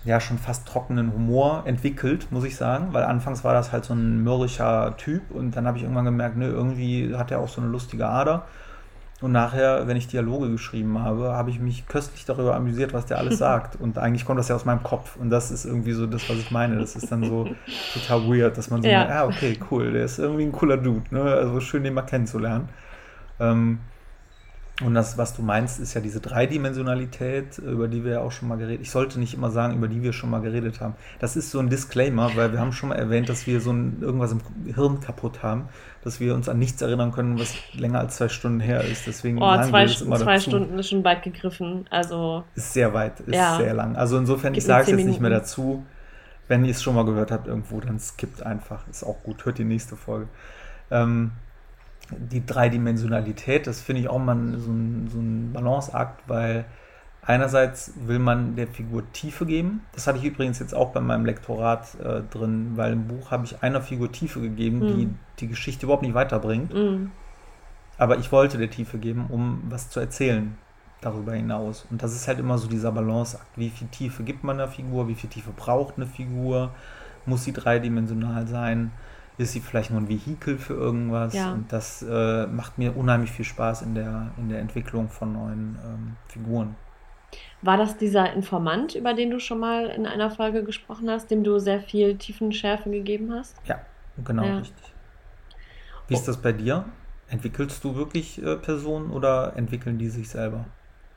ja 0.04 0.20
schon 0.20 0.38
fast 0.38 0.66
trockenen 0.66 1.12
Humor 1.12 1.64
entwickelt, 1.66 2.30
muss 2.30 2.44
ich 2.44 2.56
sagen, 2.56 2.92
weil 2.92 3.02
anfangs 3.04 3.42
war 3.42 3.52
das 3.52 3.72
halt 3.72 3.84
so 3.84 3.94
ein 3.94 4.22
mürrischer 4.22 4.96
Typ 4.96 5.30
und 5.30 5.56
dann 5.56 5.66
habe 5.66 5.76
ich 5.76 5.82
irgendwann 5.82 6.04
gemerkt, 6.04 6.36
ne, 6.36 6.46
irgendwie 6.46 7.14
hat 7.16 7.30
er 7.30 7.40
auch 7.40 7.48
so 7.48 7.60
eine 7.60 7.70
lustige 7.70 8.06
Ader. 8.06 8.46
Und 9.20 9.32
nachher, 9.32 9.88
wenn 9.88 9.96
ich 9.96 10.06
Dialoge 10.06 10.48
geschrieben 10.48 11.00
habe, 11.00 11.32
habe 11.32 11.50
ich 11.50 11.58
mich 11.58 11.88
köstlich 11.88 12.24
darüber 12.24 12.54
amüsiert, 12.54 12.92
was 12.92 13.06
der 13.06 13.18
alles 13.18 13.38
sagt. 13.38 13.80
Und 13.80 13.98
eigentlich 13.98 14.24
kommt 14.24 14.38
das 14.38 14.48
ja 14.48 14.54
aus 14.54 14.64
meinem 14.64 14.82
Kopf. 14.84 15.16
Und 15.16 15.30
das 15.30 15.50
ist 15.50 15.64
irgendwie 15.64 15.92
so 15.92 16.06
das, 16.06 16.28
was 16.30 16.38
ich 16.38 16.50
meine. 16.52 16.76
Das 16.78 16.94
ist 16.94 17.10
dann 17.10 17.24
so 17.24 17.48
total 17.94 18.28
weird, 18.28 18.56
dass 18.56 18.70
man 18.70 18.82
so, 18.82 18.88
Ja. 18.88 19.08
ah, 19.08 19.24
okay, 19.26 19.58
cool, 19.70 19.92
der 19.92 20.04
ist 20.04 20.18
irgendwie 20.18 20.44
ein 20.44 20.52
cooler 20.52 20.76
Dude. 20.76 21.02
Ne? 21.10 21.20
Also 21.20 21.60
schön, 21.60 21.82
den 21.82 21.94
mal 21.94 22.02
kennenzulernen. 22.02 22.68
Ähm, 23.40 23.80
und 24.84 24.94
das, 24.94 25.18
was 25.18 25.34
du 25.34 25.42
meinst, 25.42 25.80
ist 25.80 25.94
ja 25.94 26.00
diese 26.00 26.20
Dreidimensionalität, 26.20 27.58
über 27.58 27.88
die 27.88 28.04
wir 28.04 28.12
ja 28.12 28.20
auch 28.20 28.30
schon 28.30 28.48
mal 28.48 28.56
geredet 28.58 28.80
Ich 28.82 28.92
sollte 28.92 29.18
nicht 29.18 29.34
immer 29.34 29.50
sagen, 29.50 29.74
über 29.74 29.88
die 29.88 30.02
wir 30.02 30.12
schon 30.12 30.30
mal 30.30 30.40
geredet 30.40 30.80
haben. 30.80 30.94
Das 31.18 31.34
ist 31.36 31.50
so 31.50 31.58
ein 31.58 31.68
Disclaimer, 31.68 32.30
weil 32.36 32.52
wir 32.52 32.60
haben 32.60 32.72
schon 32.72 32.90
mal 32.90 32.94
erwähnt, 32.94 33.28
dass 33.28 33.48
wir 33.48 33.60
so 33.60 33.72
ein, 33.72 33.98
irgendwas 34.00 34.30
im 34.30 34.40
Hirn 34.72 35.00
kaputt 35.00 35.42
haben, 35.42 35.68
dass 36.08 36.20
wir 36.20 36.34
uns 36.34 36.48
an 36.48 36.58
nichts 36.58 36.80
erinnern 36.82 37.12
können, 37.12 37.38
was 37.38 37.54
länger 37.74 38.00
als 38.00 38.16
zwei 38.16 38.28
Stunden 38.28 38.60
her 38.60 38.82
ist. 38.82 39.06
Deswegen 39.06 39.36
Oh, 39.40 39.54
zwei, 39.62 39.86
wir 39.86 40.00
immer 40.02 40.16
zwei 40.16 40.34
dazu. 40.34 40.50
Stunden 40.50 40.78
ist 40.78 40.88
schon 40.88 41.04
weit 41.04 41.22
gegriffen. 41.22 41.84
Also, 41.90 42.44
Ist 42.56 42.72
sehr 42.72 42.92
weit, 42.94 43.20
ist 43.20 43.34
Ja. 43.34 43.58
sehr 43.58 43.74
lang. 43.74 43.94
Also 43.94 44.16
insofern, 44.18 44.54
ich 44.54 44.60
Gib 44.60 44.68
mir 44.68 44.74
sage 44.74 44.82
es 44.92 44.98
jetzt 44.98 45.06
nicht 45.06 45.20
mehr 45.20 45.30
dazu. 45.30 45.84
Wenn 46.48 46.64
ihr 46.64 46.70
es 46.70 46.82
schon 46.82 46.94
mal 46.94 47.04
gehört 47.04 47.30
habt 47.30 47.46
irgendwo, 47.46 47.78
dann 47.80 48.00
skippt 48.00 48.42
einfach. 48.42 48.88
Ist 48.88 49.04
auch 49.04 49.22
gut. 49.22 49.44
Hört 49.44 49.58
die 49.58 49.64
nächste 49.64 49.96
Folge. 49.96 50.28
Ähm, 50.90 51.32
die 52.10 52.44
Dreidimensionalität, 52.46 53.66
das 53.66 53.82
finde 53.82 54.00
ich 54.00 54.08
auch 54.08 54.18
mal 54.18 54.34
so 54.56 54.70
ein, 54.72 55.08
so 55.12 55.18
ein 55.18 55.52
Balanceakt, 55.52 56.22
weil 56.26 56.64
Einerseits 57.28 57.92
will 58.06 58.18
man 58.18 58.56
der 58.56 58.66
Figur 58.66 59.02
Tiefe 59.12 59.44
geben. 59.44 59.82
Das 59.92 60.06
hatte 60.06 60.16
ich 60.16 60.24
übrigens 60.24 60.60
jetzt 60.60 60.74
auch 60.74 60.92
bei 60.92 61.00
meinem 61.00 61.26
Lektorat 61.26 61.94
äh, 62.02 62.22
drin, 62.22 62.72
weil 62.76 62.94
im 62.94 63.06
Buch 63.06 63.30
habe 63.30 63.44
ich 63.44 63.62
einer 63.62 63.82
Figur 63.82 64.10
Tiefe 64.10 64.40
gegeben, 64.40 64.78
mm. 64.78 64.96
die 64.96 65.10
die 65.40 65.48
Geschichte 65.48 65.84
überhaupt 65.84 66.04
nicht 66.04 66.14
weiterbringt. 66.14 66.72
Mm. 66.72 67.10
Aber 67.98 68.16
ich 68.16 68.32
wollte 68.32 68.56
der 68.56 68.70
Tiefe 68.70 68.96
geben, 68.96 69.26
um 69.28 69.62
was 69.68 69.90
zu 69.90 70.00
erzählen 70.00 70.56
darüber 71.02 71.34
hinaus. 71.34 71.86
Und 71.90 72.02
das 72.02 72.14
ist 72.14 72.28
halt 72.28 72.38
immer 72.38 72.56
so 72.56 72.66
dieser 72.66 72.92
Balanceakt. 72.92 73.44
Wie 73.56 73.68
viel 73.68 73.88
Tiefe 73.88 74.22
gibt 74.22 74.42
man 74.42 74.58
einer 74.58 74.68
Figur? 74.68 75.06
Wie 75.06 75.14
viel 75.14 75.28
Tiefe 75.28 75.50
braucht 75.54 75.98
eine 75.98 76.06
Figur? 76.06 76.70
Muss 77.26 77.44
sie 77.44 77.52
dreidimensional 77.52 78.46
sein? 78.46 78.90
Ist 79.36 79.52
sie 79.52 79.60
vielleicht 79.60 79.90
nur 79.90 80.00
ein 80.00 80.08
Vehikel 80.08 80.56
für 80.56 80.72
irgendwas? 80.72 81.34
Ja. 81.34 81.52
Und 81.52 81.70
das 81.74 82.02
äh, 82.08 82.46
macht 82.46 82.78
mir 82.78 82.96
unheimlich 82.96 83.32
viel 83.32 83.44
Spaß 83.44 83.82
in 83.82 83.94
der, 83.94 84.30
in 84.38 84.48
der 84.48 84.60
Entwicklung 84.60 85.10
von 85.10 85.34
neuen 85.34 85.78
ähm, 85.84 86.16
Figuren. 86.28 86.74
War 87.60 87.76
das 87.76 87.96
dieser 87.96 88.32
Informant, 88.32 88.94
über 88.94 89.14
den 89.14 89.30
du 89.30 89.40
schon 89.40 89.58
mal 89.58 89.86
in 89.86 90.06
einer 90.06 90.30
Folge 90.30 90.62
gesprochen 90.62 91.10
hast, 91.10 91.30
dem 91.30 91.42
du 91.42 91.58
sehr 91.58 91.80
viel 91.80 92.16
Tiefenschärfe 92.16 92.90
gegeben 92.90 93.32
hast? 93.32 93.56
Ja, 93.66 93.80
genau, 94.24 94.44
ja. 94.44 94.58
richtig. 94.58 94.94
Wie 96.06 96.14
ist 96.14 96.28
das 96.28 96.38
bei 96.38 96.52
dir? 96.52 96.84
Entwickelst 97.28 97.84
du 97.84 97.94
wirklich 97.94 98.42
äh, 98.42 98.56
Personen 98.56 99.10
oder 99.10 99.54
entwickeln 99.56 99.98
die 99.98 100.08
sich 100.08 100.30
selber? 100.30 100.64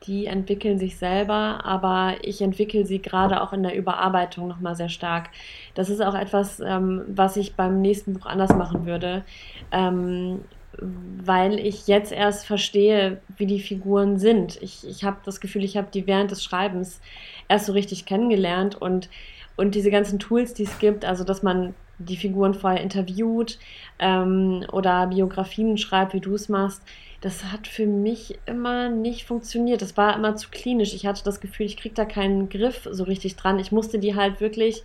Die 0.04 0.26
entwickeln 0.26 0.80
sich 0.80 0.98
selber, 0.98 1.64
aber 1.64 2.16
ich 2.24 2.42
entwickle 2.42 2.86
sie 2.86 3.02
gerade 3.02 3.40
auch 3.42 3.54
in 3.54 3.62
der 3.62 3.76
Überarbeitung 3.76 4.48
nochmal 4.48 4.76
sehr 4.76 4.90
stark. 4.90 5.30
Das 5.76 5.90
ist 5.90 6.02
auch 6.02 6.16
etwas, 6.16 6.60
ähm, 6.60 7.04
was 7.08 7.38
ich 7.38 7.56
beim 7.56 7.82
nächsten 7.82 8.14
Buch 8.14 8.26
anders 8.26 8.54
machen 8.56 8.86
würde. 8.86 9.24
Ähm, 9.72 10.42
weil 10.78 11.60
ich 11.60 11.88
jetzt 11.88 12.12
erst 12.12 12.46
verstehe, 12.46 13.22
wie 13.38 13.46
die 13.46 13.60
Figuren 13.60 14.18
sind. 14.18 14.62
Ich, 14.62 14.88
ich 14.88 15.04
habe 15.04 15.18
das 15.26 15.42
Gefühl, 15.42 15.64
ich 15.64 15.78
habe 15.78 15.90
die 15.94 16.08
während 16.08 16.32
des 16.32 16.44
Schreibens 16.44 17.02
erst 17.48 17.66
so 17.66 17.74
richtig 17.74 18.06
kennengelernt 18.06 18.82
und, 18.82 19.10
und 19.58 19.76
diese 19.76 19.92
ganzen 19.92 20.20
Tools, 20.20 20.54
die 20.54 20.64
es 20.64 20.80
gibt, 20.80 21.06
also 21.06 21.24
dass 21.24 21.44
man 21.44 21.74
die 22.00 22.18
Figuren 22.18 22.54
vorher 22.54 22.82
interviewt 22.82 23.60
ähm, 24.00 24.66
oder 24.72 25.08
Biografien 25.08 25.78
schreibt, 25.78 26.14
wie 26.14 26.20
du 26.20 26.34
es 26.34 26.50
machst, 26.50 26.82
das 27.22 27.44
hat 27.52 27.68
für 27.68 27.86
mich 27.86 28.40
immer 28.48 28.90
nicht 28.90 29.26
funktioniert. 29.26 29.84
Das 29.84 29.96
war 29.96 30.16
immer 30.16 30.36
zu 30.36 30.50
klinisch. 30.50 30.96
Ich 30.96 31.06
hatte 31.06 31.24
das 31.24 31.40
Gefühl, 31.40 31.68
ich 31.68 31.78
kriege 31.78 31.94
da 31.94 32.06
keinen 32.06 32.50
Griff 32.50 32.88
so 32.92 33.04
richtig 33.04 33.36
dran. 33.36 33.60
Ich 33.60 33.72
musste 33.72 34.00
die 34.00 34.16
halt 34.16 34.42
wirklich 34.42 34.82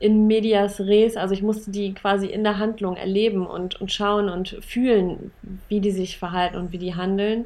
in 0.00 0.26
medias 0.26 0.80
res, 0.80 1.16
also 1.16 1.34
ich 1.34 1.42
musste 1.42 1.70
die 1.70 1.92
quasi 1.94 2.26
in 2.26 2.42
der 2.42 2.58
Handlung 2.58 2.96
erleben 2.96 3.46
und, 3.46 3.80
und 3.80 3.92
schauen 3.92 4.28
und 4.30 4.56
fühlen, 4.62 5.30
wie 5.68 5.80
die 5.80 5.90
sich 5.90 6.18
verhalten 6.18 6.56
und 6.56 6.72
wie 6.72 6.78
die 6.78 6.94
handeln. 6.96 7.44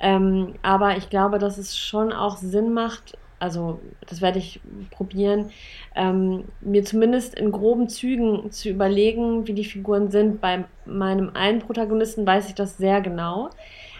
Ähm, 0.00 0.54
aber 0.62 0.96
ich 0.96 1.10
glaube, 1.10 1.38
dass 1.38 1.58
es 1.58 1.78
schon 1.78 2.12
auch 2.12 2.38
Sinn 2.38 2.72
macht, 2.72 3.16
also 3.38 3.78
das 4.06 4.22
werde 4.22 4.38
ich 4.38 4.60
probieren, 4.90 5.50
ähm, 5.94 6.44
mir 6.60 6.84
zumindest 6.84 7.34
in 7.34 7.52
groben 7.52 7.88
Zügen 7.88 8.50
zu 8.50 8.70
überlegen, 8.70 9.46
wie 9.46 9.52
die 9.52 9.64
Figuren 9.64 10.10
sind. 10.10 10.40
Bei 10.40 10.64
meinem 10.86 11.30
einen 11.34 11.58
Protagonisten 11.58 12.26
weiß 12.26 12.48
ich 12.48 12.54
das 12.54 12.78
sehr 12.78 13.00
genau. 13.00 13.50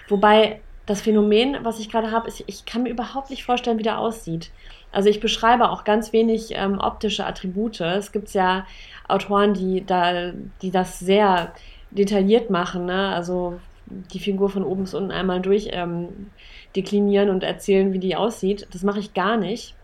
Wobei 0.09 0.61
das 0.87 1.03
Phänomen, 1.03 1.59
was 1.63 1.79
ich 1.79 1.91
gerade 1.91 2.11
habe, 2.11 2.29
ist, 2.29 2.43
ich 2.47 2.65
kann 2.65 2.85
mir 2.85 2.91
überhaupt 2.91 3.31
nicht 3.31 3.45
vorstellen, 3.45 3.79
wie 3.79 3.85
der 3.85 3.99
aussieht. 3.99 4.51
Also 4.93 5.09
ich 5.09 5.21
beschreibe 5.21 5.71
auch 5.71 5.85
ganz 5.85 6.13
wenig 6.13 6.51
ähm, 6.53 6.79
optische 6.79 7.27
Attribute. 7.27 7.81
Es 7.81 8.13
gibt 8.13 8.33
ja 8.35 8.67
Autoren, 9.09 9.55
die 9.55 9.85
da, 9.85 10.33
die 10.61 10.71
das 10.71 10.99
sehr 10.99 11.53
detailliert 11.91 12.51
machen. 12.51 12.87
Ne? 12.87 13.09
Also 13.09 13.59
die 13.87 14.21
Figur 14.21 14.49
von 14.49 14.65
oben 14.65 14.83
bis 14.83 14.95
unten 14.95 15.11
einmal 15.11 15.41
durch 15.41 15.71
ähm, 15.73 16.31
deklinieren 16.77 17.31
und 17.31 17.43
erzählen, 17.43 17.93
wie 17.93 17.99
die 17.99 18.17
aussieht. 18.17 18.67
Das 18.73 18.83
mache 18.83 19.01
ich 19.01 19.15
gar 19.15 19.37
nicht. 19.37 19.75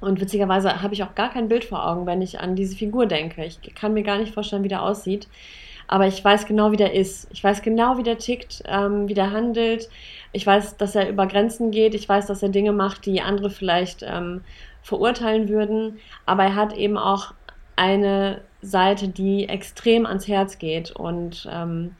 Und 0.00 0.20
witzigerweise 0.20 0.82
habe 0.82 0.94
ich 0.94 1.02
auch 1.02 1.14
gar 1.14 1.30
kein 1.30 1.48
Bild 1.48 1.64
vor 1.64 1.86
Augen, 1.86 2.06
wenn 2.06 2.22
ich 2.22 2.40
an 2.40 2.56
diese 2.56 2.76
Figur 2.76 3.06
denke. 3.06 3.44
Ich 3.44 3.60
kann 3.74 3.92
mir 3.92 4.02
gar 4.02 4.18
nicht 4.18 4.32
vorstellen, 4.32 4.64
wie 4.64 4.68
der 4.68 4.82
aussieht. 4.82 5.28
Aber 5.92 6.06
ich 6.06 6.24
weiß 6.24 6.46
genau, 6.46 6.70
wie 6.70 6.76
der 6.76 6.94
ist. 6.94 7.26
Ich 7.32 7.42
weiß 7.42 7.62
genau, 7.62 7.98
wie 7.98 8.04
der 8.04 8.16
tickt, 8.16 8.62
ähm, 8.66 9.08
wie 9.08 9.14
der 9.14 9.32
handelt. 9.32 9.88
Ich 10.30 10.46
weiß, 10.46 10.76
dass 10.76 10.94
er 10.94 11.08
über 11.08 11.26
Grenzen 11.26 11.72
geht. 11.72 11.96
Ich 11.96 12.08
weiß, 12.08 12.28
dass 12.28 12.44
er 12.44 12.48
Dinge 12.48 12.70
macht, 12.70 13.06
die 13.06 13.20
andere 13.20 13.50
vielleicht 13.50 14.04
ähm, 14.04 14.42
verurteilen 14.82 15.48
würden. 15.48 15.98
Aber 16.26 16.44
er 16.44 16.54
hat 16.54 16.74
eben 16.74 16.96
auch 16.96 17.34
eine 17.74 18.40
Seite, 18.62 19.08
die 19.08 19.48
extrem 19.48 20.06
ans 20.06 20.28
Herz 20.28 20.60
geht. 20.60 20.92
Und 20.92 21.48
ähm, 21.50 21.96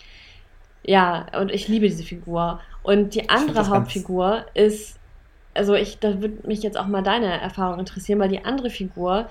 ja, 0.85 1.27
und 1.37 1.51
ich 1.51 1.67
liebe 1.67 1.89
diese 1.89 2.05
Figur. 2.05 2.61
Und 2.85 3.17
die 3.17 3.29
andere 3.29 3.67
Hauptfigur 3.71 4.47
ist, 4.55 5.01
also 5.53 5.75
ich, 5.75 5.99
da 5.99 6.23
würde 6.23 6.47
mich 6.47 6.63
jetzt 6.63 6.79
auch 6.79 6.87
mal 6.87 7.03
deine 7.03 7.41
Erfahrung 7.41 7.81
interessieren, 7.81 8.21
weil 8.21 8.29
die 8.29 8.45
andere 8.45 8.71
Figur, 8.71 9.29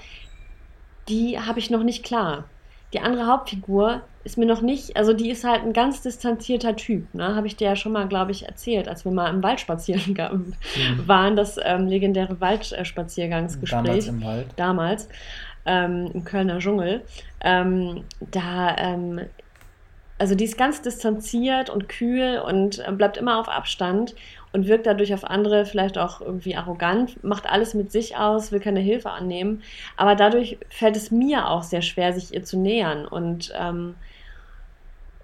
die 1.07 1.39
habe 1.39 1.59
ich 1.59 1.69
noch 1.69 1.83
nicht 1.83 2.03
klar. 2.03 2.43
Die 2.93 2.99
andere 2.99 3.28
Hauptfigur 3.28 4.02
ist 4.23 4.38
mir 4.38 4.45
noch 4.45 4.62
nicht, 4.62 4.97
also 4.97 5.13
die 5.13 5.30
ist 5.30 5.43
halt 5.43 5.63
ein 5.63 5.73
ganz 5.73 6.02
distanzierter 6.02 6.75
Typ, 6.75 7.13
ne? 7.13 7.36
Habe 7.36 7.47
ich 7.47 7.56
dir 7.56 7.69
ja 7.69 7.75
schon 7.75 7.91
mal, 7.91 8.08
glaube 8.08 8.32
ich, 8.32 8.45
erzählt, 8.45 8.88
als 8.88 9.06
wir 9.06 9.12
mal 9.12 9.30
im 9.30 9.43
Wald 9.43 9.60
spazieren 9.60 10.13
mhm. 10.17 11.08
waren, 11.08 11.36
das 11.36 11.58
ähm, 11.63 11.88
legendäre 11.88 12.41
Waldspaziergangsgespräch. 12.41 13.84
Damals 13.84 14.08
im 14.08 14.23
Wald. 14.23 14.47
Damals, 14.56 15.10
ähm, 15.65 16.10
im 16.13 16.23
Kölner 16.23 16.60
Dschungel. 16.60 17.02
Ähm, 17.41 18.04
da 18.19 18.75
ähm, 18.78 19.21
also 20.19 20.36
die 20.36 20.43
ist 20.43 20.58
ganz 20.58 20.82
distanziert 20.82 21.69
und 21.69 21.88
kühl 21.88 22.39
und 22.45 22.86
äh, 22.86 22.91
bleibt 22.91 23.17
immer 23.17 23.39
auf 23.39 23.47
Abstand 23.47 24.13
und 24.51 24.67
wirkt 24.67 24.88
dadurch 24.88 25.13
auf 25.13 25.23
andere 25.23 25.65
vielleicht 25.65 25.97
auch 25.97 26.21
irgendwie 26.21 26.55
arrogant, 26.55 27.23
macht 27.23 27.47
alles 27.47 27.73
mit 27.73 27.91
sich 27.91 28.17
aus, 28.17 28.51
will 28.51 28.59
keine 28.59 28.79
Hilfe 28.79 29.12
annehmen. 29.12 29.62
Aber 29.95 30.15
dadurch 30.15 30.57
fällt 30.69 30.95
es 30.95 31.12
mir 31.12 31.49
auch 31.49 31.63
sehr 31.63 31.81
schwer, 31.81 32.13
sich 32.13 32.33
ihr 32.33 32.43
zu 32.43 32.57
nähern 32.57 33.05
und, 33.05 33.53
ähm, 33.59 33.95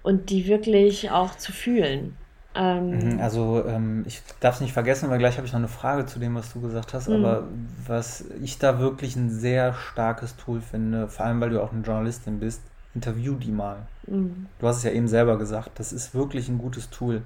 und 0.02 0.30
die 0.30 0.46
wirklich 0.46 1.10
auch 1.10 1.34
zu 1.34 1.52
fühlen. 1.52 2.16
Ähm, 2.54 2.98
mhm, 2.98 3.20
also 3.20 3.64
ähm, 3.66 4.04
ich 4.06 4.22
darf 4.40 4.54
es 4.56 4.60
nicht 4.60 4.72
vergessen, 4.72 5.10
weil 5.10 5.18
gleich 5.18 5.36
habe 5.36 5.46
ich 5.46 5.52
noch 5.52 5.58
eine 5.58 5.68
Frage 5.68 6.06
zu 6.06 6.18
dem, 6.18 6.34
was 6.34 6.52
du 6.52 6.60
gesagt 6.60 6.94
hast. 6.94 7.08
Mhm. 7.08 7.16
Aber 7.16 7.48
was 7.86 8.24
ich 8.42 8.58
da 8.58 8.78
wirklich 8.78 9.16
ein 9.16 9.30
sehr 9.30 9.74
starkes 9.74 10.36
Tool 10.36 10.60
finde, 10.60 11.08
vor 11.08 11.26
allem 11.26 11.40
weil 11.40 11.50
du 11.50 11.62
auch 11.62 11.72
eine 11.72 11.82
Journalistin 11.82 12.38
bist, 12.40 12.62
interview 12.94 13.34
die 13.34 13.50
mal. 13.50 13.86
Mhm. 14.06 14.46
Du 14.58 14.66
hast 14.66 14.78
es 14.78 14.84
ja 14.84 14.90
eben 14.90 15.08
selber 15.08 15.36
gesagt, 15.36 15.78
das 15.78 15.92
ist 15.92 16.14
wirklich 16.14 16.48
ein 16.48 16.58
gutes 16.58 16.88
Tool, 16.88 17.22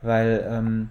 weil 0.00 0.44
ähm, 0.50 0.90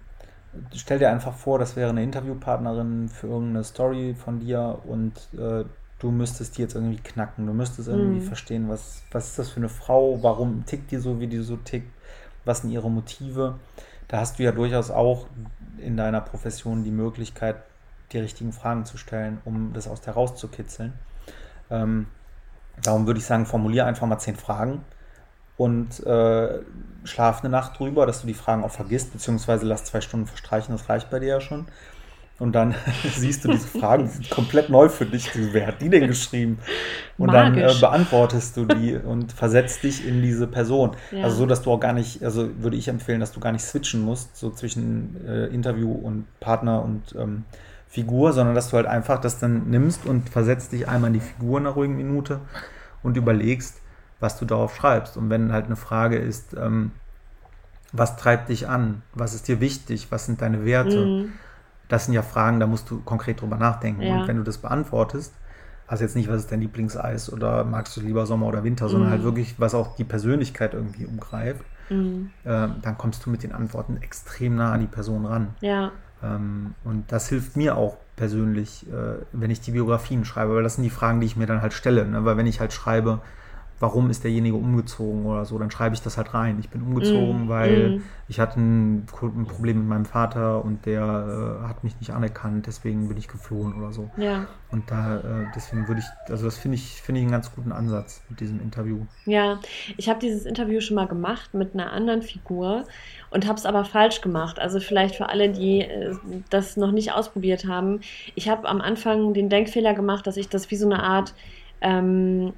stell 0.75 0.99
dir 0.99 1.09
einfach 1.09 1.33
vor, 1.33 1.59
das 1.59 1.75
wäre 1.75 1.89
eine 1.89 2.03
Interviewpartnerin 2.03 3.09
für 3.09 3.27
irgendeine 3.27 3.63
Story 3.63 4.15
von 4.15 4.39
dir 4.39 4.79
und 4.85 5.13
äh, 5.33 5.65
du 5.99 6.11
müsstest 6.11 6.57
die 6.57 6.61
jetzt 6.61 6.75
irgendwie 6.75 6.97
knacken, 6.97 7.45
du 7.45 7.53
müsstest 7.53 7.87
irgendwie 7.87 8.21
mhm. 8.21 8.25
verstehen, 8.25 8.69
was, 8.69 9.03
was 9.11 9.27
ist 9.27 9.39
das 9.39 9.49
für 9.49 9.57
eine 9.57 9.69
Frau, 9.69 10.21
warum 10.23 10.65
tickt 10.65 10.91
die 10.91 10.97
so, 10.97 11.19
wie 11.19 11.27
die 11.27 11.39
so 11.39 11.57
tickt, 11.57 11.91
was 12.45 12.61
sind 12.61 12.71
ihre 12.71 12.89
Motive. 12.89 13.59
Da 14.07 14.19
hast 14.19 14.39
du 14.39 14.43
ja 14.43 14.51
durchaus 14.51 14.91
auch 14.91 15.27
in 15.77 15.95
deiner 15.95 16.21
Profession 16.21 16.83
die 16.83 16.91
Möglichkeit, 16.91 17.57
die 18.11 18.19
richtigen 18.19 18.51
Fragen 18.51 18.85
zu 18.85 18.97
stellen, 18.97 19.39
um 19.45 19.71
das 19.73 19.87
aus 19.87 20.01
der 20.01 20.13
rauszukitzeln. 20.13 20.93
Ähm, 21.69 22.07
Darum 22.83 23.05
würde 23.05 23.19
ich 23.19 23.25
sagen, 23.25 23.45
formuliere 23.45 23.85
einfach 23.85 24.07
mal 24.07 24.19
zehn 24.19 24.35
Fragen 24.35 24.83
und 25.57 26.05
äh, 26.05 26.59
schlaf 27.03 27.41
eine 27.41 27.49
Nacht 27.49 27.79
drüber, 27.79 28.05
dass 28.05 28.21
du 28.21 28.27
die 28.27 28.33
Fragen 28.33 28.63
auch 28.63 28.71
vergisst, 28.71 29.13
beziehungsweise 29.13 29.65
lass 29.65 29.85
zwei 29.85 30.01
Stunden 30.01 30.27
verstreichen, 30.27 30.75
das 30.75 30.89
reicht 30.89 31.09
bei 31.09 31.19
dir 31.19 31.27
ja 31.27 31.41
schon. 31.41 31.67
Und 32.41 32.53
dann 32.53 32.73
siehst 33.15 33.45
du 33.45 33.49
diese 33.49 33.67
Fragen, 33.67 34.05
die 34.05 34.09
sind 34.09 34.29
komplett 34.31 34.69
neu 34.69 34.89
für 34.89 35.05
dich. 35.05 35.29
Wer 35.35 35.67
hat 35.67 35.79
die 35.79 35.89
denn 35.89 36.07
geschrieben? 36.07 36.57
Und 37.19 37.27
Magisch. 37.27 37.61
dann 37.61 37.77
äh, 37.77 37.79
beantwortest 37.79 38.57
du 38.57 38.65
die 38.65 38.95
und 39.05 39.31
versetzt 39.31 39.83
dich 39.83 40.07
in 40.07 40.23
diese 40.23 40.47
Person. 40.47 40.95
Ja. 41.11 41.25
Also 41.25 41.37
so, 41.37 41.45
dass 41.45 41.61
du 41.61 41.71
auch 41.71 41.79
gar 41.79 41.93
nicht, 41.93 42.23
also 42.23 42.49
würde 42.57 42.77
ich 42.77 42.87
empfehlen, 42.87 43.19
dass 43.19 43.31
du 43.31 43.39
gar 43.39 43.51
nicht 43.51 43.63
switchen 43.63 44.01
musst, 44.01 44.35
so 44.37 44.49
zwischen 44.49 45.23
äh, 45.27 45.45
Interview 45.53 45.91
und 45.91 46.25
Partner 46.39 46.83
und 46.83 47.15
ähm, 47.15 47.43
Figur, 47.87 48.33
sondern 48.33 48.55
dass 48.55 48.71
du 48.71 48.77
halt 48.77 48.87
einfach 48.87 49.21
das 49.21 49.37
dann 49.37 49.69
nimmst 49.69 50.07
und 50.07 50.29
versetzt 50.29 50.71
dich 50.71 50.87
einmal 50.87 51.09
in 51.09 51.15
die 51.15 51.19
Figur 51.19 51.59
in 51.59 51.67
einer 51.67 51.75
ruhigen 51.75 51.95
Minute 51.95 52.39
und 53.03 53.17
überlegst, 53.17 53.80
was 54.21 54.39
du 54.39 54.45
darauf 54.45 54.75
schreibst. 54.75 55.17
Und 55.17 55.29
wenn 55.29 55.51
halt 55.51 55.65
eine 55.65 55.75
Frage 55.75 56.17
ist, 56.17 56.55
ähm, 56.55 56.91
was 57.91 58.15
treibt 58.15 58.47
dich 58.47 58.69
an? 58.69 59.01
Was 59.13 59.33
ist 59.33 59.49
dir 59.49 59.59
wichtig? 59.59 60.07
Was 60.11 60.25
sind 60.25 60.41
deine 60.41 60.63
Werte? 60.63 61.05
Mhm. 61.05 61.33
Das 61.89 62.05
sind 62.05 62.13
ja 62.13 62.21
Fragen, 62.21 62.61
da 62.61 62.67
musst 62.67 62.89
du 62.89 63.01
konkret 63.01 63.41
drüber 63.41 63.57
nachdenken. 63.57 64.01
Ja. 64.01 64.21
Und 64.21 64.27
wenn 64.29 64.37
du 64.37 64.43
das 64.43 64.59
beantwortest, 64.59 65.33
also 65.87 66.05
jetzt 66.05 66.15
nicht, 66.15 66.29
was 66.29 66.37
ist 66.37 66.51
dein 66.51 66.61
Lieblingseis 66.61 67.33
oder 67.33 67.65
magst 67.65 67.97
du 67.97 68.01
lieber 68.01 68.25
Sommer 68.25 68.45
oder 68.45 68.63
Winter, 68.63 68.87
sondern 68.87 69.09
halt 69.09 69.19
mhm. 69.19 69.25
halt 69.25 69.35
wirklich, 69.35 69.59
was 69.59 69.75
auch 69.75 69.97
die 69.97 70.05
Persönlichkeit 70.05 70.73
irgendwie 70.73 71.05
umgreift, 71.05 71.65
mhm. 71.89 72.29
äh, 72.45 72.69
dann 72.81 72.97
kommst 72.97 73.25
du 73.25 73.29
mit 73.29 73.43
den 73.43 73.51
Antworten 73.51 73.97
extrem 73.97 74.55
nah 74.55 74.71
an 74.71 74.79
die 74.79 74.87
Person 74.87 75.25
ran. 75.25 75.49
Ja. 75.59 75.91
Ähm, 76.23 76.75
und 76.85 77.11
das 77.11 77.27
hilft 77.27 77.57
mir 77.57 77.75
auch 77.75 77.97
persönlich, 78.15 78.87
äh, 78.87 79.15
wenn 79.33 79.51
ich 79.51 79.59
die 79.59 79.71
Biografien 79.71 80.23
schreibe, 80.23 80.55
weil 80.55 80.63
das 80.63 80.75
sind 80.75 80.85
die 80.85 80.89
Fragen, 80.89 81.19
die 81.19 81.25
ich 81.25 81.35
mir 81.35 81.47
dann 81.47 81.61
halt 81.61 81.73
stelle. 81.73 82.07
Ne? 82.07 82.23
Weil 82.23 82.37
wenn 82.37 82.47
ich 82.47 82.61
halt 82.61 82.71
schreibe, 82.71 83.19
warum 83.81 84.09
ist 84.11 84.23
derjenige 84.23 84.55
umgezogen 84.55 85.25
oder 85.25 85.43
so, 85.43 85.57
dann 85.57 85.71
schreibe 85.71 85.95
ich 85.95 86.01
das 86.01 86.15
halt 86.15 86.33
rein. 86.33 86.57
Ich 86.59 86.69
bin 86.69 86.81
umgezogen, 86.81 87.45
Mm, 87.45 87.49
weil 87.49 87.89
mm. 87.89 88.03
ich 88.27 88.39
hatte 88.39 88.59
ein, 88.59 89.07
ein 89.21 89.45
Problem 89.45 89.79
mit 89.79 89.87
meinem 89.87 90.05
Vater 90.05 90.63
und 90.63 90.85
der 90.85 91.01
äh, 91.63 91.67
hat 91.67 91.83
mich 91.83 91.99
nicht 91.99 92.11
anerkannt, 92.11 92.67
deswegen 92.67 93.07
bin 93.07 93.17
ich 93.17 93.27
geflohen 93.27 93.73
oder 93.73 93.91
so. 93.91 94.09
Ja. 94.17 94.47
Und 94.71 94.89
da, 94.89 95.17
äh, 95.17 95.21
deswegen 95.55 95.87
würde 95.87 96.01
ich, 96.01 96.31
also 96.31 96.45
das 96.45 96.57
finde 96.57 96.75
ich, 96.75 97.01
finde 97.01 97.19
ich 97.19 97.23
einen 97.23 97.31
ganz 97.31 97.53
guten 97.53 97.71
Ansatz 97.71 98.23
mit 98.29 98.39
diesem 98.39 98.61
Interview. 98.61 98.99
Ja, 99.25 99.59
ich 99.97 100.09
habe 100.09 100.19
dieses 100.19 100.45
Interview 100.45 100.79
schon 100.79 100.95
mal 100.95 101.07
gemacht 101.07 101.53
mit 101.53 101.73
einer 101.73 101.91
anderen 101.91 102.21
Figur 102.21 102.85
und 103.31 103.47
habe 103.47 103.57
es 103.57 103.65
aber 103.65 103.83
falsch 103.83 104.21
gemacht. 104.21 104.59
Also 104.59 104.79
vielleicht 104.79 105.15
für 105.15 105.29
alle, 105.29 105.49
die 105.49 105.81
äh, 105.81 106.15
das 106.49 106.77
noch 106.77 106.91
nicht 106.91 107.13
ausprobiert 107.13 107.65
haben. 107.65 108.01
Ich 108.35 108.47
habe 108.47 108.67
am 108.69 108.79
Anfang 108.79 109.33
den 109.33 109.49
Denkfehler 109.49 109.95
gemacht, 109.95 110.27
dass 110.27 110.37
ich 110.37 110.49
das 110.49 110.69
wie 110.69 110.75
so 110.75 110.85
eine 110.85 111.01
Art 111.01 111.33
ähm, 111.81 112.53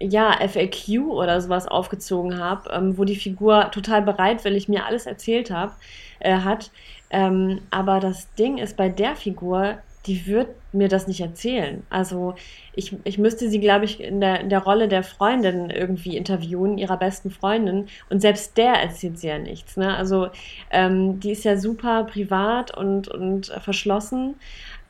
ja, 0.00 0.32
FAQ 0.46 1.10
oder 1.10 1.40
sowas 1.40 1.66
aufgezogen 1.66 2.38
habe, 2.38 2.70
ähm, 2.70 2.98
wo 2.98 3.04
die 3.04 3.16
Figur 3.16 3.70
total 3.70 4.02
bereitwillig 4.02 4.68
mir 4.68 4.86
alles 4.86 5.06
erzählt 5.06 5.50
hab, 5.50 5.76
äh, 6.20 6.38
hat. 6.38 6.70
Ähm, 7.10 7.60
aber 7.70 8.00
das 8.00 8.32
Ding 8.34 8.58
ist 8.58 8.76
bei 8.76 8.88
der 8.88 9.16
Figur, 9.16 9.78
die 10.06 10.26
wird 10.26 10.48
mir 10.72 10.88
das 10.88 11.06
nicht 11.06 11.20
erzählen. 11.20 11.82
Also 11.88 12.34
ich, 12.74 12.94
ich 13.04 13.16
müsste 13.16 13.48
sie, 13.48 13.60
glaube 13.60 13.86
ich, 13.86 14.00
in 14.00 14.20
der, 14.20 14.40
in 14.40 14.50
der 14.50 14.62
Rolle 14.62 14.88
der 14.88 15.02
Freundin 15.02 15.70
irgendwie 15.70 16.16
interviewen, 16.16 16.76
ihrer 16.76 16.98
besten 16.98 17.30
Freundin. 17.30 17.86
Und 18.10 18.20
selbst 18.20 18.56
der 18.58 18.74
erzählt 18.74 19.18
sie 19.18 19.28
ja 19.28 19.38
nichts. 19.38 19.76
Ne? 19.76 19.96
Also 19.96 20.28
ähm, 20.70 21.20
die 21.20 21.30
ist 21.30 21.44
ja 21.44 21.56
super 21.56 22.04
privat 22.04 22.76
und, 22.76 23.08
und 23.08 23.46
verschlossen. 23.46 24.34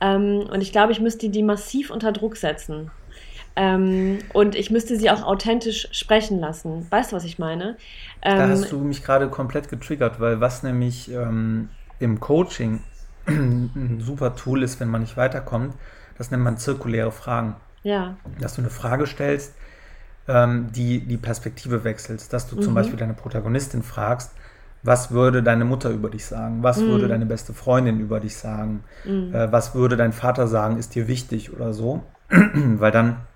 Ähm, 0.00 0.48
und 0.52 0.62
ich 0.62 0.72
glaube, 0.72 0.92
ich 0.92 1.00
müsste 1.00 1.28
die 1.28 1.42
massiv 1.42 1.90
unter 1.90 2.10
Druck 2.10 2.36
setzen. 2.36 2.90
Ähm, 3.56 4.18
und 4.32 4.54
ich 4.56 4.70
müsste 4.70 4.96
sie 4.96 5.10
auch 5.10 5.22
authentisch 5.22 5.88
sprechen 5.92 6.40
lassen. 6.40 6.90
Weißt 6.90 7.12
du, 7.12 7.16
was 7.16 7.24
ich 7.24 7.38
meine? 7.38 7.76
Da 8.34 8.48
Ähm, 8.48 8.48
hast 8.48 8.72
du 8.72 8.78
mich 8.80 9.02
gerade 9.04 9.28
komplett 9.28 9.68
getriggert, 9.68 10.18
weil 10.20 10.40
was 10.40 10.62
nämlich 10.62 11.10
ähm, 11.10 11.68
im 11.98 12.18
Coaching 12.20 12.82
ein 13.26 14.00
super 14.00 14.34
Tool 14.34 14.62
ist, 14.62 14.80
wenn 14.80 14.88
man 14.88 15.02
nicht 15.02 15.16
weiterkommt, 15.16 15.74
das 16.18 16.30
nennt 16.30 16.42
man 16.42 16.56
zirkuläre 16.58 17.12
Fragen. 17.12 17.56
ja, 17.82 18.18
Dass 18.40 18.54
du 18.56 18.62
eine 18.62 18.70
Frage 18.70 19.06
stellst, 19.06 19.54
ähm, 20.28 20.72
die 20.72 21.06
die 21.06 21.18
Perspektive 21.18 21.84
wechselst. 21.84 22.32
Dass 22.32 22.48
du 22.48 22.56
zum 22.56 22.74
Mhm. 22.74 22.74
Beispiel 22.74 22.98
deine 22.98 23.14
Protagonistin 23.14 23.82
fragst, 23.82 24.32
was 24.82 25.12
würde 25.12 25.42
deine 25.42 25.64
Mutter 25.64 25.90
über 25.90 26.10
dich 26.10 26.26
sagen? 26.26 26.62
Was 26.62 26.86
Mhm. 26.86 26.86
würde 26.86 27.08
deine 27.08 27.26
beste 27.26 27.54
Freundin 27.54 28.00
über 28.00 28.20
dich 28.20 28.36
sagen? 28.36 28.84
mm, 29.04 29.32
Äh, 29.32 29.48
was 29.52 29.74
würde 29.74 29.96
dein 29.96 30.12
Vater 30.12 30.48
sagen, 30.48 30.78
ist 30.78 30.94
dir 30.94 31.08
wichtig 31.08 31.52
oder 31.52 31.72
so? 31.72 32.04
weil 32.30 32.92
dann 32.92 33.26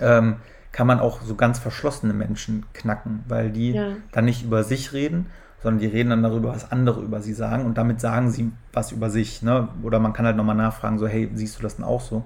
ähm, 0.00 0.36
kann 0.72 0.86
man 0.86 1.00
auch 1.00 1.20
so 1.22 1.34
ganz 1.34 1.58
verschlossene 1.58 2.12
Menschen 2.14 2.64
knacken, 2.72 3.24
weil 3.28 3.50
die 3.50 3.72
Ja. 3.76 3.96
dann 4.12 4.24
nicht 4.24 4.42
über 4.44 4.64
sich 4.64 4.92
reden, 4.92 5.26
sondern 5.62 5.80
die 5.80 5.86
reden 5.86 6.10
dann 6.10 6.22
darüber, 6.22 6.50
was 6.50 6.72
andere 6.72 7.00
über 7.02 7.20
sie 7.20 7.34
sagen 7.34 7.66
und 7.66 7.78
damit 7.78 8.00
sagen 8.00 8.30
sie 8.30 8.52
was 8.72 8.90
über 8.92 9.10
sich. 9.10 9.42
Ne? 9.42 9.68
Oder 9.82 9.98
man 10.00 10.12
kann 10.12 10.26
halt 10.26 10.36
nochmal 10.36 10.56
nachfragen, 10.56 10.98
so, 10.98 11.06
hey, 11.06 11.30
siehst 11.34 11.58
du 11.58 11.62
das 11.62 11.76
denn 11.76 11.84
auch 11.84 12.00
so? 12.00 12.24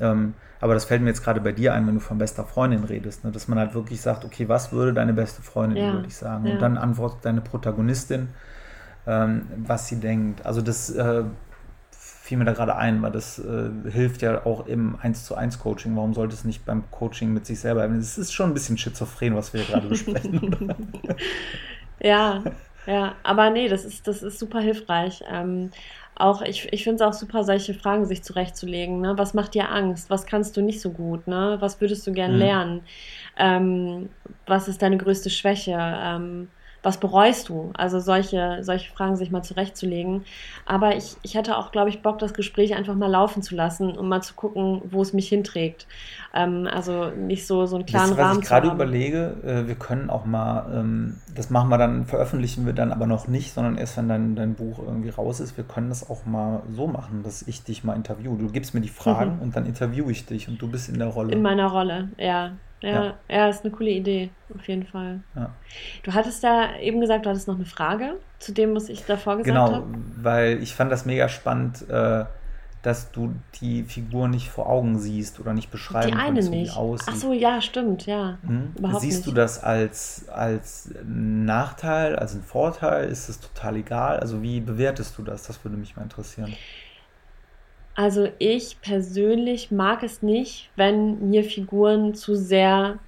Ähm, 0.00 0.34
aber 0.60 0.74
das 0.74 0.84
fällt 0.84 1.02
mir 1.02 1.08
jetzt 1.08 1.22
gerade 1.24 1.40
bei 1.40 1.52
dir 1.52 1.72
ein, 1.74 1.86
wenn 1.86 1.94
du 1.94 2.00
von 2.00 2.18
bester 2.18 2.44
Freundin 2.44 2.84
redest, 2.84 3.24
ne? 3.24 3.30
dass 3.32 3.48
man 3.48 3.58
halt 3.58 3.74
wirklich 3.74 4.00
sagt, 4.00 4.24
okay, 4.24 4.48
was 4.48 4.72
würde 4.72 4.92
deine 4.92 5.12
beste 5.12 5.42
Freundin 5.42 5.78
Ja, 5.78 5.90
über 5.90 6.02
dich 6.02 6.16
sagen? 6.16 6.46
ja. 6.46 6.50
Und 6.52 6.62
dann 6.62 6.76
antwortet 6.76 7.24
deine 7.24 7.40
Protagonistin, 7.40 8.28
ähm, 9.06 9.42
was 9.66 9.88
sie 9.88 9.96
denkt. 10.00 10.44
Also 10.46 10.62
das 10.62 10.90
äh, 10.90 11.24
fiel 12.28 12.38
mir 12.38 12.44
da 12.44 12.52
gerade 12.52 12.76
ein, 12.76 13.02
weil 13.02 13.12
das 13.12 13.38
äh, 13.38 13.70
hilft 13.90 14.22
ja 14.22 14.44
auch 14.46 14.66
im 14.66 14.96
1 15.00 15.24
zu 15.24 15.34
1 15.34 15.58
Coaching. 15.58 15.96
Warum 15.96 16.14
sollte 16.14 16.34
es 16.34 16.44
nicht 16.44 16.64
beim 16.64 16.90
Coaching 16.90 17.32
mit 17.32 17.46
sich 17.46 17.60
selber? 17.60 17.84
Es 17.90 18.18
ist 18.18 18.32
schon 18.32 18.50
ein 18.50 18.54
bisschen 18.54 18.78
schizophren, 18.78 19.34
was 19.34 19.54
wir 19.54 19.64
gerade 19.64 19.88
besprechen. 19.88 20.56
Ja, 22.00 22.48
ja, 22.86 23.16
aber 23.22 23.50
nee, 23.50 23.68
das 23.68 23.84
ist, 23.84 24.06
das 24.06 24.22
ist 24.22 24.38
super 24.38 24.60
hilfreich. 24.60 25.22
Ähm, 25.28 25.70
auch 26.14 26.42
ich, 26.42 26.72
ich 26.72 26.84
finde 26.84 27.04
es 27.04 27.08
auch 27.08 27.12
super, 27.18 27.44
solche 27.44 27.74
Fragen 27.74 28.06
sich 28.06 28.24
zurechtzulegen. 28.24 29.00
Ne? 29.00 29.14
Was 29.18 29.34
macht 29.34 29.54
dir 29.54 29.70
Angst? 29.70 30.10
Was 30.10 30.26
kannst 30.26 30.56
du 30.56 30.62
nicht 30.62 30.80
so 30.80 30.92
gut? 30.92 31.26
Ne? 31.26 31.56
Was 31.60 31.80
würdest 31.80 32.06
du 32.06 32.12
gern 32.12 32.32
Mhm. 32.32 32.38
lernen? 32.38 32.86
Ähm, 33.36 34.10
was 34.46 34.68
ist 34.68 34.82
deine 34.82 34.96
größte 34.98 35.30
Schwäche? 35.30 35.72
Ähm, 35.78 36.50
was 36.82 36.98
bereust 36.98 37.48
du? 37.48 37.70
Also 37.76 37.98
solche, 37.98 38.58
solche 38.62 38.90
Fragen 38.92 39.16
sich 39.16 39.30
mal 39.30 39.42
zurechtzulegen. 39.42 40.24
Aber 40.64 40.96
ich, 40.96 41.16
ich 41.22 41.34
hätte 41.34 41.56
auch, 41.56 41.72
glaube 41.72 41.88
ich, 41.88 42.02
Bock, 42.02 42.18
das 42.18 42.34
Gespräch 42.34 42.74
einfach 42.74 42.94
mal 42.94 43.10
laufen 43.10 43.42
zu 43.42 43.56
lassen, 43.56 43.96
um 43.96 44.08
mal 44.08 44.22
zu 44.22 44.34
gucken, 44.34 44.82
wo 44.90 45.02
es 45.02 45.12
mich 45.12 45.28
hinträgt. 45.28 45.86
Ähm, 46.34 46.68
also 46.72 47.10
nicht 47.10 47.46
so, 47.46 47.66
so 47.66 47.76
einen 47.76 47.86
klaren 47.86 48.10
Wisst 48.10 48.18
was 48.18 48.24
Rahmen 48.26 48.38
ich 48.40 48.44
zu 48.44 48.48
gerade 48.52 48.68
überlege, 48.68 49.34
äh, 49.44 49.66
wir 49.66 49.74
können 49.74 50.08
auch 50.08 50.24
mal, 50.24 50.66
ähm, 50.72 51.16
das 51.34 51.50
machen 51.50 51.68
wir 51.68 51.78
dann, 51.78 52.06
veröffentlichen 52.06 52.64
wir 52.64 52.72
dann 52.74 52.92
aber 52.92 53.06
noch 53.06 53.26
nicht, 53.28 53.52
sondern 53.54 53.76
erst 53.76 53.96
wenn 53.96 54.08
dein, 54.08 54.36
dein 54.36 54.54
Buch 54.54 54.78
irgendwie 54.78 55.10
raus 55.10 55.40
ist. 55.40 55.56
Wir 55.56 55.64
können 55.64 55.88
das 55.88 56.08
auch 56.08 56.26
mal 56.26 56.62
so 56.70 56.86
machen, 56.86 57.22
dass 57.24 57.42
ich 57.42 57.64
dich 57.64 57.82
mal 57.82 57.94
interviewe. 57.94 58.36
Du 58.38 58.48
gibst 58.52 58.74
mir 58.74 58.80
die 58.80 58.88
Fragen 58.88 59.36
Mhm. 59.36 59.42
und 59.42 59.56
dann 59.56 59.66
interviewe 59.66 60.10
ich 60.12 60.26
dich 60.26 60.48
und 60.48 60.62
du 60.62 60.68
bist 60.68 60.88
in 60.88 60.98
der 60.98 61.08
Rolle. 61.08 61.32
In 61.32 61.42
meiner 61.42 61.66
Rolle, 61.66 62.10
ja. 62.18 62.52
Ja, 62.80 63.04
Ja. 63.04 63.14
ja, 63.28 63.48
ist 63.48 63.64
eine 63.64 63.72
coole 63.74 63.90
Idee, 63.90 64.30
auf 64.56 64.66
jeden 64.68 64.86
Fall. 64.86 65.20
Ja. 65.34 65.50
Du 66.04 66.14
hattest 66.14 66.44
da 66.44 66.76
eben 66.76 67.00
gesagt, 67.00 67.26
du 67.26 67.30
hattest 67.30 67.48
noch 67.48 67.56
eine 67.56 67.64
Frage 67.66 68.14
zu 68.38 68.52
dem, 68.52 68.74
was 68.74 68.88
ich 68.88 69.04
davor 69.04 69.36
gesagt 69.38 69.46
Genau, 69.48 69.72
habe. 69.72 69.86
weil 70.16 70.62
ich 70.62 70.74
fand 70.74 70.92
das 70.92 71.04
mega 71.04 71.28
spannend, 71.28 71.88
äh, 71.90 72.24
dass 72.82 73.10
du 73.10 73.34
die 73.60 73.82
Figur 73.82 74.28
nicht 74.28 74.48
vor 74.50 74.68
Augen 74.68 75.00
siehst 75.00 75.40
oder 75.40 75.52
nicht 75.52 75.72
beschreiben 75.72 76.12
Die 76.12 76.16
eine 76.16 76.34
kannst, 76.34 76.52
wie 76.52 76.54
die 76.54 76.62
nicht. 76.62 76.76
aussieht. 76.76 77.08
Ach 77.10 77.16
so, 77.16 77.32
ja, 77.32 77.60
stimmt, 77.60 78.06
ja. 78.06 78.38
Hm? 78.46 78.72
Siehst 79.00 79.26
du 79.26 79.30
nicht. 79.30 79.38
das 79.38 79.60
als, 79.64 80.28
als 80.28 80.94
Nachteil, 81.04 82.14
als 82.14 82.34
einen 82.34 82.44
Vorteil? 82.44 83.08
Ist 83.08 83.28
es 83.28 83.40
total 83.40 83.76
egal? 83.76 84.20
Also 84.20 84.40
wie 84.42 84.60
bewertest 84.60 85.18
du 85.18 85.22
das? 85.22 85.42
Das 85.42 85.64
würde 85.64 85.76
mich 85.76 85.96
mal 85.96 86.02
interessieren. 86.04 86.54
Also 87.98 88.28
ich 88.38 88.80
persönlich 88.80 89.72
mag 89.72 90.04
es 90.04 90.22
nicht, 90.22 90.70
wenn 90.76 91.30
mir 91.30 91.42
Figuren 91.42 92.14
zu 92.14 92.36
sehr 92.36 93.00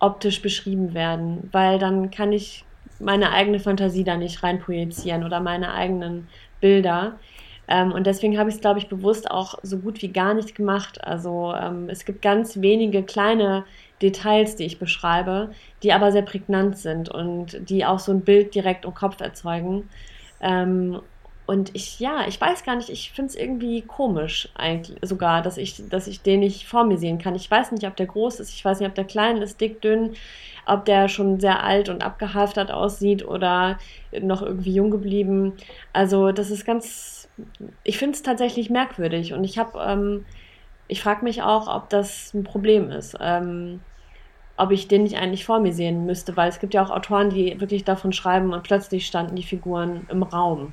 optisch 0.00 0.42
beschrieben 0.42 0.92
werden, 0.92 1.48
weil 1.52 1.78
dann 1.78 2.10
kann 2.10 2.32
ich 2.32 2.64
meine 2.98 3.30
eigene 3.30 3.60
Fantasie 3.60 4.02
da 4.02 4.16
nicht 4.16 4.42
reinprojizieren 4.42 5.22
oder 5.22 5.38
meine 5.38 5.72
eigenen 5.72 6.26
Bilder. 6.60 7.16
Ähm, 7.68 7.92
und 7.92 8.08
deswegen 8.08 8.36
habe 8.36 8.48
ich 8.48 8.56
es, 8.56 8.60
glaube 8.60 8.80
ich, 8.80 8.88
bewusst 8.88 9.30
auch 9.30 9.56
so 9.62 9.78
gut 9.78 10.02
wie 10.02 10.10
gar 10.10 10.34
nicht 10.34 10.56
gemacht. 10.56 11.04
Also 11.04 11.54
ähm, 11.54 11.88
es 11.88 12.04
gibt 12.04 12.20
ganz 12.20 12.60
wenige 12.60 13.04
kleine 13.04 13.64
Details, 14.02 14.56
die 14.56 14.64
ich 14.64 14.80
beschreibe, 14.80 15.52
die 15.84 15.92
aber 15.92 16.10
sehr 16.10 16.22
prägnant 16.22 16.76
sind 16.76 17.08
und 17.08 17.70
die 17.70 17.86
auch 17.86 18.00
so 18.00 18.10
ein 18.10 18.22
Bild 18.22 18.56
direkt 18.56 18.84
im 18.84 18.94
Kopf 18.94 19.20
erzeugen. 19.20 19.88
Ähm, 20.40 21.00
und 21.46 21.74
ich, 21.74 22.00
ja, 22.00 22.26
ich 22.26 22.40
weiß 22.40 22.64
gar 22.64 22.76
nicht, 22.76 22.88
ich 22.88 23.12
finde 23.12 23.28
es 23.28 23.36
irgendwie 23.36 23.82
komisch 23.82 24.48
eigentlich 24.54 24.98
sogar, 25.02 25.42
dass 25.42 25.58
ich, 25.58 25.88
dass 25.90 26.06
ich 26.06 26.22
den 26.22 26.40
nicht 26.40 26.66
vor 26.66 26.84
mir 26.84 26.96
sehen 26.96 27.18
kann. 27.18 27.34
Ich 27.34 27.50
weiß 27.50 27.72
nicht, 27.72 27.86
ob 27.86 27.96
der 27.96 28.06
groß 28.06 28.40
ist, 28.40 28.54
ich 28.54 28.64
weiß 28.64 28.80
nicht, 28.80 28.88
ob 28.88 28.94
der 28.94 29.04
klein 29.04 29.42
ist, 29.42 29.60
dick, 29.60 29.82
dünn, 29.82 30.14
ob 30.64 30.86
der 30.86 31.08
schon 31.08 31.40
sehr 31.40 31.62
alt 31.62 31.90
und 31.90 32.02
abgehalftert 32.02 32.70
aussieht 32.70 33.26
oder 33.26 33.78
noch 34.18 34.40
irgendwie 34.40 34.72
jung 34.74 34.90
geblieben. 34.90 35.52
Also 35.92 36.32
das 36.32 36.50
ist 36.50 36.64
ganz, 36.64 37.28
ich 37.82 37.98
finde 37.98 38.14
es 38.14 38.22
tatsächlich 38.22 38.70
merkwürdig 38.70 39.34
und 39.34 39.44
ich 39.44 39.58
habe, 39.58 39.78
ähm, 39.86 40.24
ich 40.88 41.02
frage 41.02 41.24
mich 41.24 41.42
auch, 41.42 41.68
ob 41.68 41.90
das 41.90 42.32
ein 42.32 42.44
Problem 42.44 42.90
ist. 42.90 43.16
Ähm, 43.20 43.80
ob 44.56 44.70
ich 44.70 44.88
den 44.88 45.02
nicht 45.02 45.16
eigentlich 45.16 45.44
vor 45.44 45.60
mir 45.60 45.72
sehen 45.72 46.06
müsste, 46.06 46.36
weil 46.36 46.48
es 46.48 46.60
gibt 46.60 46.74
ja 46.74 46.84
auch 46.84 46.90
Autoren, 46.90 47.30
die 47.30 47.60
wirklich 47.60 47.84
davon 47.84 48.12
schreiben 48.12 48.52
und 48.52 48.62
plötzlich 48.62 49.06
standen 49.06 49.34
die 49.36 49.42
Figuren 49.42 50.06
im 50.08 50.22
Raum. 50.22 50.72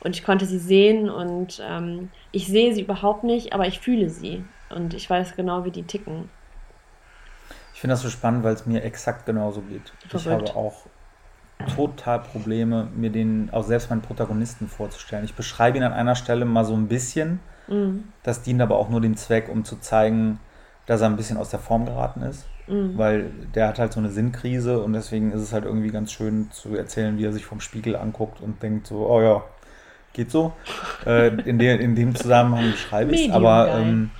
Und 0.00 0.14
ich 0.16 0.24
konnte 0.24 0.46
sie 0.46 0.58
sehen 0.58 1.10
und 1.10 1.60
ähm, 1.64 2.10
ich 2.30 2.46
sehe 2.46 2.74
sie 2.74 2.82
überhaupt 2.82 3.24
nicht, 3.24 3.52
aber 3.52 3.66
ich 3.66 3.80
fühle 3.80 4.10
sie. 4.10 4.44
Und 4.70 4.94
ich 4.94 5.08
weiß 5.08 5.34
genau, 5.34 5.64
wie 5.64 5.70
die 5.70 5.82
ticken. 5.82 6.28
Ich 7.74 7.80
finde 7.80 7.92
das 7.94 8.02
so 8.02 8.10
spannend, 8.10 8.44
weil 8.44 8.54
es 8.54 8.66
mir 8.66 8.82
exakt 8.82 9.26
genauso 9.26 9.60
geht. 9.62 9.92
Ich 10.04 10.10
Verrückt. 10.10 10.50
habe 10.50 10.58
auch 10.58 10.86
total 11.74 12.20
Probleme, 12.20 12.88
mir 12.94 13.10
den, 13.10 13.50
auch 13.52 13.64
selbst 13.64 13.90
meinen 13.90 14.02
Protagonisten 14.02 14.68
vorzustellen. 14.68 15.24
Ich 15.24 15.34
beschreibe 15.34 15.78
ihn 15.78 15.84
an 15.84 15.92
einer 15.92 16.14
Stelle 16.14 16.44
mal 16.44 16.64
so 16.64 16.74
ein 16.74 16.88
bisschen. 16.88 17.40
Mm, 17.66 18.00
Das 18.22 18.42
dient 18.42 18.60
aber 18.62 18.76
auch 18.76 18.88
nur 18.88 19.00
dem 19.00 19.16
Zweck, 19.16 19.48
um 19.48 19.64
zu 19.64 19.76
zeigen, 19.76 20.38
dass 20.86 21.00
er 21.00 21.08
ein 21.08 21.16
bisschen 21.16 21.36
aus 21.36 21.50
der 21.50 21.58
Form 21.60 21.84
geraten 21.86 22.22
ist. 22.22 22.46
mm. 22.68 22.96
Weil 22.96 23.30
der 23.54 23.68
hat 23.68 23.78
halt 23.78 23.92
so 23.92 24.00
eine 24.00 24.10
Sinnkrise 24.10 24.80
und 24.82 24.92
deswegen 24.92 25.32
ist 25.32 25.40
es 25.42 25.52
halt 25.52 25.64
irgendwie 25.64 25.90
ganz 25.90 26.12
schön 26.12 26.50
zu 26.50 26.74
erzählen, 26.76 27.18
wie 27.18 27.24
er 27.24 27.32
sich 27.32 27.44
vom 27.44 27.60
Spiegel 27.60 27.96
anguckt 27.96 28.40
und 28.40 28.62
denkt 28.62 28.86
so, 28.86 29.08
oh 29.08 29.20
ja, 29.20 29.42
geht 30.12 30.30
so. 30.30 30.52
Äh, 31.06 31.28
in, 31.42 31.58
der, 31.58 31.80
in 31.80 31.94
dem 31.94 32.14
Zusammenhang 32.14 32.72
beschreibe 32.72 33.12
ich 33.14 33.28
es, 33.28 33.32
aber 33.32 33.78
ähm, 33.78 34.10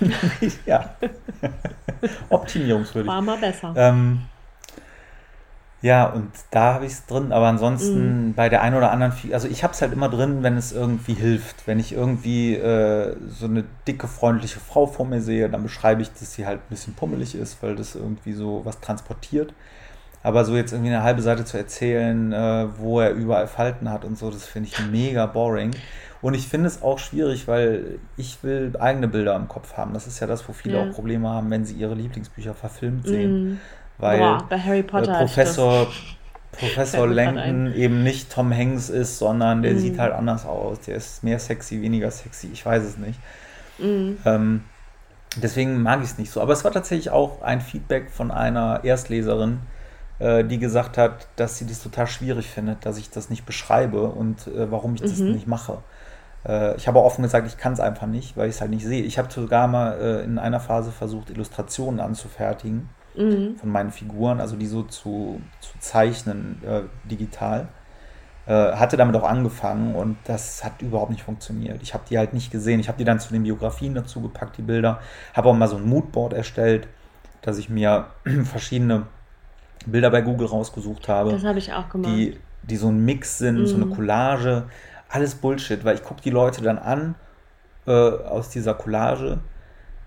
ja. 0.66 0.94
Optimierungswürdig. 2.28 3.08
War 3.08 3.22
mal 3.22 3.38
besser. 3.38 3.74
Ähm, 3.76 4.22
Ja, 5.84 6.06
und 6.06 6.30
da 6.50 6.72
habe 6.72 6.86
ich 6.86 6.92
es 6.92 7.04
drin, 7.04 7.30
aber 7.30 7.46
ansonsten 7.46 8.30
mm. 8.30 8.34
bei 8.34 8.48
der 8.48 8.62
einen 8.62 8.74
oder 8.74 8.90
anderen, 8.90 9.12
also 9.34 9.48
ich 9.48 9.62
habe 9.62 9.74
es 9.74 9.82
halt 9.82 9.92
immer 9.92 10.08
drin, 10.08 10.42
wenn 10.42 10.56
es 10.56 10.72
irgendwie 10.72 11.12
hilft. 11.12 11.66
Wenn 11.66 11.78
ich 11.78 11.92
irgendwie 11.92 12.54
äh, 12.54 13.14
so 13.28 13.44
eine 13.44 13.64
dicke, 13.86 14.08
freundliche 14.08 14.60
Frau 14.60 14.86
vor 14.86 15.04
mir 15.04 15.20
sehe, 15.20 15.50
dann 15.50 15.62
beschreibe 15.62 16.00
ich, 16.00 16.10
dass 16.10 16.32
sie 16.32 16.46
halt 16.46 16.60
ein 16.60 16.70
bisschen 16.70 16.94
pummelig 16.94 17.34
ist, 17.34 17.62
weil 17.62 17.76
das 17.76 17.96
irgendwie 17.96 18.32
so 18.32 18.62
was 18.64 18.80
transportiert. 18.80 19.52
Aber 20.24 20.46
so 20.46 20.56
jetzt 20.56 20.72
irgendwie 20.72 20.90
eine 20.90 21.02
halbe 21.02 21.20
Seite 21.20 21.44
zu 21.44 21.58
erzählen, 21.58 22.32
äh, 22.32 22.66
wo 22.78 22.98
er 22.98 23.10
überall 23.10 23.46
Falten 23.46 23.90
hat 23.90 24.06
und 24.06 24.16
so, 24.16 24.30
das 24.30 24.46
finde 24.46 24.70
ich 24.70 24.86
mega 24.86 25.26
boring. 25.26 25.72
Und 26.22 26.32
ich 26.32 26.48
finde 26.48 26.66
es 26.66 26.80
auch 26.80 26.98
schwierig, 26.98 27.46
weil 27.46 27.98
ich 28.16 28.42
will 28.42 28.72
eigene 28.80 29.06
Bilder 29.06 29.36
im 29.36 29.48
Kopf 29.48 29.76
haben. 29.76 29.92
Das 29.92 30.06
ist 30.06 30.20
ja 30.20 30.26
das, 30.26 30.48
wo 30.48 30.54
viele 30.54 30.78
ja. 30.78 30.84
auch 30.84 30.94
Probleme 30.94 31.28
haben, 31.28 31.50
wenn 31.50 31.66
sie 31.66 31.74
ihre 31.74 31.94
Lieblingsbücher 31.94 32.54
verfilmt 32.54 33.06
sehen. 33.06 33.50
Mm. 33.50 33.60
Weil 33.98 34.18
Boah, 34.18 34.46
bei 34.48 34.58
Harry 34.58 34.82
Potter 34.82 35.12
äh, 35.12 35.18
Professor, 35.18 35.86
Professor 36.52 37.06
Langton 37.06 37.74
eben 37.74 38.02
nicht 38.02 38.32
Tom 38.32 38.50
Hanks 38.50 38.88
ist, 38.88 39.18
sondern 39.18 39.60
der 39.60 39.74
mm. 39.74 39.78
sieht 39.78 39.98
halt 39.98 40.14
anders 40.14 40.46
aus. 40.46 40.80
Der 40.80 40.96
ist 40.96 41.22
mehr 41.22 41.38
sexy, 41.38 41.82
weniger 41.82 42.10
sexy. 42.10 42.48
Ich 42.50 42.64
weiß 42.64 42.82
es 42.82 42.96
nicht. 42.96 43.20
Mm. 43.78 44.12
Ähm, 44.24 44.64
deswegen 45.36 45.82
mag 45.82 46.00
ich 46.00 46.06
es 46.06 46.16
nicht 46.16 46.30
so. 46.30 46.40
Aber 46.40 46.54
es 46.54 46.64
war 46.64 46.72
tatsächlich 46.72 47.10
auch 47.10 47.42
ein 47.42 47.60
Feedback 47.60 48.10
von 48.10 48.30
einer 48.30 48.80
Erstleserin, 48.82 49.58
äh, 49.58 49.73
die 50.20 50.58
gesagt 50.58 50.96
hat, 50.96 51.26
dass 51.34 51.58
sie 51.58 51.66
das 51.66 51.82
total 51.82 52.06
schwierig 52.06 52.48
findet, 52.48 52.86
dass 52.86 52.98
ich 52.98 53.10
das 53.10 53.30
nicht 53.30 53.44
beschreibe 53.44 54.08
und 54.08 54.46
äh, 54.46 54.70
warum 54.70 54.94
ich 54.94 55.02
das 55.02 55.18
mhm. 55.18 55.32
nicht 55.32 55.48
mache. 55.48 55.78
Äh, 56.46 56.76
ich 56.76 56.86
habe 56.86 57.02
offen 57.02 57.22
gesagt, 57.22 57.46
ich 57.46 57.56
kann 57.56 57.72
es 57.72 57.80
einfach 57.80 58.06
nicht, 58.06 58.36
weil 58.36 58.48
ich 58.48 58.56
es 58.56 58.60
halt 58.60 58.70
nicht 58.70 58.84
sehe. 58.84 59.02
Ich 59.02 59.18
habe 59.18 59.32
sogar 59.32 59.66
mal 59.66 59.98
äh, 60.00 60.24
in 60.24 60.38
einer 60.38 60.60
Phase 60.60 60.92
versucht, 60.92 61.30
Illustrationen 61.30 62.00
anzufertigen 62.00 62.88
mhm. 63.16 63.56
von 63.56 63.70
meinen 63.70 63.90
Figuren, 63.90 64.40
also 64.40 64.56
die 64.56 64.66
so 64.66 64.82
zu, 64.82 65.40
zu 65.60 65.78
zeichnen 65.78 66.62
äh, 66.64 66.82
digital. 67.08 67.68
Äh, 68.46 68.72
hatte 68.72 68.98
damit 68.98 69.16
auch 69.16 69.24
angefangen 69.24 69.94
und 69.94 70.18
das 70.24 70.62
hat 70.62 70.82
überhaupt 70.82 71.10
nicht 71.10 71.22
funktioniert. 71.22 71.80
Ich 71.82 71.94
habe 71.94 72.04
die 72.08 72.18
halt 72.18 72.34
nicht 72.34 72.50
gesehen. 72.50 72.78
Ich 72.78 72.88
habe 72.88 72.98
die 72.98 73.04
dann 73.04 73.18
zu 73.18 73.32
den 73.32 73.44
Biografien 73.44 73.94
dazu 73.94 74.20
gepackt, 74.20 74.58
die 74.58 74.62
Bilder. 74.62 75.00
Habe 75.32 75.48
auch 75.48 75.54
mal 75.54 75.66
so 75.66 75.76
ein 75.76 75.84
Moodboard 75.88 76.34
erstellt, 76.34 76.86
dass 77.40 77.56
ich 77.56 77.70
mir 77.70 78.08
verschiedene 78.44 79.06
Bilder 79.86 80.10
bei 80.10 80.22
Google 80.22 80.46
rausgesucht 80.46 81.08
habe. 81.08 81.32
Das 81.32 81.44
habe 81.44 81.58
ich 81.58 81.72
auch 81.72 81.88
gemacht. 81.88 82.12
Die, 82.12 82.38
die 82.62 82.76
so 82.76 82.88
ein 82.88 83.04
Mix 83.04 83.38
sind, 83.38 83.60
mhm. 83.60 83.66
so 83.66 83.76
eine 83.76 83.86
mhm. 83.86 83.94
Collage 83.94 84.64
alles 85.14 85.36
Bullshit, 85.36 85.84
weil 85.84 85.94
ich 85.94 86.02
gucke 86.02 86.20
die 86.22 86.30
Leute 86.30 86.62
dann 86.62 86.76
an 86.78 87.14
äh, 87.86 87.92
aus 87.92 88.50
dieser 88.50 88.74
Collage. 88.74 89.38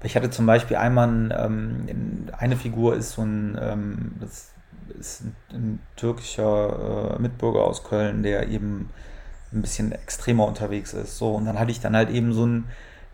Ich 0.03 0.15
hatte 0.17 0.29
zum 0.29 0.45
Beispiel 0.45 0.75
einmal 0.75 1.31
ähm, 1.31 2.27
eine 2.37 2.57
Figur 2.57 2.95
ist 2.95 3.11
so 3.11 3.21
ein, 3.23 3.57
ähm, 3.59 4.15
das 4.19 4.51
ist 4.99 5.21
ein, 5.23 5.35
ein 5.53 5.79
türkischer 5.95 7.15
äh, 7.15 7.21
Mitbürger 7.21 7.63
aus 7.63 7.85
Köln, 7.85 8.21
der 8.21 8.49
eben 8.49 8.89
ein 9.53 9.61
bisschen 9.61 9.93
extremer 9.93 10.45
unterwegs 10.45 10.93
ist. 10.93 11.17
So, 11.17 11.31
und 11.35 11.45
dann 11.45 11.57
hatte 11.57 11.71
ich 11.71 11.79
dann 11.79 11.95
halt 11.95 12.09
eben 12.09 12.33
so 12.33 12.45
ein 12.45 12.65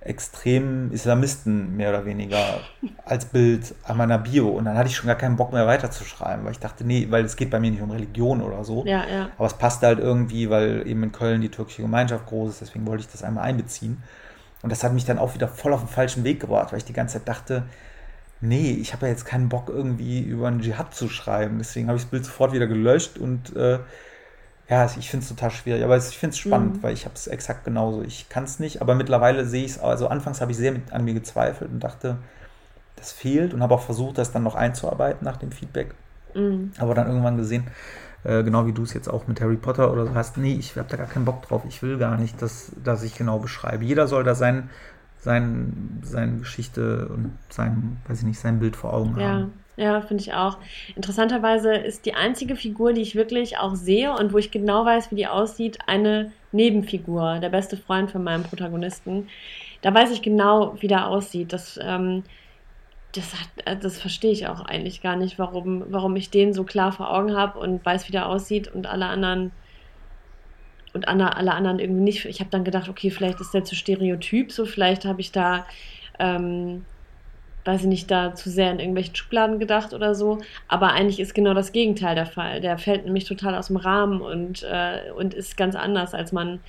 extremen 0.06 0.92
Islamisten 0.92 1.78
mehr 1.78 1.90
oder 1.90 2.06
weniger 2.06 2.60
als 3.06 3.26
Bild 3.26 3.74
an 3.84 3.98
meiner 3.98 4.18
Bio. 4.18 4.50
Und 4.50 4.66
dann 4.66 4.78
hatte 4.78 4.90
ich 4.90 4.96
schon 4.96 5.08
gar 5.08 5.16
keinen 5.16 5.38
Bock 5.38 5.54
mehr 5.54 5.66
weiterzuschreiben, 5.66 6.44
weil 6.44 6.52
ich 6.52 6.60
dachte, 6.60 6.86
nee, 6.86 7.08
weil 7.10 7.24
es 7.24 7.36
geht 7.36 7.50
bei 7.50 7.60
mir 7.60 7.72
nicht 7.72 7.82
um 7.82 7.92
Religion 7.92 8.42
oder 8.42 8.64
so. 8.64 8.84
Ja, 8.86 9.06
ja. 9.08 9.30
Aber 9.38 9.48
es 9.48 9.54
passte 9.54 9.88
halt 9.88 10.00
irgendwie, 10.00 10.50
weil 10.50 10.86
eben 10.88 11.04
in 11.04 11.12
Köln 11.12 11.42
die 11.42 11.50
türkische 11.50 11.82
Gemeinschaft 11.82 12.26
groß 12.26 12.52
ist, 12.52 12.62
deswegen 12.62 12.86
wollte 12.86 13.02
ich 13.02 13.12
das 13.12 13.24
einmal 13.24 13.46
einbeziehen. 13.46 14.04
Und 14.62 14.72
das 14.72 14.84
hat 14.84 14.94
mich 14.94 15.06
dann 15.06 15.20
auch 15.20 15.34
wieder 15.36 15.48
voll 15.48 15.74
auf 15.74 15.82
den 15.82 15.90
falschen 15.90 16.24
Weg 16.24 16.40
gebracht, 16.40 16.72
weil 16.72 16.80
ich 16.80 16.86
die 16.86 16.94
ganze 16.94 17.18
Zeit 17.18 17.28
dachte, 17.28 17.64
nee, 18.42 18.72
ich 18.72 18.94
habe 18.94 19.06
ja 19.06 19.12
jetzt 19.12 19.26
keinen 19.26 19.50
Bock 19.50 19.70
irgendwie 19.70 20.22
über 20.22 20.48
einen 20.48 20.62
Dschihad 20.62 20.94
zu 20.94 21.08
schreiben. 21.08 21.58
Deswegen 21.60 21.88
habe 21.88 21.98
ich 21.98 22.04
das 22.04 22.12
Bild 22.12 22.26
sofort 22.26 22.54
wieder 22.54 22.68
gelöscht 22.68 23.18
und 23.18 23.56
äh, 23.56 23.80
ja, 24.70 24.86
ich 24.86 25.10
finde 25.10 25.24
es 25.24 25.30
total 25.30 25.52
schwierig, 25.52 25.84
aber 25.84 25.98
ich 25.98 26.18
finde 26.18 26.34
es 26.34 26.40
spannend, 26.40 26.78
mhm. 26.78 26.84
weil 26.84 26.94
ich 26.94 27.06
habe 27.06 27.16
es 27.16 27.28
exakt 27.28 27.66
genauso. 27.66 28.02
Ich 28.02 28.30
kann 28.30 28.46
es 28.46 28.60
nicht, 28.60 28.82
aber 28.82 28.96
mittlerweile 28.96 29.46
sehe 29.46 29.66
ich 29.66 29.72
es, 29.72 29.80
also 29.80 30.08
anfangs 30.08 30.42
habe 30.42 30.52
ich 30.52 30.58
sehr 30.58 30.72
mit, 30.72 30.94
an 30.94 31.04
mir 31.04 31.14
gezweifelt 31.14 31.72
und 31.72 31.82
dachte, 31.82 32.18
das 32.96 33.12
fehlt 33.12 33.54
und 33.54 33.62
habe 33.62 33.76
auch 33.76 33.82
versucht, 33.82 34.18
das 34.18 34.32
dann 34.32 34.44
noch 34.44 34.56
einzuarbeiten 34.56 35.26
nach 35.26 35.38
dem 35.38 35.52
Feedback. 35.52 35.94
Mhm. 36.34 36.72
Aber 36.78 36.96
dann 36.96 37.08
irgendwann 37.08 37.38
gesehen, 37.38 37.68
äh, 38.24 38.44
genau 38.44 38.66
wie 38.66 38.72
du 38.72 38.84
es 38.84 38.94
jetzt 38.94 39.10
auch 39.10 39.28
mit 39.28 39.42
Harry 39.42 39.58
Potter 39.58 39.92
oder 39.92 40.06
so 40.06 40.16
hast, 40.16 40.38
nee, 40.38 40.54
ich 40.54 40.78
habe 40.78 40.88
da 40.90 40.96
gar 40.96 41.08
keinen 41.08 41.26
Bock 41.26 41.42
drauf. 41.42 41.64
Ich 41.68 41.82
will 41.82 41.98
gar 41.98 42.18
nicht, 42.18 42.42
dass, 42.42 42.72
dass 42.82 43.04
ich 43.04 43.16
genau 43.16 43.40
beschreibe. 43.40 43.84
Jeder 43.84 44.08
soll 44.08 44.24
da 44.24 44.34
sein, 44.34 44.70
sein, 45.20 46.00
seine 46.04 46.38
Geschichte 46.38 47.10
und 47.10 47.38
sein, 47.50 47.98
weiß 48.08 48.20
ich 48.20 48.26
nicht, 48.26 48.40
sein 48.40 48.60
Bild 48.60 48.78
vor 48.78 48.94
Augen 48.94 49.20
ja. 49.20 49.28
haben. 49.28 49.54
Ja, 49.76 50.02
finde 50.02 50.22
ich 50.22 50.34
auch. 50.34 50.58
Interessanterweise 50.96 51.74
ist 51.74 52.06
die 52.06 52.14
einzige 52.14 52.56
Figur, 52.56 52.94
die 52.94 53.02
ich 53.02 53.16
wirklich 53.16 53.58
auch 53.58 53.74
sehe 53.74 54.16
und 54.16 54.32
wo 54.32 54.38
ich 54.38 54.52
genau 54.52 54.86
weiß, 54.86 55.10
wie 55.10 55.16
die 55.16 55.28
aussieht, 55.28 55.80
eine 55.88 56.32
Nebenfigur, 56.52 57.40
der 57.40 57.50
beste 57.50 57.76
Freund 57.76 58.12
von 58.12 58.24
meinem 58.24 58.44
Protagonisten. 58.44 59.30
Da 59.82 59.94
weiß 59.94 60.12
ich 60.12 60.22
genau, 60.22 60.76
wie 60.80 60.88
der 60.88 61.08
aussieht. 61.08 61.54
Das, 61.54 61.80
ähm, 61.82 62.24
das, 63.14 63.34
äh, 63.66 63.76
das 63.76 64.00
verstehe 64.00 64.32
ich 64.32 64.48
auch 64.48 64.62
eigentlich 64.62 65.02
gar 65.02 65.16
nicht, 65.16 65.40
warum, 65.40 65.86
warum 65.90 66.16
ich 66.16 66.30
den 66.30 66.54
so 66.54 66.64
klar 66.64 66.92
vor 66.92 67.12
Augen 67.12 67.36
habe 67.36 67.58
und 67.60 67.84
weiß, 67.84 68.08
wie 68.08 68.12
der 68.12 68.28
aussieht 68.28 68.68
und 68.68 68.86
alle 68.86 69.08
anderen 69.08 69.52
und 70.94 71.08
alle, 71.08 71.36
alle 71.36 71.54
anderen 71.54 71.80
irgendwie 71.80 72.04
nicht. 72.04 72.26
Ich 72.26 72.40
habe 72.40 72.52
dann 72.52 72.64
gedacht, 72.64 72.88
okay, 72.90 73.10
vielleicht 73.10 73.42
ist 73.42 73.54
der 73.54 73.64
zu 73.64 73.76
stereotyp, 73.76 74.52
so 74.52 74.66
vielleicht 74.66 75.06
habe 75.06 75.22
ich 75.22 75.32
da 75.32 75.66
ähm, 76.20 76.86
weiß 77.66 77.82
ich 77.82 77.88
nicht, 77.88 78.12
da 78.12 78.36
zu 78.36 78.50
sehr 78.50 78.72
in 78.72 78.80
irgendwelchen 78.80 79.16
Schubladen 79.16 79.60
gedacht 79.60 79.94
oder 79.94 80.16
so. 80.16 80.40
Aber 80.68 80.92
eigentlich 80.92 81.20
ist 81.20 81.34
genau 81.34 81.54
das 81.54 81.72
Gegenteil 81.72 82.16
der 82.16 82.26
Fall. 82.26 82.62
Der 82.62 82.78
fällt 82.78 83.06
nämlich 83.06 83.26
total 83.26 83.56
aus 83.56 83.68
dem 83.68 83.78
Rahmen 83.78 84.22
und, 84.22 84.64
äh, 84.64 85.12
und 85.16 85.34
ist 85.34 85.56
ganz 85.56 85.76
anders, 85.76 86.14
als 86.14 86.32
man 86.32 86.60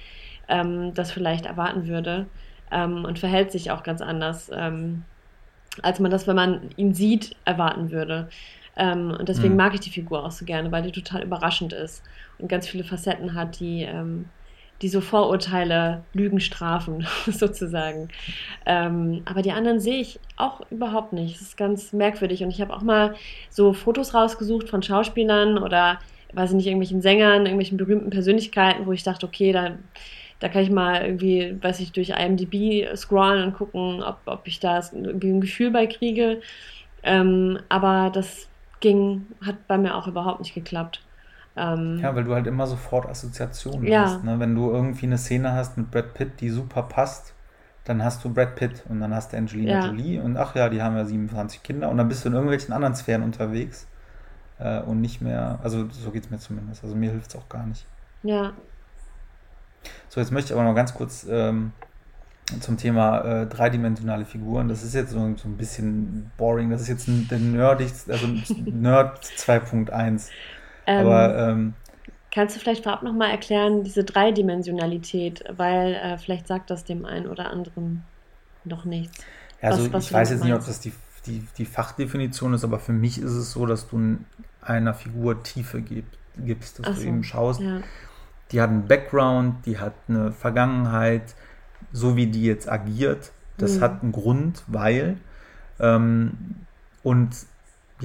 ähm, 0.49 0.95
das 0.95 1.11
vielleicht 1.11 1.47
erwarten 1.47 1.89
würde. 1.89 2.27
Ähm, 2.71 3.05
und 3.05 3.19
verhält 3.19 3.51
sich 3.51 3.71
auch 3.71 3.83
ganz 3.83 4.01
anders, 4.01 4.51
ähm, 4.55 5.05
als 5.83 5.99
man 5.99 6.11
das, 6.11 6.27
wenn 6.27 6.37
man 6.37 6.71
ihn 6.77 6.95
sieht, 6.95 7.37
erwarten 7.45 7.91
würde. 7.91 8.29
Ähm, 8.77 9.15
und 9.19 9.29
deswegen 9.29 9.55
mhm. 9.55 9.59
mag 9.59 9.75
ich 9.75 9.81
die 9.81 9.91
Figur 9.91 10.25
auch 10.25 10.31
so 10.31 10.45
gerne, 10.45 10.71
weil 10.73 10.83
die 10.83 10.93
total 10.93 11.23
überraschend 11.23 11.73
ist 11.73 12.03
und 12.39 12.49
ganz 12.49 12.69
viele 12.69 12.85
Facetten 12.85 13.35
hat, 13.35 13.61
die 13.61 13.83
ähm, 13.83 14.27
die 14.85 14.91
so 14.91 15.01
Vorurteile 15.01 16.05
Lügen 16.13 16.41
strafen, 16.41 17.07
sozusagen. 17.27 18.11
Ähm, 18.67 19.23
aber 19.25 19.41
die 19.41 19.53
anderen 19.53 19.81
sehe 19.81 19.99
ich 19.99 20.21
auch 20.37 20.61
überhaupt 20.71 21.15
nicht. 21.15 21.37
Das 21.37 21.41
ist 21.41 21.57
ganz 21.57 21.95
merkwürdig. 21.95 22.45
Und 22.45 22.51
ich 22.51 22.61
habe 22.61 22.75
auch 22.75 22.83
mal 22.83 23.15
so 23.49 23.73
Fotos 23.73 24.13
rausgesucht 24.13 24.69
von 24.69 24.83
Schauspielern 24.83 25.57
oder, 25.57 26.01
weiß 26.35 26.51
ich 26.51 26.57
nicht, 26.57 26.67
irgendwelchen 26.67 27.01
Sängern, 27.01 27.47
irgendwelchen 27.47 27.79
berühmten 27.79 28.11
Persönlichkeiten, 28.11 28.85
wo 28.85 28.93
ich 28.93 29.03
dachte, 29.03 29.25
okay, 29.25 29.53
da, 29.53 29.79
da 30.39 30.51
kann 30.51 30.63
ich 30.63 30.71
mal 30.71 31.03
irgendwie, 31.03 31.57
weiß 31.63 31.81
ich, 31.81 31.93
durch 31.93 32.11
IMDb 32.11 32.95
scrollen 32.95 33.43
und 33.43 33.55
gucken, 33.55 34.03
ob, 34.03 34.19
ob 34.27 34.47
ich 34.47 34.61
da 34.61 34.79
irgendwie 34.93 35.31
ein 35.31 35.41
Gefühl 35.41 35.71
bei 35.71 35.87
kriege. 35.87 36.43
Ähm, 37.03 37.59
aber 37.71 38.11
das 38.13 38.51
ging, 38.81 39.29
hat 39.41 39.67
bei 39.67 39.79
mir 39.79 39.97
auch 39.97 40.09
überhaupt 40.09 40.41
nicht 40.41 40.53
geklappt. 40.53 41.01
Ähm, 41.57 41.99
ja, 42.03 42.15
weil 42.15 42.25
du 42.25 42.35
halt 42.35 42.47
immer 42.47 42.67
sofort 42.67 43.07
Assoziationen 43.07 43.87
ja. 43.87 44.03
hast. 44.03 44.25
Ne? 44.25 44.41
Wenn 44.41 44.55
du 44.55 44.71
irgendwie 44.71 45.07
eine 45.07 45.19
Szene 45.19 45.53
hast 45.53 45.77
mit 45.77 45.91
Brad 45.91 46.15
Pitt, 46.15 46.41
die 46.41 46.51
super 46.51 46.83
passt, 46.83 47.35
dann 47.85 48.03
hast 48.03 48.25
du 48.25 48.33
Brad 48.33 48.57
Pitt 48.57 48.85
und 48.89 49.01
dann 49.01 49.15
hast 49.15 49.33
du 49.33 49.37
Angelina 49.37 49.73
ja. 49.73 49.87
Jolie 49.87 50.19
und 50.19 50.37
ach 50.37 50.55
ja, 50.57 50.69
die 50.69 50.83
haben 50.83 50.97
ja 50.97 51.05
27 51.05 51.63
Kinder 51.63 51.91
und 51.91 51.99
dann 51.99 52.09
bist 52.09 52.25
du 52.25 52.29
in 52.29 52.35
irgendwelchen 52.35 52.73
anderen 52.73 52.95
Sphären 52.97 53.23
unterwegs 53.23 53.87
äh, 54.59 54.81
und 54.81 55.01
nicht 55.01 55.21
mehr, 55.21 55.61
also 55.63 55.89
so 55.91 56.11
geht 56.11 56.25
es 56.25 56.31
mir 56.31 56.39
zumindest. 56.39 56.83
Also 56.83 56.97
mir 56.97 57.11
hilft 57.11 57.31
es 57.31 57.37
auch 57.37 57.49
gar 57.49 57.67
nicht. 57.67 57.87
Ja. 58.23 58.53
So, 60.09 60.21
jetzt 60.21 60.33
möchte 60.33 60.53
ich 60.53 60.59
aber 60.59 60.67
noch 60.67 60.75
ganz 60.75 60.95
kurz 60.95 61.27
ähm, 61.29 61.73
zum 62.61 62.77
Thema 62.77 63.21
äh, 63.21 63.47
dreidimensionale 63.47 64.25
Figuren. 64.25 64.69
Das 64.69 64.83
ist 64.83 64.95
jetzt 64.95 65.11
so, 65.11 65.19
so 65.37 65.49
ein 65.49 65.57
bisschen 65.57 66.31
boring. 66.37 66.71
Das 66.71 66.81
ist 66.81 66.89
jetzt 66.89 67.09
ein, 67.09 67.29
der 67.29 67.39
nerdigste, 67.39 68.13
also 68.13 68.27
Nerd 68.65 69.23
2.1. 69.25 70.31
Ähm, 70.87 71.07
Aber 71.07 71.39
ähm, 71.39 71.75
kannst 72.31 72.57
du 72.57 72.61
vielleicht 72.61 72.83
vorab 72.83 73.03
nochmal 73.03 73.31
erklären, 73.31 73.85
diese 73.85 74.05
Dreidimensionalität, 74.05 75.45
weil 75.57 75.95
äh, 75.95 76.19
vielleicht 76.19 76.47
sagt 76.49 76.71
das 76.71 76.85
dem 76.85 77.05
einen 77.05 77.27
oder 77.27 77.51
anderen 77.51 78.05
noch 78.65 78.85
nichts. 78.85 79.19
Ja, 79.63 79.71
also 79.71 79.85
was, 79.85 79.93
was 79.93 80.07
ich 80.07 80.13
weiß 80.13 80.31
jetzt 80.31 80.45
nicht, 80.45 80.53
ob 80.53 80.65
das 80.65 80.81
die, 80.81 80.93
die, 81.27 81.47
die 81.59 81.65
Fachdefinition 81.65 82.55
ist, 82.55 82.65
aber 82.65 82.79
für 82.79 82.93
mich 82.93 83.19
ist 83.19 83.33
es 83.33 83.53
so, 83.53 83.67
dass 83.67 83.89
du 83.89 84.19
einer 84.61 84.95
Figur 84.95 85.43
Tiefe 85.43 85.81
gib, 85.81 86.07
gibst, 86.37 86.79
dass 86.79 86.87
Ach 86.87 86.95
du 86.95 87.01
so, 87.01 87.07
eben 87.07 87.25
schaust, 87.25 87.61
ja. 87.61 87.81
die 88.51 88.61
hat 88.61 88.71
einen 88.71 88.87
Background, 88.87 89.65
die 89.67 89.79
hat 89.79 89.95
eine 90.09 90.33
Vergangenheit, 90.33 91.35
so 91.93 92.17
wie 92.17 92.27
die 92.27 92.45
jetzt 92.45 92.71
agiert, 92.71 93.31
das 93.59 93.77
mhm. 93.77 93.81
hat 93.81 94.03
einen 94.03 94.13
Grund, 94.13 94.65
weil 94.67 95.19
ähm, 95.79 96.57
und 97.03 97.37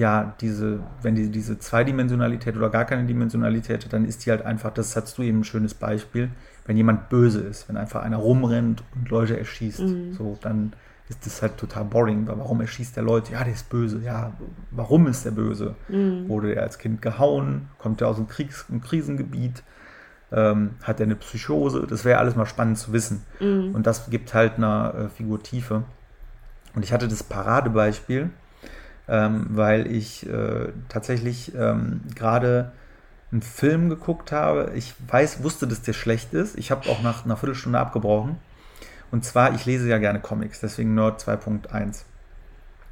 ja, 0.00 0.34
diese, 0.40 0.80
wenn 1.02 1.14
die 1.14 1.28
diese 1.28 1.58
Zweidimensionalität 1.58 2.56
oder 2.56 2.70
gar 2.70 2.86
keine 2.86 3.04
Dimensionalität 3.04 3.84
hat, 3.84 3.92
dann 3.92 4.06
ist 4.06 4.24
die 4.24 4.30
halt 4.30 4.42
einfach, 4.42 4.72
das 4.72 4.96
hast 4.96 5.18
du 5.18 5.22
eben 5.22 5.40
ein 5.40 5.44
schönes 5.44 5.74
Beispiel, 5.74 6.30
wenn 6.64 6.78
jemand 6.78 7.10
böse 7.10 7.40
ist, 7.40 7.68
wenn 7.68 7.76
einfach 7.76 8.02
einer 8.02 8.16
rumrennt 8.16 8.82
und 8.94 9.10
Leute 9.10 9.38
erschießt, 9.38 9.80
mhm. 9.80 10.14
so, 10.14 10.38
dann 10.40 10.72
ist 11.10 11.26
das 11.26 11.42
halt 11.42 11.58
total 11.58 11.84
boring. 11.84 12.26
Weil 12.26 12.38
warum 12.38 12.62
erschießt 12.62 12.96
der 12.96 13.02
Leute? 13.02 13.32
Ja, 13.32 13.44
der 13.44 13.52
ist 13.52 13.68
böse. 13.68 14.00
Ja, 14.02 14.32
warum 14.70 15.06
ist 15.06 15.26
der 15.26 15.32
böse? 15.32 15.74
Mhm. 15.88 16.28
Wurde 16.28 16.54
er 16.54 16.62
als 16.62 16.78
Kind 16.78 17.02
gehauen? 17.02 17.68
Kommt 17.78 18.00
er 18.00 18.08
aus 18.08 18.16
einem, 18.16 18.28
Kriegs-, 18.28 18.66
einem 18.70 18.80
Krisengebiet? 18.80 19.62
Ähm, 20.32 20.76
hat 20.82 21.00
er 21.00 21.04
eine 21.04 21.16
Psychose? 21.16 21.86
Das 21.86 22.06
wäre 22.06 22.20
alles 22.20 22.36
mal 22.36 22.46
spannend 22.46 22.78
zu 22.78 22.92
wissen. 22.94 23.22
Mhm. 23.38 23.74
Und 23.74 23.86
das 23.86 24.08
gibt 24.08 24.32
halt 24.32 24.56
einer 24.56 24.94
äh, 24.94 25.08
Figur 25.08 25.42
Tiefe. 25.42 25.82
Und 26.74 26.84
ich 26.84 26.92
hatte 26.92 27.08
das 27.08 27.22
Paradebeispiel, 27.22 28.30
ähm, 29.10 29.46
weil 29.50 29.90
ich 29.90 30.26
äh, 30.26 30.68
tatsächlich 30.88 31.52
ähm, 31.54 32.00
gerade 32.14 32.72
einen 33.32 33.42
Film 33.42 33.90
geguckt 33.90 34.32
habe. 34.32 34.72
Ich 34.74 34.94
weiß, 35.08 35.42
wusste, 35.42 35.66
dass 35.66 35.82
der 35.82 35.92
schlecht 35.92 36.32
ist. 36.32 36.56
Ich 36.56 36.70
habe 36.70 36.88
auch 36.88 37.02
nach 37.02 37.24
einer 37.24 37.36
Viertelstunde 37.36 37.78
abgebrochen. 37.78 38.36
Und 39.10 39.24
zwar, 39.24 39.54
ich 39.54 39.66
lese 39.66 39.88
ja 39.88 39.98
gerne 39.98 40.20
Comics, 40.20 40.60
deswegen 40.60 40.94
Nerd 40.94 41.20
2.1. 41.20 42.04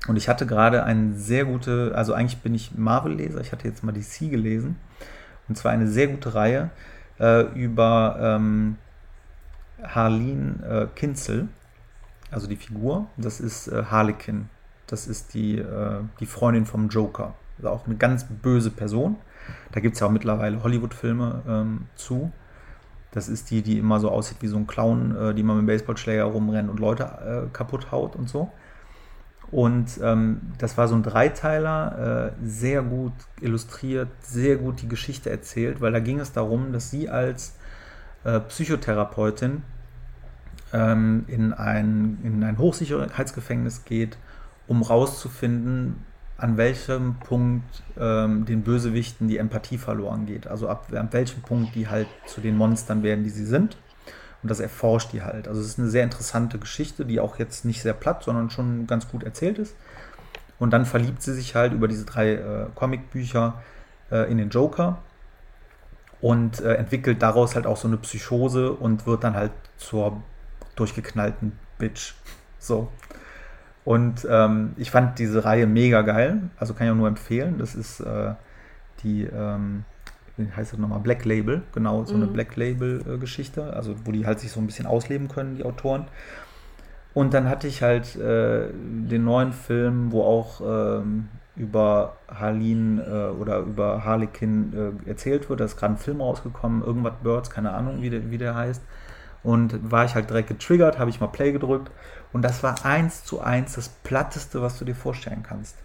Und 0.09 0.17
ich 0.17 0.29
hatte 0.29 0.47
gerade 0.47 0.85
eine 0.85 1.15
sehr 1.15 1.45
gute, 1.45 1.93
also 1.95 2.13
eigentlich 2.13 2.41
bin 2.41 2.55
ich 2.55 2.77
Marvel-Leser, 2.77 3.41
ich 3.41 3.53
hatte 3.53 3.69
jetzt 3.69 3.85
mal 3.85 3.93
DC 3.93 4.31
gelesen. 4.31 4.77
Und 5.49 5.57
zwar 5.57 5.73
eine 5.73 5.87
sehr 5.87 6.09
gute 6.09 6.35
Reihe 6.35 6.71
äh, 7.21 7.43
über 7.55 8.19
ähm, 8.21 8.77
Harleen 9.83 10.63
äh, 10.65 10.87
Kinzel, 10.95 11.49
also 12.31 12.49
die 12.49 12.57
Figur. 12.57 13.07
Das 13.17 13.41
ist 13.41 13.69
äh, 13.69 13.85
Harlequin. 13.85 14.49
Das 14.89 15.07
ist 15.07 15.35
die, 15.35 15.59
äh, 15.59 16.01
die 16.19 16.27
Freundin 16.27 16.67
vom 16.67 16.89
Joker. 16.89 17.35
Also 17.59 17.71
auch 17.71 17.87
eine 17.87 17.97
ganz 17.97 18.25
böse 18.25 18.71
Person. 18.71 19.17
Da 19.73 19.81
gibt 19.81 19.95
es 19.95 20.01
ja 20.01 20.07
auch 20.07 20.11
mittlerweile 20.11 20.63
Hollywood-Filme 20.63 21.43
ähm, 21.47 21.87
zu. 21.95 22.33
Das 23.13 23.29
ist 23.29 23.51
die, 23.51 23.63
die 23.63 23.79
immer 23.79 24.01
so 24.01 24.11
aussieht 24.11 24.39
wie 24.41 24.49
so 24.49 24.57
ein 24.57 24.67
Clown, 24.67 25.17
äh, 25.17 25.35
die 25.35 25.41
immer 25.41 25.55
mit 25.55 25.63
dem 25.63 25.67
Baseballschläger 25.67 26.25
rumrennt 26.25 26.69
und 26.71 26.81
Leute 26.81 27.05
äh, 27.05 27.53
kaputt 27.53 27.93
haut 27.93 28.17
und 28.17 28.29
so. 28.29 28.51
Und 29.51 29.99
ähm, 30.03 30.41
das 30.59 30.77
war 30.77 30.89
so 30.89 30.95
ein 30.95 31.03
Dreiteiler, 31.03 32.35
äh, 32.43 32.47
sehr 32.47 32.83
gut 32.83 33.15
illustriert, 33.41 34.09
sehr 34.21 34.57
gut 34.57 34.83
die 34.83 34.89
Geschichte 34.89 35.31
erzählt, 35.31 35.81
weil 35.81 35.93
da 35.93 36.01
ging 36.01 36.21
es 36.21 36.33
darum, 36.33 36.73
dass 36.73 36.91
sie 36.91 37.09
als 37.09 37.57
äh, 38.25 38.41
Psychotherapeutin 38.41 39.63
ähm, 40.75 41.25
in, 41.29 41.55
ein, 41.55 42.19
in 42.25 42.45
ein 42.45 42.59
Hochsicherheitsgefängnis 42.59 43.87
geht, 43.87 44.19
um 44.69 44.83
rauszufinden, 44.83 46.05
an 46.37 46.57
welchem 46.57 47.17
Punkt 47.17 47.83
ähm, 47.99 48.45
den 48.45 48.63
Bösewichten 48.63 49.27
die 49.27 49.39
Empathie 49.39 49.79
verloren 49.79 50.27
geht. 50.27 50.47
Also 50.47 50.69
ab, 50.69 50.87
ab 50.95 51.13
welchem 51.13 51.43
Punkt 51.43 51.75
die 51.75 51.89
halt 51.89 52.07
zu 52.27 52.41
den 52.41 52.57
Monstern 52.57 53.03
werden, 53.03 53.25
die 53.25 53.31
sie 53.31 53.45
sind. 53.45 53.77
Und 54.43 54.51
das 54.51 54.61
erforscht 54.61 55.13
die 55.13 55.23
halt. 55.23 55.49
Also 55.49 55.61
es 55.61 55.67
ist 55.67 55.81
eine 55.81 55.89
sehr 55.89 56.05
interessante 56.05 56.59
Geschichte, 56.59 57.05
die 57.05 57.19
auch 57.19 57.41
jetzt 57.41 57.65
nicht 57.65 57.83
sehr 57.83 57.93
platt, 57.93 58.23
sondern 58.23 58.51
schon 58.51 58.87
ganz 58.87 59.09
gut 59.09 59.25
erzählt 59.25 59.59
ist. 59.59 59.75
Und 60.61 60.73
dann 60.73 60.87
verliebt 60.87 61.23
sie 61.23 61.35
sich 61.35 61.57
halt 61.57 61.73
über 61.73 61.89
diese 61.89 62.05
drei 62.05 62.35
äh, 62.35 62.67
Comicbücher 62.77 63.61
äh, 64.13 64.31
in 64.31 64.39
den 64.39 64.51
Joker 64.51 64.99
und 66.21 66.61
äh, 66.61 66.75
entwickelt 66.75 67.21
daraus 67.23 67.57
halt 67.57 67.67
auch 67.67 67.77
so 67.77 67.89
eine 67.89 67.97
Psychose 67.97 68.73
und 68.73 69.07
wird 69.07 69.25
dann 69.25 69.35
halt 69.35 69.53
zur 69.77 70.23
durchgeknallten 70.77 71.59
Bitch. 71.79 72.15
So. 72.61 72.89
Und 73.89 74.29
ähm, 74.31 74.75
ich 74.77 74.91
fand 74.91 75.19
diese 75.19 75.47
Reihe 75.47 75.67
mega 75.67 76.03
geil. 76.03 76.43
Also 76.59 76.75
kann 76.75 76.87
ich 76.87 76.93
auch 76.93 76.97
nur 76.97 77.09
empfehlen. 77.09 77.57
Das 77.57 77.75
ist 77.75 78.01
äh, 78.01 78.35
die, 79.03 79.25
ähm, 79.25 79.85
wie 80.37 80.47
heißt 80.55 80.75
das 80.75 80.79
nochmal? 80.79 81.01
Black 81.01 81.25
Label. 81.25 81.63
Genau, 81.73 82.05
so 82.05 82.15
mhm. 82.15 82.25
eine 82.25 82.31
Black 82.31 82.55
Label-Geschichte. 82.57 83.73
also 83.73 83.95
wo 84.05 84.13
die 84.13 84.27
halt 84.27 84.41
sich 84.41 84.53
so 84.53 84.61
ein 84.61 84.67
bisschen 84.67 84.85
ausleben 84.85 85.29
können, 85.29 85.57
die 85.57 85.65
Autoren. 85.65 86.05
Und 87.15 87.33
dann 87.33 87.49
hatte 87.49 87.67
ich 87.67 87.83
halt 87.83 88.15
äh, 88.17 88.69
den 88.75 89.25
neuen 89.25 89.55
Film, 89.55 90.13
wo 90.13 90.23
auch 90.23 90.61
ähm, 90.61 91.29
über 91.57 92.19
Harleen 92.29 92.99
äh, 92.99 93.29
oder 93.41 93.61
über 93.61 94.05
Harlequin 94.05 95.01
äh, 95.07 95.09
erzählt 95.09 95.49
wird. 95.49 95.61
Da 95.61 95.65
ist 95.65 95.79
gerade 95.79 95.95
ein 95.95 95.97
Film 95.97 96.21
rausgekommen, 96.21 96.83
irgendwas 96.83 97.15
Birds, 97.23 97.49
keine 97.49 97.73
Ahnung, 97.73 98.03
wie 98.03 98.11
der, 98.11 98.31
wie 98.31 98.37
der 98.37 98.55
heißt. 98.55 98.83
Und 99.43 99.91
war 99.91 100.05
ich 100.05 100.15
halt 100.15 100.31
direkt 100.31 100.49
getriggert, 100.49 100.99
habe 100.99 101.11
ich 101.11 101.21
mal 101.21 101.29
Play 101.29 101.53
gedrückt 101.53 101.91
und 102.33 102.43
das 102.43 102.63
war 102.63 102.85
eins 102.85 103.25
zu 103.25 103.41
eins 103.41 103.75
das 103.75 103.89
Platteste, 103.89 104.63
was 104.63 104.79
du 104.79 104.85
dir 104.85 104.97
vorstellen 104.97 105.43
kannst. 105.43 105.77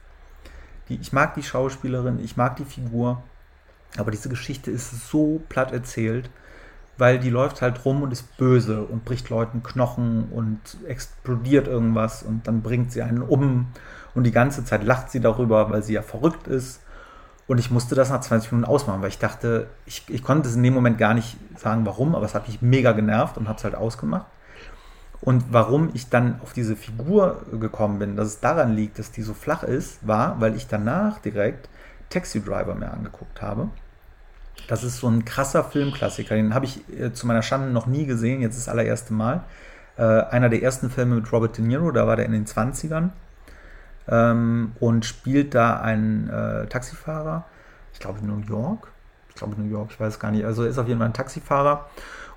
Die, 0.90 0.96
ich 0.96 1.14
mag 1.14 1.36
die 1.36 1.44
Schauspielerin, 1.44 2.20
ich 2.20 2.36
mag 2.36 2.56
die 2.58 2.66
Figur, 2.66 3.24
aber 3.98 4.12
diese 4.12 4.30
Geschichte 4.30 4.72
ist 4.72 5.08
so 5.10 5.42
platt 5.50 5.72
erzählt, 5.72 6.30
weil 6.98 7.20
die 7.20 7.30
läuft 7.30 7.62
halt 7.62 7.86
rum 7.86 8.02
und 8.02 8.12
ist 8.12 8.38
böse 8.38 8.84
und 8.84 9.06
bricht 9.06 9.30
Leuten 9.30 9.64
Knochen 9.64 10.30
und 10.32 10.60
explodiert 10.88 11.68
irgendwas 11.68 12.24
und 12.24 12.48
dann 12.48 12.62
bringt 12.62 12.92
sie 12.92 13.02
einen 13.02 13.22
um 13.22 13.68
und 14.14 14.24
die 14.24 14.32
ganze 14.32 14.64
Zeit 14.66 14.84
lacht 14.84 15.10
sie 15.10 15.20
darüber, 15.20 15.70
weil 15.72 15.84
sie 15.84 15.94
ja 15.94 16.02
verrückt 16.02 16.48
ist. 16.48 16.82
Und 17.48 17.58
ich 17.58 17.72
musste 17.72 17.96
das 17.96 18.10
nach 18.10 18.22
20 18.22 18.52
Minuten 18.54 18.70
ausmachen, 18.70 19.02
weil 19.02 19.10
ich 19.10 19.20
dachte, 19.20 19.68
ich, 19.86 20.04
ich 20.08 20.24
konnte 20.24 20.48
es 20.48 20.56
in 20.56 20.64
dem 20.64 20.74
Moment 20.74 20.98
gar 20.98 21.14
nicht 21.14 21.38
sagen, 21.58 21.86
warum, 21.86 22.16
aber 22.16 22.26
es 22.26 22.36
hat 22.36 22.48
mich 22.48 22.62
mega 22.62 22.94
genervt 22.94 23.38
und 23.38 23.48
habe 23.48 23.58
es 23.58 23.64
halt 23.64 23.76
ausgemacht. 23.76 24.26
Und 25.20 25.46
warum 25.52 25.90
ich 25.94 26.10
dann 26.10 26.40
auf 26.42 26.54
diese 26.54 26.76
Figur 26.76 27.42
gekommen 27.52 28.00
bin, 28.00 28.16
dass 28.16 28.28
es 28.28 28.40
daran 28.40 28.76
liegt, 28.76 29.00
dass 29.00 29.12
die 29.12 29.22
so 29.22 29.34
flach 29.34 29.64
ist, 29.64 30.06
war, 30.06 30.40
weil 30.42 30.56
ich 30.56 30.68
danach 30.68 31.20
direkt 31.20 31.70
Taxi 32.10 32.44
Driver 32.44 32.76
mir 32.76 32.92
angeguckt 32.92 33.42
habe. 33.42 33.70
Das 34.68 34.84
ist 34.84 34.98
so 34.98 35.08
ein 35.08 35.26
krasser 35.26 35.64
Filmklassiker, 35.64 36.36
den 36.36 36.54
habe 36.54 36.66
ich 36.66 36.82
äh, 36.98 37.14
zu 37.14 37.28
meiner 37.28 37.42
Schande 37.42 37.70
noch 37.70 37.88
nie 37.88 38.06
gesehen, 38.06 38.42
jetzt 38.42 38.58
ist 38.58 38.68
das 38.68 38.74
allererste 38.74 39.14
Mal. 39.14 39.44
Äh, 39.98 40.04
einer 40.04 40.50
der 40.50 40.62
ersten 40.62 40.90
Filme 40.90 41.16
mit 41.16 41.32
Robert 41.32 41.58
De 41.58 41.66
Niro, 41.66 41.92
da 41.92 42.08
war 42.08 42.16
der 42.16 42.26
in 42.26 42.32
den 42.32 42.46
20ern 42.46 43.10
ähm, 44.08 44.74
und 44.80 45.06
spielt 45.06 45.56
da 45.56 45.80
einen 45.80 46.30
äh, 46.30 46.68
Taxifahrer, 46.68 47.46
ich 47.94 48.00
glaube 48.00 48.20
in 48.20 48.28
New 48.28 48.40
York, 48.48 48.92
ich 49.30 49.36
glaube 49.36 49.60
New 49.60 49.70
York, 49.70 49.92
ich 49.92 50.00
weiß 50.00 50.20
gar 50.20 50.32
nicht, 50.32 50.46
also 50.46 50.64
er 50.64 50.70
ist 50.70 50.78
auf 50.78 50.88
jeden 50.88 51.00
Fall 51.00 51.10
ein 51.10 51.14
Taxifahrer 51.14 51.88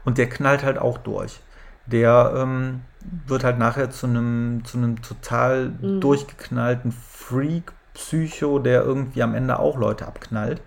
und 0.04 0.18
der 0.18 0.28
knallt 0.28 0.64
halt 0.64 0.78
auch 0.78 0.98
durch 0.98 1.40
der 1.86 2.32
ähm, 2.36 2.82
wird 3.26 3.44
halt 3.44 3.58
nachher 3.58 3.90
zu 3.90 4.06
einem 4.06 4.62
zu 4.64 4.78
einem 4.78 5.00
total 5.02 5.70
mhm. 5.80 6.00
durchgeknallten 6.00 6.92
Freak, 6.92 7.72
Psycho, 7.94 8.58
der 8.58 8.82
irgendwie 8.82 9.22
am 9.22 9.34
Ende 9.34 9.58
auch 9.58 9.78
Leute 9.78 10.06
abknallt. 10.06 10.60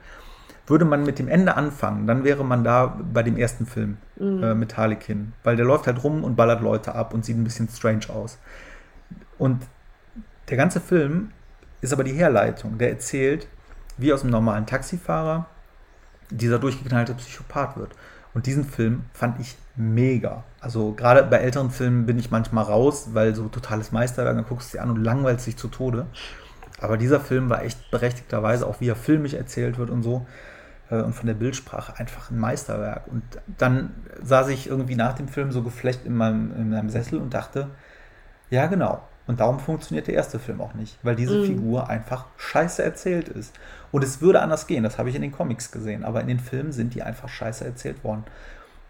Würde 0.66 0.86
man 0.86 1.04
mit 1.04 1.18
dem 1.18 1.28
Ende 1.28 1.56
anfangen, 1.56 2.06
dann 2.06 2.24
wäre 2.24 2.45
man 2.45 2.64
da 2.64 3.00
bei 3.12 3.24
dem 3.24 3.38
ersten 3.38 3.66
Film 3.66 3.97
mhm. 4.18 4.43
äh, 4.43 4.56
mit 4.56 4.78
Harlequin. 4.78 5.34
Weil 5.43 5.56
der 5.56 5.66
läuft 5.66 5.88
halt 5.88 6.04
rum 6.04 6.24
und 6.24 6.36
ballert 6.36 6.62
Leute 6.62 6.95
ab 6.95 7.14
und 7.14 7.26
sieht 7.26 7.38
ein 7.38 7.43
bisschen 7.43 7.68
strange 7.70 8.10
aus. 8.10 8.38
Und 9.38 9.64
der 10.50 10.58
ganze 10.58 10.80
Film 10.80 11.32
ist 11.82 11.93
aber 11.93 12.04
die 12.04 12.14
Herleitung. 12.14 12.78
Der 12.78 12.89
erzählt, 12.89 13.47
wie 13.97 14.14
aus 14.14 14.22
einem 14.22 14.32
normalen 14.32 14.66
Taxifahrer 14.66 15.47
dieser 16.30 16.60
durchgeknallte 16.60 17.14
Psychopath 17.14 17.78
wird. 17.78 17.91
Und 18.34 18.45
diesen 18.45 18.64
Film 18.64 19.06
fand 19.14 19.39
ich 19.39 19.58
mega. 19.76 20.43
Also 20.62 20.93
gerade 20.93 21.24
bei 21.24 21.38
älteren 21.38 21.72
Filmen 21.72 22.06
bin 22.06 22.20
ich 22.20 22.32
manchmal 22.32 22.66
raus, 22.66 23.10
weil 23.14 23.34
so 23.34 23.47
totales 23.47 23.91
Meisterwerk, 23.91 24.36
dann 24.36 24.45
guckst 24.45 24.70
du 24.70 24.78
sie 24.78 24.80
an 24.80 24.91
und 24.91 25.04
langweilst 25.04 25.47
dich 25.47 25.58
zu 25.58 25.68
Tode. 25.68 26.06
Aber 26.80 26.97
dieser 26.97 27.20
Film 27.20 27.50
war 27.50 27.64
echt 27.64 27.91
berechtigterweise, 27.91 28.68
auch 28.68 28.80
wie 28.80 28.88
er 28.88 28.95
filmisch 28.95 29.34
erzählt 29.34 29.78
wird 29.78 29.89
und 29.89 30.04
so, 30.04 30.26
äh, 30.89 31.02
und 31.02 31.14
von 31.14 31.28
der 31.28 31.34
Bildsprache 31.34 31.97
einfach 31.97 32.30
ein 32.30 32.38
Meisterwerk. 32.38 33.08
Und 33.08 33.24
dann 33.58 33.95
saß 34.22 34.50
ich 34.50 34.70
irgendwie 34.70 34.95
nach 34.95 35.14
dem 35.14 35.28
Film 35.28 35.52
so 35.52 35.64
geflecht 35.64 36.06
in 36.06 36.16
meinem, 36.16 36.56
in 36.56 36.70
meinem 36.70 36.89
Sessel 36.89 37.20
und 37.20 37.34
dachte, 37.34 37.70
ja 38.50 38.68
genau. 38.68 39.09
Und 39.30 39.41
darum 39.41 39.59
funktioniert 39.59 40.07
der 40.07 40.15
erste 40.15 40.39
Film 40.39 40.59
auch 40.59 40.73
nicht, 40.73 40.97
weil 41.03 41.15
diese 41.15 41.38
mhm. 41.38 41.45
Figur 41.45 41.88
einfach 41.88 42.25
scheiße 42.38 42.82
erzählt 42.82 43.30
ist. 43.30 43.53
Und 43.91 44.03
es 44.03 44.21
würde 44.21 44.41
anders 44.41 44.65
gehen, 44.65 44.84
das 44.84 44.97
habe 44.97 45.09
ich 45.09 45.15
in 45.15 45.21
den 45.21 45.32
Comics 45.32 45.71
gesehen, 45.71 46.03
aber 46.03 46.21
in 46.21 46.27
den 46.27 46.39
Filmen 46.39 46.71
sind 46.71 46.95
die 46.95 47.03
einfach 47.03 47.30
scheiße 47.30 47.63
erzählt 47.63 48.03
worden. 48.03 48.23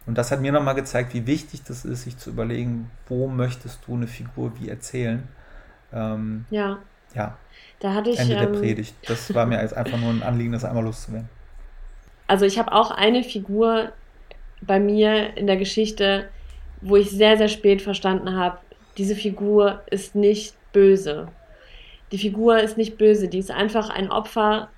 Und 0.05 0.17
das 0.17 0.31
hat 0.31 0.39
mir 0.39 0.53
nochmal 0.53 0.75
gezeigt, 0.75 1.13
wie 1.13 1.27
wichtig 1.27 1.63
das 1.63 1.83
ist, 1.83 2.03
sich 2.03 2.17
zu 2.17 2.29
überlegen, 2.29 2.89
wo 3.09 3.27
möchtest 3.27 3.81
du 3.85 3.95
eine 3.95 4.07
Figur 4.07 4.53
wie 4.57 4.69
erzählen. 4.69 5.27
Ähm, 5.91 6.45
ja. 6.51 6.77
Ja. 7.13 7.37
Da 7.81 7.93
hatte 7.93 8.09
ich, 8.11 8.19
Ende 8.19 8.35
ähm, 8.35 8.53
der 8.53 8.59
Predigt. 8.59 8.95
Das 9.09 9.33
war 9.35 9.45
mir 9.45 9.61
jetzt 9.61 9.75
einfach 9.75 9.97
nur 9.97 10.09
ein 10.09 10.23
Anliegen, 10.23 10.53
das 10.53 10.63
einmal 10.63 10.85
loszuwerden. 10.85 11.27
Also 12.27 12.45
ich 12.45 12.57
habe 12.57 12.71
auch 12.71 12.91
eine 12.91 13.25
Figur 13.25 13.91
bei 14.61 14.79
mir 14.79 15.35
in 15.35 15.47
der 15.47 15.57
Geschichte, 15.57 16.29
wo 16.79 16.95
ich 16.95 17.09
sehr, 17.09 17.37
sehr 17.37 17.49
spät 17.49 17.81
verstanden 17.81 18.37
habe, 18.37 18.59
diese 18.97 19.15
Figur 19.15 19.81
ist 19.89 20.15
nicht 20.15 20.55
böse. 20.71 21.27
Die 22.11 22.17
Figur 22.17 22.59
ist 22.59 22.77
nicht 22.77 22.97
böse, 22.97 23.27
die 23.27 23.37
ist 23.37 23.51
einfach 23.51 23.89
ein 23.89 24.11
Opfer 24.11 24.69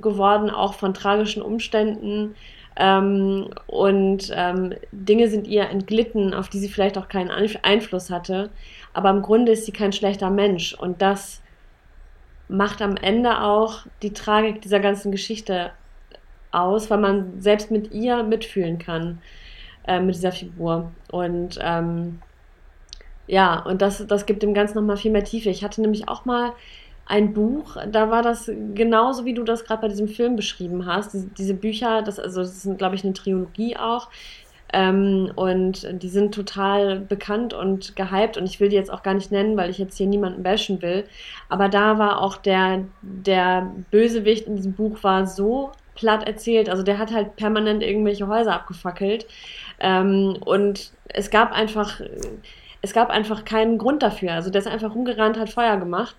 geworden, 0.00 0.50
auch 0.50 0.74
von 0.74 0.94
tragischen 0.94 1.42
Umständen. 1.42 2.34
Ähm, 2.76 3.50
und 3.66 4.32
ähm, 4.34 4.74
Dinge 4.90 5.28
sind 5.28 5.46
ihr 5.46 5.68
entglitten, 5.68 6.34
auf 6.34 6.48
die 6.48 6.58
sie 6.58 6.68
vielleicht 6.68 6.98
auch 6.98 7.08
keinen 7.08 7.30
Einfluss 7.30 8.10
hatte. 8.10 8.50
Aber 8.92 9.10
im 9.10 9.22
Grunde 9.22 9.52
ist 9.52 9.66
sie 9.66 9.72
kein 9.72 9.92
schlechter 9.92 10.30
Mensch. 10.30 10.74
Und 10.74 11.02
das 11.02 11.42
macht 12.48 12.82
am 12.82 12.96
Ende 12.96 13.40
auch 13.42 13.86
die 14.02 14.12
Tragik 14.12 14.62
dieser 14.62 14.80
ganzen 14.80 15.12
Geschichte 15.12 15.72
aus, 16.50 16.90
weil 16.90 16.98
man 16.98 17.40
selbst 17.40 17.70
mit 17.70 17.92
ihr 17.92 18.22
mitfühlen 18.22 18.78
kann, 18.78 19.20
äh, 19.86 20.00
mit 20.00 20.14
dieser 20.14 20.32
Figur. 20.32 20.90
Und 21.10 21.58
ähm, 21.62 22.20
Ja, 23.26 23.60
und 23.60 23.82
das, 23.82 24.06
das 24.06 24.26
gibt 24.26 24.42
dem 24.42 24.54
Ganzen 24.54 24.76
nochmal 24.76 24.96
viel 24.96 25.10
mehr 25.10 25.24
Tiefe. 25.24 25.48
Ich 25.50 25.64
hatte 25.64 25.80
nämlich 25.80 26.08
auch 26.08 26.24
mal 26.24 26.52
ein 27.06 27.34
Buch, 27.34 27.76
da 27.90 28.10
war 28.10 28.22
das 28.22 28.50
genauso, 28.74 29.24
wie 29.24 29.34
du 29.34 29.44
das 29.44 29.64
gerade 29.64 29.82
bei 29.82 29.88
diesem 29.88 30.08
Film 30.08 30.36
beschrieben 30.36 30.86
hast. 30.86 31.12
Diese, 31.12 31.26
diese 31.28 31.54
Bücher, 31.54 32.02
das, 32.02 32.18
also 32.18 32.40
das 32.40 32.62
sind, 32.62 32.78
glaube 32.78 32.94
ich, 32.94 33.04
eine 33.04 33.12
Trilogie 33.12 33.76
auch. 33.76 34.08
Ähm, 34.72 35.30
und 35.36 35.86
die 36.02 36.08
sind 36.08 36.34
total 36.34 36.98
bekannt 36.98 37.54
und 37.54 37.94
gehypt 37.94 38.36
und 38.36 38.46
ich 38.46 38.58
will 38.58 38.70
die 38.70 38.76
jetzt 38.76 38.90
auch 38.92 39.02
gar 39.02 39.14
nicht 39.14 39.30
nennen, 39.30 39.56
weil 39.56 39.70
ich 39.70 39.78
jetzt 39.78 39.96
hier 39.96 40.06
niemanden 40.06 40.42
bashen 40.42 40.82
will. 40.82 41.04
Aber 41.48 41.68
da 41.68 41.98
war 41.98 42.20
auch 42.20 42.36
der, 42.36 42.84
der 43.02 43.70
Bösewicht 43.90 44.46
in 44.46 44.56
diesem 44.56 44.72
Buch 44.72 45.02
war 45.02 45.26
so 45.26 45.70
platt 45.94 46.26
erzählt. 46.26 46.68
Also 46.68 46.82
der 46.82 46.98
hat 46.98 47.12
halt 47.12 47.36
permanent 47.36 47.82
irgendwelche 47.82 48.26
Häuser 48.26 48.54
abgefackelt. 48.54 49.26
Ähm, 49.78 50.38
und 50.44 50.92
es 51.08 51.30
gab 51.30 51.52
einfach, 51.52 52.00
es 52.84 52.92
gab 52.92 53.08
einfach 53.08 53.46
keinen 53.46 53.78
Grund 53.78 54.02
dafür. 54.02 54.32
Also 54.32 54.50
der 54.50 54.60
ist 54.60 54.68
einfach 54.68 54.94
rumgerannt, 54.94 55.38
hat 55.38 55.48
Feuer 55.48 55.78
gemacht. 55.78 56.14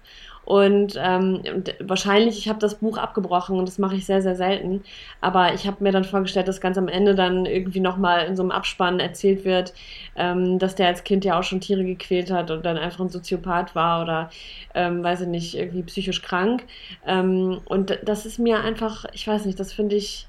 Und 0.46 0.96
ähm, 0.98 1.42
wahrscheinlich, 1.80 2.40
ich 2.40 2.50
habe 2.50 2.60
das 2.60 2.76
Buch 2.76 2.98
abgebrochen 2.98 3.58
und 3.58 3.68
das 3.68 3.78
mache 3.78 3.96
ich 3.96 4.06
sehr, 4.06 4.22
sehr 4.24 4.36
selten. 4.36 4.84
Aber 5.22 5.54
ich 5.54 5.68
habe 5.68 5.84
mir 5.84 5.92
dann 5.92 6.04
vorgestellt, 6.04 6.48
dass 6.48 6.62
ganz 6.62 6.78
am 6.78 6.88
Ende 6.88 7.14
dann 7.14 7.46
irgendwie 7.46 7.80
nochmal 7.80 8.26
in 8.26 8.36
so 8.36 8.42
einem 8.42 8.52
Abspann 8.52 9.00
erzählt 9.00 9.46
wird, 9.46 9.74
ähm, 10.16 10.58
dass 10.58 10.76
der 10.76 10.88
als 10.88 11.04
Kind 11.04 11.24
ja 11.24 11.38
auch 11.40 11.44
schon 11.44 11.62
Tiere 11.62 11.84
gequält 11.84 12.32
hat 12.32 12.50
und 12.50 12.66
dann 12.66 12.78
einfach 12.78 13.02
ein 13.02 13.10
Soziopath 13.10 13.76
war 13.76 14.02
oder, 14.02 14.30
ähm, 14.74 15.04
weiß 15.04 15.22
ich 15.22 15.28
nicht, 15.28 15.56
irgendwie 15.56 15.84
psychisch 15.84 16.22
krank. 16.24 16.64
Ähm, 17.06 17.62
und 17.66 18.00
das 18.04 18.26
ist 18.26 18.40
mir 18.40 18.60
einfach, 18.62 19.06
ich 19.14 19.28
weiß 19.28 19.46
nicht, 19.46 19.60
das 19.60 19.72
finde 19.72 19.96
ich 19.96 20.28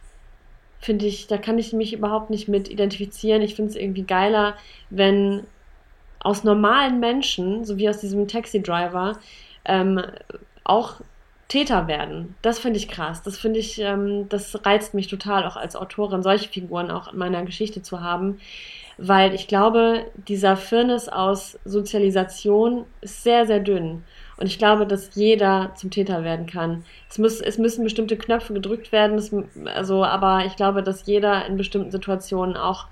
finde 0.81 1.07
ich, 1.07 1.27
da 1.27 1.39
kann 1.39 1.59
ich 1.59 1.73
mich 1.73 1.93
überhaupt 1.95 2.31
nicht 2.31 2.49
mit 2.49 2.69
identifizieren. 2.69 3.43
Ich 3.43 3.55
finde 3.55 3.71
es 3.71 3.77
irgendwie 3.77 4.05
geiler, 4.05 4.55
wenn 4.91 5.43
aus 6.27 6.43
normalen 6.43 6.99
Menschen, 6.99 7.65
so 7.65 7.79
wie 7.79 7.89
aus 7.89 7.99
diesem 7.99 8.27
Taxi-Driver, 8.27 9.17
ähm, 9.65 10.03
auch 10.65 10.97
Täter 11.47 11.87
werden. 11.87 12.35
Das 12.43 12.59
finde 12.59 12.79
ich 12.79 12.89
krass. 12.89 13.23
Das 13.23 13.39
finde 13.39 13.61
ich, 13.61 13.81
ähm, 13.81 14.29
das 14.29 14.67
reizt 14.67 14.93
mich 14.93 15.07
total, 15.07 15.45
auch 15.45 15.57
als 15.57 15.77
Autorin 15.77 16.25
solche 16.25 16.49
Figuren 16.49 16.91
auch 16.91 17.13
in 17.13 17.19
meiner 17.19 17.45
Geschichte 17.45 17.81
zu 17.81 18.01
haben, 18.01 18.41
weil 18.99 19.35
ich 19.35 19.47
glaube, 19.47 20.07
dieser 20.27 20.57
Firnis 20.57 21.09
aus 21.09 21.61
Sozialisation 21.65 22.87
ist 23.03 23.23
sehr, 23.23 23.47
sehr 23.47 23.61
dünn. 23.61 24.03
Und 24.37 24.47
ich 24.47 24.59
glaube, 24.59 24.85
dass 24.85 25.15
jeder 25.15 25.73
zum 25.77 25.93
Täter 25.93 26.25
werden 26.25 26.47
kann. 26.47 26.85
Es, 27.09 27.19
muss, 27.19 27.41
es 27.41 27.57
müssen 27.57 27.85
bestimmte 27.85 28.17
Knöpfe 28.17 28.53
gedrückt 28.53 28.91
werden, 28.91 29.17
es, 29.17 29.33
also, 29.77 30.05
aber 30.05 30.45
ich 30.45 30.57
glaube, 30.57 30.83
dass 30.83 31.07
jeder 31.07 31.47
in 31.47 31.57
bestimmten 31.57 31.93
Situationen 31.93 32.57
auch 32.57 32.87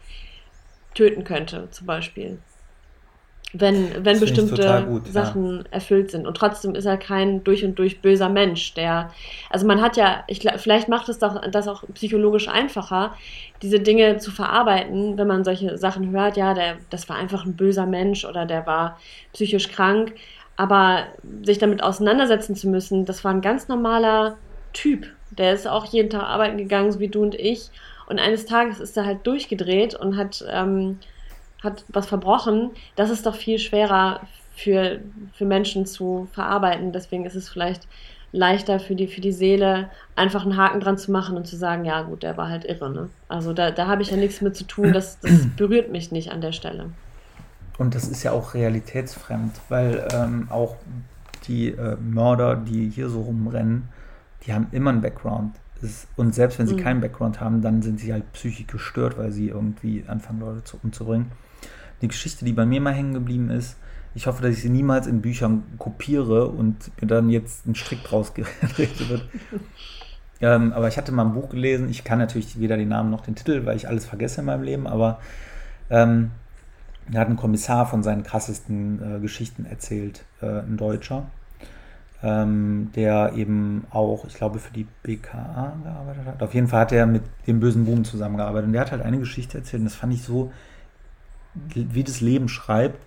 töten 0.95 1.24
könnte, 1.24 1.66
zum 1.72 1.89
Beispiel 1.89 2.39
wenn, 3.57 4.05
wenn 4.05 4.18
bestimmte 4.18 4.84
gut, 4.88 5.07
Sachen 5.07 5.59
ja. 5.59 5.64
erfüllt 5.70 6.11
sind. 6.11 6.26
Und 6.26 6.36
trotzdem 6.36 6.74
ist 6.74 6.86
er 6.86 6.96
kein 6.96 7.44
durch 7.44 7.64
und 7.64 7.78
durch 7.78 8.02
böser 8.02 8.28
Mensch, 8.28 8.74
der, 8.74 9.11
also 9.48 9.64
man 9.66 9.80
hat 9.80 9.96
ja, 9.96 10.24
ich, 10.26 10.40
vielleicht 10.57 10.88
macht 10.88 11.09
es 11.09 11.20
doch 11.20 11.40
das 11.48 11.68
auch 11.68 11.84
psychologisch 11.94 12.48
einfacher, 12.48 13.14
diese 13.62 13.78
Dinge 13.78 14.18
zu 14.18 14.32
verarbeiten, 14.32 15.16
wenn 15.16 15.28
man 15.28 15.44
solche 15.44 15.78
Sachen 15.78 16.11
hört, 16.11 16.36
ja, 16.36 16.52
der, 16.52 16.76
das 16.90 17.09
war 17.09 17.16
einfach 17.16 17.46
ein 17.46 17.55
böser 17.55 17.86
Mensch 17.86 18.24
oder 18.24 18.44
der 18.44 18.66
war 18.66 18.98
psychisch 19.32 19.68
krank. 19.68 20.14
Aber 20.57 21.05
sich 21.42 21.59
damit 21.59 21.82
auseinandersetzen 21.82 22.55
zu 22.55 22.68
müssen, 22.68 23.07
das 23.07 23.24
war 23.24 23.32
ein 23.32 23.40
ganz 23.40 23.68
normaler 23.68 24.36
Typ. 24.72 25.07
Der 25.30 25.52
ist 25.52 25.66
auch 25.66 25.86
jeden 25.86 26.11
Tag 26.11 26.24
arbeiten 26.24 26.59
gegangen, 26.59 26.92
so 26.92 27.00
wie 27.00 27.09
du 27.09 27.22
und 27.22 27.34
ich. 27.34 27.70
Und 28.07 28.18
eines 28.18 28.46
Tages 28.46 28.80
ist 28.80 28.96
er 28.96 29.07
halt 29.07 29.26
durchgedreht 29.26 29.94
und 29.94 30.16
hat 30.16 30.44
ähm, 30.48 30.98
hat 31.64 31.84
was 31.88 32.06
verbrochen, 32.06 32.70
das 32.96 33.10
ist 33.10 33.26
doch 33.26 33.34
viel 33.34 33.58
schwerer 33.58 34.20
für, 34.54 35.00
für 35.32 35.44
Menschen 35.44 35.86
zu 35.86 36.28
verarbeiten. 36.32 36.92
Deswegen 36.92 37.26
ist 37.26 37.34
es 37.34 37.48
vielleicht 37.48 37.88
leichter 38.32 38.80
für 38.80 38.96
die, 38.96 39.06
für 39.06 39.20
die 39.20 39.32
Seele, 39.32 39.88
einfach 40.16 40.42
einen 40.42 40.56
Haken 40.56 40.80
dran 40.80 40.98
zu 40.98 41.12
machen 41.12 41.36
und 41.36 41.46
zu 41.46 41.56
sagen, 41.56 41.84
ja 41.84 42.02
gut, 42.02 42.22
der 42.22 42.36
war 42.36 42.48
halt 42.48 42.64
irre. 42.64 42.90
Ne? 42.90 43.08
Also 43.28 43.52
da, 43.52 43.70
da 43.70 43.86
habe 43.86 44.02
ich 44.02 44.10
ja 44.10 44.16
nichts 44.16 44.40
mit 44.40 44.56
zu 44.56 44.64
tun, 44.64 44.92
das, 44.92 45.20
das 45.20 45.46
berührt 45.56 45.90
mich 45.90 46.10
nicht 46.10 46.32
an 46.32 46.40
der 46.40 46.52
Stelle. 46.52 46.90
Und 47.78 47.94
das 47.94 48.08
ist 48.08 48.22
ja 48.22 48.32
auch 48.32 48.54
realitätsfremd, 48.54 49.52
weil 49.68 50.06
ähm, 50.12 50.48
auch 50.50 50.76
die 51.46 51.68
äh, 51.68 51.96
Mörder, 51.96 52.56
die 52.56 52.88
hier 52.88 53.08
so 53.08 53.22
rumrennen, 53.22 53.88
die 54.46 54.52
haben 54.52 54.66
immer 54.72 54.90
einen 54.90 55.00
Background. 55.00 55.56
Und 56.16 56.34
selbst 56.34 56.58
wenn 56.58 56.66
sie 56.66 56.74
mhm. 56.74 56.80
keinen 56.80 57.00
Background 57.00 57.40
haben, 57.40 57.60
dann 57.60 57.82
sind 57.82 58.00
sie 58.00 58.12
halt 58.12 58.32
psychisch 58.32 58.66
gestört, 58.66 59.18
weil 59.18 59.32
sie 59.32 59.48
irgendwie 59.48 60.04
anfangen, 60.06 60.40
Leute 60.40 60.64
zu, 60.64 60.78
umzubringen 60.82 61.30
eine 62.05 62.09
Geschichte, 62.09 62.44
die 62.44 62.52
bei 62.52 62.66
mir 62.66 62.80
mal 62.80 62.92
hängen 62.92 63.14
geblieben 63.14 63.50
ist. 63.50 63.76
Ich 64.14 64.26
hoffe, 64.26 64.42
dass 64.42 64.52
ich 64.52 64.62
sie 64.62 64.68
niemals 64.68 65.07
in 65.07 65.22
Büchern 65.22 65.64
kopiere 65.78 66.48
und 66.48 66.90
mir 67.00 67.09
dann 67.09 67.30
jetzt 67.30 67.66
ein 67.66 67.74
Strick 67.74 68.05
draus 68.05 68.34
geredet 68.34 69.09
wird. 69.09 69.28
ähm, 70.40 70.72
aber 70.72 70.88
ich 70.88 70.96
hatte 70.96 71.11
mal 71.11 71.24
ein 71.24 71.32
Buch 71.32 71.48
gelesen. 71.48 71.88
Ich 71.88 72.05
kann 72.05 72.18
natürlich 72.18 72.61
weder 72.61 72.76
den 72.76 72.88
Namen 72.88 73.11
noch 73.11 73.22
den 73.22 73.34
Titel, 73.34 73.64
weil 73.64 73.76
ich 73.76 73.88
alles 73.88 74.05
vergesse 74.05 74.40
in 74.40 74.46
meinem 74.46 74.62
Leben. 74.62 74.86
Aber 74.86 75.18
ähm, 75.90 76.30
da 77.11 77.20
hat 77.20 77.28
ein 77.28 77.36
Kommissar 77.36 77.86
von 77.86 78.02
seinen 78.02 78.22
krassesten 78.22 79.16
äh, 79.16 79.20
Geschichten 79.20 79.66
erzählt, 79.66 80.24
äh, 80.40 80.61
ein 80.61 80.76
Deutscher, 80.76 81.26
ähm, 82.22 82.90
der 82.94 83.32
eben 83.34 83.84
auch, 83.90 84.26
ich 84.26 84.34
glaube, 84.34 84.59
für 84.61 84.72
die 84.72 84.86
BKA 85.02 85.74
gearbeitet 85.82 86.26
hat. 86.26 86.42
Auf 86.42 86.55
jeden 86.55 86.68
Fall 86.68 86.80
hat 86.80 86.92
er 86.92 87.07
mit 87.07 87.22
dem 87.46 87.59
bösen 87.59 87.84
Boom 87.84 88.05
zusammengearbeitet. 88.05 88.68
Und 88.68 88.72
der 88.74 88.82
hat 88.82 88.92
halt 88.92 89.02
eine 89.02 89.18
Geschichte 89.18 89.59
erzählt 89.59 89.80
und 89.80 89.86
das 89.86 89.96
fand 89.96 90.14
ich 90.14 90.22
so 90.22 90.52
wie 91.55 92.05
das 92.05 92.20
Leben 92.20 92.48
schreibt, 92.48 92.98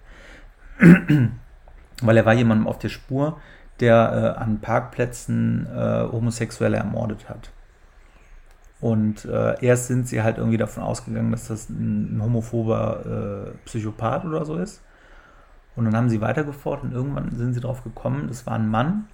weil 2.02 2.18
er 2.18 2.26
war 2.26 2.34
jemandem 2.34 2.68
auf 2.68 2.80
der 2.80 2.90
Spur, 2.90 3.40
der 3.80 4.36
äh, 4.38 4.42
an 4.42 4.60
Parkplätzen 4.60 5.68
äh, 5.68 6.08
Homosexuelle 6.12 6.78
ermordet 6.78 7.30
hat. 7.30 7.52
Und 8.80 9.26
äh, 9.26 9.64
erst 9.66 9.88
sind 9.88 10.08
sie 10.08 10.22
halt 10.22 10.38
irgendwie 10.38 10.58
davon 10.58 10.84
ausgegangen, 10.84 11.32
dass 11.32 11.48
das 11.48 11.70
ein, 11.70 12.18
ein 12.18 12.24
homophober 12.24 13.54
äh, 13.54 13.58
Psychopath 13.66 14.26
oder 14.26 14.46
so 14.46 14.58
ist. 14.58 14.82
Und 15.76 15.86
dann 15.86 15.96
haben 15.96 16.10
sie 16.10 16.22
weitergeforscht 16.22 16.84
und 16.84 16.92
irgendwann 16.92 17.36
sind 17.36 17.54
sie 17.54 17.60
darauf 17.60 17.84
gekommen, 17.84 18.28
das 18.28 18.46
war 18.48 18.54
ein 18.54 18.68
Mann, 18.68 19.08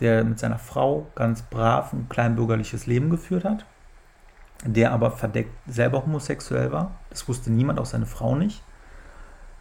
der 0.00 0.24
mit 0.24 0.38
seiner 0.38 0.58
Frau 0.58 1.06
ganz 1.14 1.42
brav 1.42 1.92
ein 1.92 2.08
kleinbürgerliches 2.08 2.86
Leben 2.86 3.08
geführt 3.08 3.44
hat 3.44 3.64
der 4.64 4.92
aber 4.92 5.10
verdeckt 5.10 5.52
selber 5.66 6.04
homosexuell 6.04 6.72
war. 6.72 6.92
Das 7.10 7.28
wusste 7.28 7.50
niemand, 7.50 7.78
auch 7.78 7.86
seine 7.86 8.06
Frau 8.06 8.34
nicht. 8.34 8.62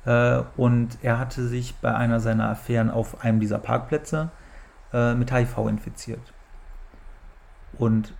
Äh, 0.05 0.41
und 0.57 0.97
er 1.01 1.19
hatte 1.19 1.47
sich 1.47 1.75
bei 1.75 1.93
einer 1.93 2.19
seiner 2.19 2.49
Affären 2.49 2.89
auf 2.89 3.23
einem 3.23 3.39
dieser 3.39 3.59
Parkplätze 3.59 4.29
äh, 4.93 5.13
mit 5.13 5.31
HIV 5.31 5.57
infiziert. 5.69 6.33
Und 7.77 8.13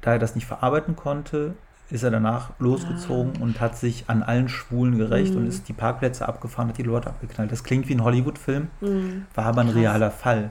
da 0.00 0.12
er 0.12 0.18
das 0.18 0.34
nicht 0.34 0.46
verarbeiten 0.46 0.96
konnte, 0.96 1.54
ist 1.90 2.04
er 2.04 2.10
danach 2.10 2.50
losgezogen 2.58 3.32
ah. 3.38 3.42
und 3.42 3.60
hat 3.60 3.76
sich 3.76 4.04
an 4.08 4.22
allen 4.22 4.48
Schwulen 4.48 4.96
gerecht 4.96 5.32
mhm. 5.32 5.40
und 5.40 5.46
ist 5.46 5.68
die 5.68 5.72
Parkplätze 5.72 6.26
abgefahren, 6.26 6.68
hat 6.68 6.78
die 6.78 6.84
Leute 6.84 7.08
abgeknallt. 7.08 7.50
Das 7.50 7.64
klingt 7.64 7.88
wie 7.88 7.94
ein 7.94 8.04
Hollywood-Film, 8.04 8.68
mhm. 8.80 9.26
war 9.34 9.46
aber 9.46 9.62
ein 9.62 9.68
Krass. 9.68 9.76
realer 9.76 10.10
Fall. 10.10 10.50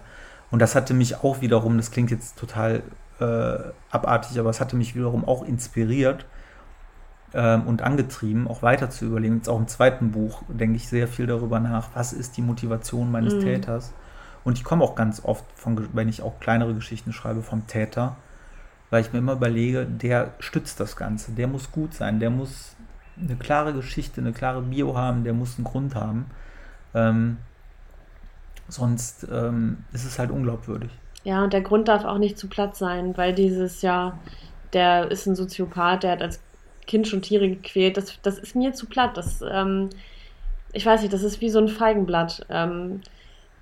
Und 0.52 0.60
das 0.60 0.76
hatte 0.76 0.94
mich 0.94 1.24
auch 1.24 1.42
wiederum, 1.42 1.78
das 1.78 1.92
klingt 1.92 2.12
jetzt 2.12 2.38
total 2.38 2.84
äh, 3.20 3.60
abartig, 3.92 4.40
aber 4.40 4.50
es 4.50 4.60
hatte 4.62 4.76
mich 4.76 4.96
wiederum 4.96 5.26
auch 5.26 5.44
inspiriert 5.44 6.26
ähm, 7.34 7.68
und 7.68 7.82
angetrieben, 7.82 8.48
auch 8.48 8.62
weiter 8.62 8.90
zu 8.90 9.06
überlegen. 9.06 9.38
Jetzt 9.38 9.50
auch 9.50 9.60
im 9.60 9.68
zweiten 9.68 10.12
Buch 10.12 10.44
denke 10.48 10.78
ich 10.78 10.88
sehr 10.88 11.08
viel 11.08 11.28
darüber 11.28 11.60
nach, 11.60 11.90
was 11.94 12.14
ist 12.14 12.38
die 12.38 12.42
Motivation 12.42 13.12
meines 13.12 13.36
mhm. 13.36 13.42
Täters. 13.42 13.94
Und 14.44 14.58
ich 14.58 14.64
komme 14.64 14.84
auch 14.84 14.96
ganz 14.96 15.24
oft, 15.24 15.46
von, 15.54 15.90
wenn 15.94 16.10
ich 16.10 16.22
auch 16.22 16.40
kleinere 16.40 16.74
Geschichten 16.74 17.14
schreibe, 17.14 17.42
vom 17.42 17.68
Täter, 17.68 18.16
weil 18.90 19.02
ich 19.02 19.14
mir 19.14 19.20
immer 19.20 19.34
überlege, 19.34 19.86
der 19.86 20.34
stützt 20.40 20.80
das 20.80 20.96
Ganze, 20.96 21.34
der 21.34 21.48
muss 21.48 21.72
gut 21.72 21.94
sein, 21.94 22.20
der 22.20 22.30
muss 22.30 22.76
eine 23.22 23.36
klare 23.36 23.74
Geschichte, 23.74 24.22
eine 24.22 24.32
klare 24.32 24.62
Bio 24.62 24.98
haben, 24.98 25.24
der 25.24 25.34
muss 25.34 25.58
einen 25.58 25.66
Grund 25.66 25.94
haben. 25.94 26.28
Ähm, 26.94 27.38
sonst 28.68 29.28
ähm, 29.30 29.80
ist 29.92 30.06
es 30.06 30.18
halt 30.18 30.32
unglaubwürdig. 30.32 30.92
Ja, 31.24 31.44
und 31.44 31.54
der 31.54 31.62
Grund 31.62 31.88
darf 31.88 32.06
auch 32.06 32.18
nicht 32.18 32.38
zu 32.38 32.48
platt 32.48 32.76
sein, 32.76 33.18
weil 33.18 33.34
dieses, 33.34 33.82
ja, 33.82 34.18
der 34.74 35.12
ist 35.12 35.26
ein 35.26 35.36
Soziopath, 35.36 36.04
der 36.04 36.12
hat 36.12 36.22
als 36.22 36.42
Kind 36.88 37.08
schon 37.08 37.22
Tiere 37.22 37.50
gequält, 37.50 37.98
das, 37.98 38.20
das 38.22 38.40
ist 38.40 38.56
mir 38.56 38.74
zu 38.74 38.88
platt. 38.88 39.16
Das, 39.18 39.44
ähm, 39.48 39.90
ich 40.74 40.86
weiß 40.86 41.02
nicht, 41.02 41.14
das 41.14 41.24
ist 41.24 41.42
wie 41.42 41.50
so 41.50 41.60
ein 41.60 41.68
Feigenblatt. 41.68 42.46
Ähm, 42.50 43.02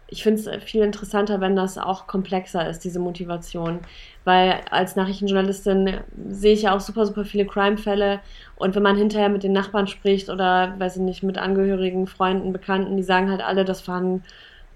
ich 0.09 0.23
finde 0.23 0.39
es 0.39 0.63
viel 0.63 0.83
interessanter, 0.83 1.41
wenn 1.41 1.55
das 1.55 1.77
auch 1.77 2.07
komplexer 2.07 2.69
ist, 2.69 2.85
diese 2.85 2.99
Motivation. 2.99 3.79
Weil 4.23 4.61
als 4.71 4.95
Nachrichtenjournalistin 4.95 5.97
sehe 6.29 6.53
ich 6.53 6.61
ja 6.63 6.75
auch 6.75 6.79
super, 6.79 7.05
super 7.05 7.25
viele 7.25 7.45
Crime-Fälle. 7.45 8.21
Und 8.55 8.75
wenn 8.75 8.83
man 8.83 8.95
hinterher 8.95 9.29
mit 9.29 9.43
den 9.43 9.51
Nachbarn 9.51 9.87
spricht 9.87 10.29
oder, 10.29 10.73
weiß 10.77 10.95
ich 10.95 11.01
nicht, 11.01 11.23
mit 11.23 11.37
Angehörigen, 11.37 12.07
Freunden, 12.07 12.53
Bekannten, 12.53 12.95
die 12.95 13.03
sagen 13.03 13.29
halt 13.29 13.41
alle, 13.41 13.65
das 13.65 13.87
waren 13.87 14.23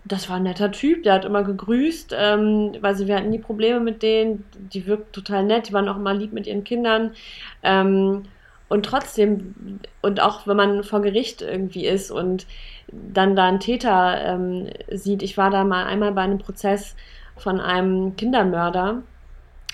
das 0.06 0.30
war 0.30 0.38
ein 0.38 0.44
netter 0.44 0.72
Typ, 0.72 1.04
der 1.04 1.14
hat 1.14 1.26
immer 1.26 1.44
gegrüßt, 1.44 2.16
ähm, 2.18 2.74
weil 2.82 2.96
sie, 2.96 3.08
wir 3.08 3.16
hatten 3.16 3.30
nie 3.30 3.40
Probleme 3.40 3.80
mit 3.80 4.02
denen, 4.02 4.46
die 4.74 4.88
wirkt 4.88 5.14
total 5.14 5.44
nett, 5.44 5.70
die 5.70 5.74
waren 5.74 5.88
auch 5.88 5.98
immer 5.98 6.14
lieb 6.14 6.34
mit 6.34 6.48
ihren 6.48 6.64
Kindern. 6.64 7.12
Ähm, 7.62 8.24
und 8.68 8.86
trotzdem, 8.86 9.80
und 10.02 10.22
auch 10.22 10.48
wenn 10.48 10.58
man 10.58 10.84
vor 10.84 11.02
Gericht 11.02 11.42
irgendwie 11.42 11.86
ist 11.86 12.10
und 12.10 12.48
dann 12.88 13.36
da 13.36 13.46
einen 13.46 13.60
Täter 13.60 14.18
ähm, 14.24 14.70
sieht, 14.90 15.24
ich 15.24 15.38
war 15.38 15.50
da 15.50 15.64
mal 15.64 15.86
einmal 15.86 16.14
bei 16.14 16.22
einem 16.22 16.40
Prozess 16.40 16.96
von 17.38 17.60
einem 17.60 18.16
Kindermörder 18.16 19.04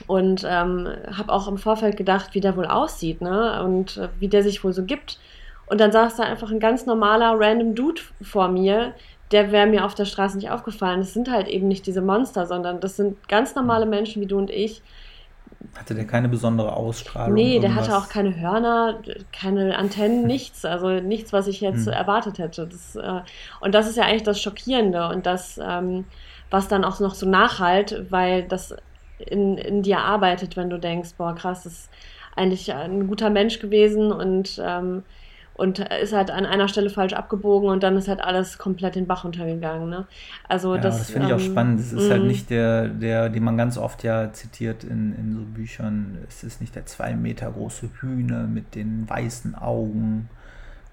und 0.08 0.44
ähm, 0.48 0.88
habe 1.16 1.32
auch 1.32 1.48
im 1.48 1.58
Vorfeld 1.58 1.98
gedacht, 1.98 2.34
wie 2.34 2.42
der 2.42 2.56
wohl 2.56 2.66
aussieht, 2.66 3.22
ne? 3.22 3.64
Und 3.64 3.98
äh, 3.98 4.10
wie 4.20 4.28
der 4.28 4.44
sich 4.44 4.64
wohl 4.64 4.74
so 4.74 4.84
gibt. 4.84 5.20
Und 5.68 5.82
dann 5.82 5.92
saß 5.92 6.18
da 6.18 6.24
einfach 6.24 6.52
ein 6.52 6.60
ganz 6.60 6.86
normaler, 6.86 7.34
random 7.38 7.76
Dude 7.76 8.02
vor 8.22 8.48
mir, 8.48 8.94
der 9.32 9.52
wäre 9.52 9.68
mir 9.68 9.86
auf 9.86 9.96
der 9.96 10.06
Straße 10.06 10.38
nicht 10.38 10.50
aufgefallen. 10.50 11.00
Das 11.00 11.14
sind 11.14 11.30
halt 11.30 11.48
eben 11.48 11.68
nicht 11.68 11.86
diese 11.86 12.02
Monster, 12.02 12.46
sondern 12.46 12.80
das 12.80 12.96
sind 12.96 13.28
ganz 13.28 13.56
normale 13.56 13.86
Menschen 13.86 14.22
wie 14.22 14.26
du 14.28 14.38
und 14.38 14.50
ich. 14.50 14.82
Hatte 15.76 15.96
der 15.96 16.06
keine 16.06 16.30
besondere 16.30 16.74
Ausstrahlung? 16.74 17.34
Nee, 17.34 17.60
der 17.60 17.76
hatte 17.76 17.98
auch 17.98 18.10
keine 18.10 18.40
Hörner, 18.40 19.00
keine 19.32 19.78
Antennen, 19.78 20.24
nichts. 20.28 20.66
Also 20.66 21.00
nichts, 21.02 21.34
was 21.34 21.48
ich 21.48 21.62
jetzt 21.62 21.86
hm. 21.86 21.94
erwartet 21.94 22.40
hätte. 22.40 22.68
Das, 22.68 22.96
äh, 22.96 23.22
und 23.60 23.76
das 23.76 23.88
ist 23.88 23.98
ja 23.98 24.04
eigentlich 24.04 24.24
das 24.24 24.42
Schockierende 24.42 25.10
und 25.10 25.26
das, 25.26 25.60
ähm, 25.62 26.06
was 26.50 26.68
dann 26.68 26.86
auch 26.86 27.00
noch 27.00 27.16
so 27.16 27.28
nachhalt, 27.28 28.06
weil 28.10 28.44
das 28.44 28.76
in, 29.18 29.58
in 29.58 29.84
dir 29.84 30.00
arbeitet, 30.00 30.56
wenn 30.56 30.70
du 30.70 30.80
denkst, 30.80 31.16
boah, 31.18 31.36
krass, 31.36 31.64
das 31.64 31.74
ist 31.74 31.90
eigentlich 32.36 32.74
ein 32.74 33.08
guter 33.08 33.30
Mensch 33.30 33.60
gewesen 33.60 34.12
und 34.12 34.62
ähm, 34.64 35.04
und 35.58 35.80
ist 35.80 36.14
halt 36.14 36.32
an 36.32 36.46
einer 36.46 36.68
Stelle 36.68 36.90
falsch 36.90 37.14
abgebogen 37.14 37.70
und 37.70 37.82
dann 37.84 37.98
ist 37.98 38.08
halt 38.08 38.22
alles 38.22 38.58
komplett 38.58 38.96
den 38.96 39.08
Bach 39.08 39.26
untergegangen. 39.26 39.90
Ne? 39.90 40.06
Also 40.48 40.76
ja, 40.76 40.82
das, 40.82 41.00
das 41.00 41.12
finde 41.12 41.28
ich 41.28 41.34
auch 41.34 41.40
ähm, 41.40 41.52
spannend. 41.52 41.80
Es 41.80 41.92
ist 41.92 42.10
halt 42.12 42.22
mhm. 42.22 42.28
nicht 42.28 42.50
der, 42.50 42.88
der, 42.88 43.30
den 43.30 43.44
man 43.44 43.58
ganz 43.58 43.78
oft 43.78 44.04
ja 44.04 44.32
zitiert 44.32 44.84
in, 44.84 45.16
in 45.16 45.34
so 45.34 45.42
Büchern. 45.42 46.20
Es 46.28 46.44
ist 46.44 46.62
nicht 46.62 46.76
der 46.76 46.86
zwei 46.86 47.16
Meter 47.16 47.52
große 47.52 47.90
Hühner 48.00 48.44
mit 48.44 48.76
den 48.76 49.10
weißen 49.10 49.56
Augen 49.56 50.30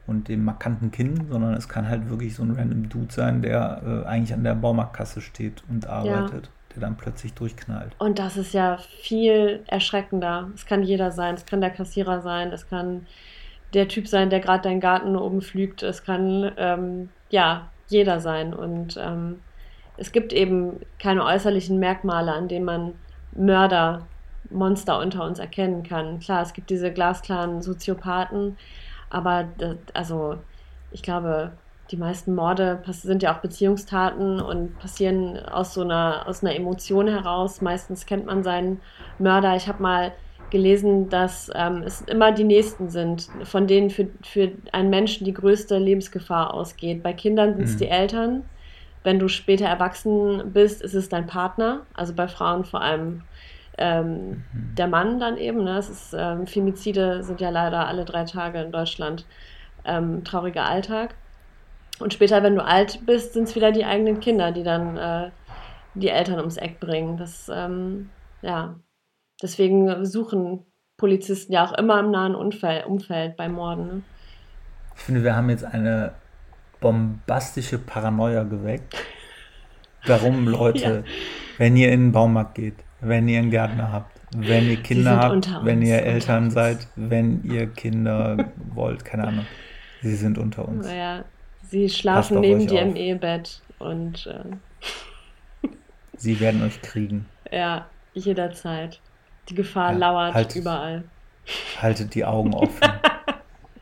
und 0.06 0.28
dem 0.28 0.44
markanten 0.44 0.90
Kinn, 0.90 1.26
sondern 1.30 1.54
es 1.54 1.68
kann 1.68 1.88
halt 1.88 2.08
wirklich 2.08 2.34
so 2.34 2.42
ein 2.42 2.52
random 2.52 2.88
Dude 2.88 3.12
sein, 3.12 3.42
der 3.42 3.82
äh, 3.86 4.08
eigentlich 4.08 4.32
an 4.32 4.44
der 4.44 4.54
Baumarktkasse 4.54 5.20
steht 5.20 5.62
und 5.68 5.86
arbeitet. 5.86 6.46
Ja. 6.46 6.50
Der 6.74 6.80
dann 6.80 6.96
plötzlich 6.96 7.32
durchknallt. 7.34 7.92
Und 8.00 8.18
das 8.18 8.36
ist 8.36 8.52
ja 8.52 8.78
viel 9.00 9.62
erschreckender. 9.68 10.48
Es 10.56 10.66
kann 10.66 10.82
jeder 10.82 11.12
sein. 11.12 11.36
Es 11.36 11.46
kann 11.46 11.60
der 11.60 11.70
Kassierer 11.70 12.20
sein. 12.20 12.50
Es 12.50 12.68
kann 12.68 13.06
der 13.74 13.88
Typ 13.88 14.08
sein, 14.08 14.30
der 14.30 14.40
gerade 14.40 14.62
deinen 14.62 14.80
Garten 14.80 15.16
oben 15.16 15.42
pflügt. 15.42 15.82
Es 15.82 16.04
kann 16.04 16.52
ähm, 16.56 17.08
ja 17.30 17.68
jeder 17.88 18.20
sein. 18.20 18.54
Und 18.54 18.96
ähm, 18.96 19.40
es 19.96 20.12
gibt 20.12 20.32
eben 20.32 20.80
keine 20.98 21.24
äußerlichen 21.24 21.78
Merkmale, 21.78 22.32
an 22.32 22.48
denen 22.48 22.64
man 22.64 22.94
Mörder, 23.32 24.06
Monster 24.50 25.00
unter 25.00 25.24
uns 25.24 25.38
erkennen 25.38 25.82
kann. 25.82 26.20
Klar, 26.20 26.42
es 26.42 26.52
gibt 26.52 26.70
diese 26.70 26.92
glasklaren 26.92 27.62
Soziopathen, 27.62 28.56
aber 29.10 29.46
das, 29.58 29.76
also 29.94 30.36
ich 30.90 31.02
glaube, 31.02 31.52
die 31.90 31.96
meisten 31.96 32.34
Morde 32.34 32.82
sind 32.86 33.22
ja 33.22 33.34
auch 33.34 33.40
Beziehungstaten 33.40 34.40
und 34.40 34.78
passieren 34.78 35.38
aus 35.46 35.74
so 35.74 35.82
einer, 35.82 36.24
aus 36.26 36.42
einer 36.42 36.54
Emotion 36.54 37.08
heraus. 37.08 37.60
Meistens 37.60 38.06
kennt 38.06 38.26
man 38.26 38.42
seinen 38.42 38.80
Mörder. 39.18 39.54
Ich 39.56 39.68
habe 39.68 39.82
mal 39.82 40.12
gelesen, 40.54 41.08
dass 41.08 41.50
ähm, 41.52 41.82
es 41.84 42.00
immer 42.02 42.30
die 42.30 42.44
Nächsten 42.44 42.88
sind, 42.88 43.28
von 43.42 43.66
denen 43.66 43.90
für, 43.90 44.06
für 44.22 44.52
einen 44.70 44.88
Menschen 44.88 45.24
die 45.24 45.34
größte 45.34 45.78
Lebensgefahr 45.78 46.54
ausgeht. 46.54 47.02
Bei 47.02 47.12
Kindern 47.12 47.56
sind 47.56 47.64
es 47.64 47.74
mhm. 47.74 47.78
die 47.78 47.88
Eltern. 47.88 48.44
Wenn 49.02 49.18
du 49.18 49.26
später 49.26 49.66
erwachsen 49.66 50.52
bist, 50.52 50.80
ist 50.80 50.94
es 50.94 51.08
dein 51.08 51.26
Partner. 51.26 51.80
Also 51.92 52.14
bei 52.14 52.28
Frauen 52.28 52.64
vor 52.64 52.82
allem 52.82 53.22
ähm, 53.78 54.44
mhm. 54.52 54.74
der 54.78 54.86
Mann 54.86 55.18
dann 55.18 55.36
eben. 55.38 55.64
Ne? 55.64 55.76
Es 55.76 55.90
ist, 55.90 56.14
ähm, 56.16 56.46
Femizide 56.46 57.24
sind 57.24 57.40
ja 57.40 57.50
leider 57.50 57.88
alle 57.88 58.04
drei 58.04 58.22
Tage 58.22 58.62
in 58.62 58.70
Deutschland 58.70 59.26
ähm, 59.84 60.22
trauriger 60.22 60.66
Alltag. 60.66 61.16
Und 61.98 62.14
später, 62.14 62.44
wenn 62.44 62.54
du 62.54 62.64
alt 62.64 63.04
bist, 63.06 63.32
sind 63.32 63.48
es 63.48 63.56
wieder 63.56 63.72
die 63.72 63.84
eigenen 63.84 64.20
Kinder, 64.20 64.52
die 64.52 64.62
dann 64.62 64.96
äh, 64.96 65.30
die 65.94 66.10
Eltern 66.10 66.38
ums 66.38 66.58
Eck 66.58 66.78
bringen. 66.78 67.16
Das, 67.16 67.50
ähm, 67.52 68.10
ja, 68.40 68.76
Deswegen 69.42 70.04
suchen 70.04 70.64
Polizisten 70.96 71.52
ja 71.52 71.64
auch 71.64 71.72
immer 71.72 72.00
im 72.00 72.10
nahen 72.10 72.34
Umfeld, 72.34 72.86
Umfeld 72.86 73.36
bei 73.36 73.48
Morden. 73.48 73.86
Ne? 73.86 74.02
Ich 74.96 75.02
finde, 75.02 75.24
wir 75.24 75.34
haben 75.34 75.50
jetzt 75.50 75.64
eine 75.64 76.12
bombastische 76.80 77.78
Paranoia 77.78 78.44
geweckt. 78.44 78.94
Warum 80.06 80.46
Leute, 80.48 81.04
ja. 81.06 81.12
wenn 81.58 81.76
ihr 81.76 81.90
in 81.92 82.06
den 82.06 82.12
Baumarkt 82.12 82.54
geht, 82.54 82.76
wenn 83.00 83.26
ihr 83.28 83.40
einen 83.40 83.50
Gärtner 83.50 83.90
habt, 83.90 84.20
wenn 84.36 84.68
ihr 84.68 84.76
Kinder 84.76 85.18
habt, 85.18 85.64
wenn 85.64 85.82
ihr 85.82 86.02
Eltern 86.02 86.50
seid, 86.50 86.88
wenn 86.96 87.42
ihr 87.44 87.66
Kinder 87.66 88.36
wollt, 88.74 89.04
keine 89.04 89.28
Ahnung. 89.28 89.46
Sie 90.02 90.16
sind 90.16 90.38
unter 90.38 90.68
uns. 90.68 90.86
Naja, 90.86 91.24
sie 91.62 91.88
schlafen 91.88 92.40
neben 92.40 92.66
dir 92.66 92.82
auf. 92.82 92.88
im 92.88 92.96
Ehebett 92.96 93.62
und 93.78 94.26
äh, 94.26 95.68
sie 96.16 96.38
werden 96.40 96.62
euch 96.62 96.80
kriegen. 96.82 97.26
Ja, 97.52 97.86
jederzeit. 98.14 99.00
Die 99.48 99.54
Gefahr 99.54 99.92
ja, 99.92 99.98
lauert 99.98 100.34
haltet, 100.34 100.56
überall. 100.56 101.04
Haltet 101.80 102.14
die 102.14 102.24
Augen 102.24 102.54
offen. 102.54 102.80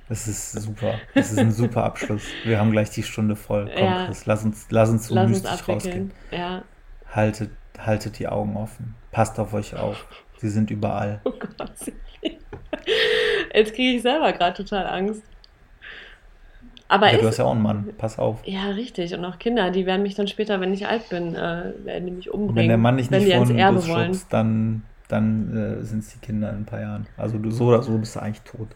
Das 0.08 0.28
ist 0.28 0.52
super. 0.52 0.96
Das 1.14 1.32
ist 1.32 1.38
ein 1.38 1.52
super 1.52 1.84
Abschluss. 1.84 2.24
Wir 2.44 2.58
haben 2.58 2.70
gleich 2.70 2.90
die 2.90 3.02
Stunde 3.02 3.34
voll. 3.34 3.70
Komm, 3.74 3.82
ja. 3.82 4.04
Chris, 4.04 4.26
lass 4.26 4.44
uns, 4.44 4.66
lass 4.68 4.90
uns 4.90 5.06
so 5.06 5.14
lass 5.14 5.30
mystisch 5.30 5.50
uns 5.52 5.68
rausgehen. 5.68 6.10
Ja. 6.30 6.64
Haltet, 7.10 7.50
haltet 7.78 8.18
die 8.18 8.28
Augen 8.28 8.54
offen. 8.58 8.94
Passt 9.10 9.40
auf 9.40 9.54
euch 9.54 9.74
auf. 9.74 10.06
Sie 10.36 10.50
sind 10.50 10.70
überall. 10.70 11.22
Oh 11.24 11.30
Gott. 11.30 11.72
Jetzt 13.54 13.74
kriege 13.74 13.96
ich 13.96 14.02
selber 14.02 14.32
gerade 14.34 14.54
total 14.54 14.86
Angst. 14.86 15.22
Aber 16.88 17.10
ja, 17.10 17.16
du 17.16 17.26
hast 17.26 17.38
ja 17.38 17.46
auch 17.46 17.52
einen 17.52 17.62
Mann, 17.62 17.88
pass 17.96 18.18
auf. 18.18 18.40
Ja, 18.44 18.66
richtig. 18.68 19.14
Und 19.14 19.24
auch 19.24 19.38
Kinder, 19.38 19.70
die 19.70 19.86
werden 19.86 20.02
mich 20.02 20.14
dann 20.14 20.28
später, 20.28 20.60
wenn 20.60 20.74
ich 20.74 20.86
alt 20.86 21.08
bin, 21.08 21.34
äh, 21.34 21.72
werden 21.84 22.04
die 22.04 22.12
mich 22.12 22.28
umbringen. 22.28 22.50
Und 22.50 22.56
wenn 22.56 22.68
der 22.68 22.76
Mann 22.76 22.98
dich 22.98 23.10
nicht 23.10 23.32
vor 23.32 23.46
den 23.46 23.74
Bus 23.74 23.86
schubst, 23.86 24.30
dann 24.30 24.82
dann 25.12 25.56
äh, 25.56 25.84
sind 25.84 26.00
es 26.00 26.12
die 26.12 26.18
Kinder 26.20 26.50
in 26.50 26.56
ein 26.56 26.66
paar 26.66 26.80
Jahren. 26.80 27.06
Also 27.16 27.38
du, 27.38 27.50
so 27.50 27.66
oder 27.66 27.82
so 27.82 27.98
bist 27.98 28.16
du 28.16 28.20
eigentlich 28.20 28.42
tot. 28.42 28.68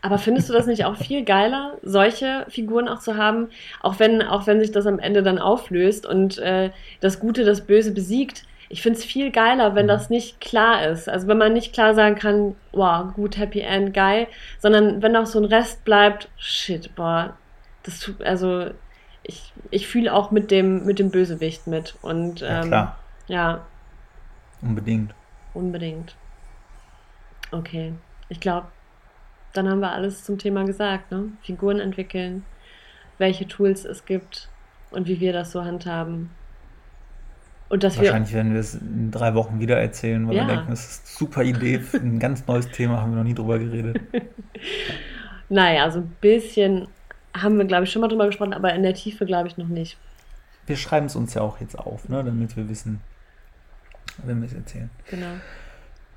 Aber 0.00 0.18
findest 0.18 0.48
du 0.48 0.52
das 0.52 0.66
nicht 0.66 0.84
auch 0.84 0.96
viel 0.96 1.24
geiler, 1.24 1.76
solche 1.82 2.46
Figuren 2.48 2.88
auch 2.88 3.00
zu 3.00 3.16
haben, 3.16 3.48
auch 3.80 3.98
wenn, 3.98 4.22
auch 4.22 4.46
wenn 4.46 4.60
sich 4.60 4.70
das 4.70 4.86
am 4.86 4.98
Ende 4.98 5.22
dann 5.22 5.38
auflöst 5.38 6.06
und 6.06 6.38
äh, 6.38 6.70
das 7.00 7.18
Gute 7.18 7.44
das 7.44 7.62
Böse 7.62 7.92
besiegt? 7.92 8.44
Ich 8.70 8.82
finde 8.82 8.98
es 8.98 9.04
viel 9.04 9.30
geiler, 9.30 9.74
wenn 9.74 9.86
mhm. 9.86 9.90
das 9.90 10.08
nicht 10.08 10.40
klar 10.40 10.86
ist. 10.86 11.08
Also 11.08 11.26
wenn 11.26 11.38
man 11.38 11.52
nicht 11.52 11.72
klar 11.72 11.94
sagen 11.94 12.14
kann, 12.14 12.54
wow, 12.72 13.12
gut, 13.14 13.38
Happy 13.38 13.60
End, 13.60 13.92
geil, 13.92 14.28
sondern 14.60 15.02
wenn 15.02 15.16
auch 15.16 15.26
so 15.26 15.40
ein 15.40 15.46
Rest 15.46 15.84
bleibt, 15.84 16.28
shit, 16.36 16.94
boah, 16.94 17.36
das 17.82 17.98
tut, 17.98 18.22
also 18.22 18.66
ich, 19.22 19.52
ich 19.70 19.88
fühle 19.88 20.12
auch 20.12 20.30
mit 20.30 20.50
dem, 20.50 20.84
mit 20.84 20.98
dem 20.98 21.10
Bösewicht 21.10 21.66
mit. 21.66 21.96
Und 22.02 22.42
ähm, 22.42 22.48
ja, 22.48 22.62
klar. 22.62 22.98
ja. 23.26 23.66
Unbedingt. 24.62 25.14
Unbedingt. 25.58 26.14
Okay, 27.50 27.92
ich 28.28 28.38
glaube, 28.38 28.68
dann 29.54 29.68
haben 29.68 29.80
wir 29.80 29.90
alles 29.90 30.22
zum 30.22 30.38
Thema 30.38 30.64
gesagt. 30.64 31.10
Ne? 31.10 31.32
Figuren 31.42 31.80
entwickeln, 31.80 32.44
welche 33.18 33.48
Tools 33.48 33.84
es 33.84 34.04
gibt 34.04 34.48
und 34.92 35.08
wie 35.08 35.18
wir 35.18 35.32
das 35.32 35.50
so 35.50 35.64
handhaben. 35.64 36.30
Und 37.68 37.82
dass 37.82 37.98
Wahrscheinlich 37.98 38.30
wir, 38.30 38.36
werden 38.36 38.52
wir 38.52 38.60
es 38.60 38.74
in 38.74 39.10
drei 39.10 39.34
Wochen 39.34 39.58
wieder 39.58 39.78
erzählen, 39.78 40.28
weil 40.28 40.36
ja. 40.36 40.46
wir 40.46 40.54
denken, 40.54 40.70
das 40.70 40.88
ist 40.88 41.06
eine 41.06 41.18
super 41.18 41.42
Idee, 41.42 41.80
ein 41.92 42.20
ganz 42.20 42.46
neues 42.46 42.70
Thema, 42.70 43.00
haben 43.00 43.10
wir 43.10 43.16
noch 43.16 43.24
nie 43.24 43.34
drüber 43.34 43.58
geredet. 43.58 44.00
naja, 45.48 45.90
so 45.90 45.98
ein 45.98 46.16
bisschen 46.20 46.86
haben 47.36 47.58
wir, 47.58 47.64
glaube 47.64 47.82
ich, 47.82 47.90
schon 47.90 48.00
mal 48.00 48.08
drüber 48.08 48.26
gesprochen, 48.26 48.54
aber 48.54 48.72
in 48.74 48.84
der 48.84 48.94
Tiefe, 48.94 49.26
glaube 49.26 49.48
ich, 49.48 49.58
noch 49.58 49.66
nicht. 49.66 49.98
Wir 50.66 50.76
schreiben 50.76 51.06
es 51.06 51.16
uns 51.16 51.34
ja 51.34 51.42
auch 51.42 51.60
jetzt 51.60 51.76
auf, 51.76 52.08
ne, 52.08 52.22
damit 52.22 52.56
wir 52.56 52.68
wissen, 52.68 53.00
wenn 54.24 54.40
wir 54.40 54.46
es 54.46 54.54
erzählen. 54.54 54.90
Genau. 55.10 55.34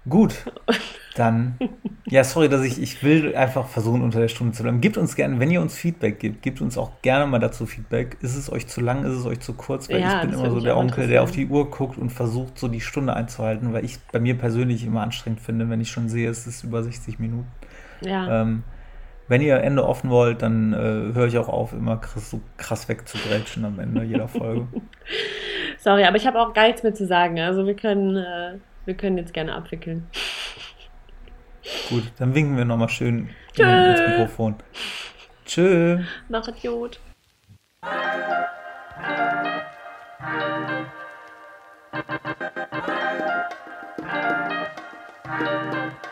Gut, 0.10 0.34
dann, 1.16 1.60
ja, 2.08 2.24
sorry, 2.24 2.49
dass 2.49 2.64
ich, 2.64 2.82
ich 2.82 3.04
will 3.04 3.36
einfach 3.36 3.68
versuchen, 3.68 4.02
unter 4.02 4.20
der 4.20 4.30
Stunde 4.30 4.54
zu 4.54 4.64
bleiben. 4.64 4.82
Gebt 4.82 4.97
uns 4.97 5.16
gerne, 5.16 5.39
wenn 5.39 5.52
ihr 5.52 5.62
uns 5.62 5.76
Feedback 5.76 6.20
gebt, 6.20 6.41
gebt 6.41 6.60
uns 6.60 6.76
auch 6.76 6.89
gerne 7.04 7.28
mal 7.28 7.38
dazu 7.38 7.68
Feedback. 7.68 8.18
Ist 8.22 8.36
es 8.36 8.52
euch 8.52 8.66
zu 8.66 8.82
lang, 8.82 9.04
ist 9.06 9.14
es 9.14 9.26
euch 9.28 9.39
zu 9.39 9.54
kurz? 9.54 9.89
Weil 9.89 10.02
ja, 10.02 10.16
ich 10.24 10.30
bin 10.30 10.39
immer 10.39 10.49
so 10.49 10.60
der 10.60 10.76
Onkel, 10.76 11.08
der 11.08 11.22
auf 11.22 11.30
die 11.30 11.45
Uhr 11.45 11.70
guckt 11.70 11.99
und 11.99 12.10
versucht, 12.10 12.58
so 12.58 12.68
die 12.68 12.82
Stunde 12.82 13.14
einzuhalten, 13.14 13.74
weil 13.74 13.86
ich 13.86 13.99
bei 14.12 14.20
mir 14.20 14.36
persönlich 14.36 14.84
immer 14.84 15.04
anstrengend 15.04 15.39
finde, 15.39 15.70
wenn 15.70 15.82
ich 15.82 15.91
schon 15.91 16.10
sehe, 16.10 16.30
es 16.30 16.47
ist 16.47 16.64
über 16.64 16.82
60 16.82 17.20
Minuten. 17.20 17.47
Ja. 18.02 18.41
Ähm, 18.41 18.64
wenn 19.32 19.42
ihr 19.42 19.64
Ende 19.64 19.88
offen 19.88 20.10
wollt, 20.10 20.42
dann 20.42 20.74
äh, 20.74 21.16
höre 21.16 21.28
ich 21.28 21.38
auch 21.38 21.48
auf, 21.48 21.72
immer 21.72 21.96
krass, 21.96 22.30
so 22.30 22.42
krass 22.58 22.90
wegzugrätschen 22.90 23.64
am 23.64 23.80
Ende 23.80 24.04
jeder 24.04 24.28
Folge. 24.28 24.68
Sorry, 25.78 26.04
aber 26.04 26.18
ich 26.18 26.28
habe 26.28 26.38
auch 26.38 26.54
gar 26.54 26.68
nichts 26.68 26.84
mehr 26.84 26.94
zu 26.94 27.08
sagen. 27.08 27.40
Also 27.40 27.66
wir 27.66 27.76
können, 27.76 28.18
äh, 28.18 28.60
wir 28.84 28.94
können 28.94 29.18
jetzt 29.18 29.34
gerne 29.34 29.56
abwickeln. 29.56 30.06
Gut, 31.90 32.12
dann 32.20 32.36
winken 32.36 32.58
wir 32.58 32.66
nochmal 32.66 32.90
schön 32.90 33.30
Tschö. 33.56 33.64
ins 33.64 34.02
Mikrofon. 34.02 34.56
Tschö. 35.46 36.00
Mach 36.28 36.46
Idiot. 36.50 37.00
Thank 45.34 46.06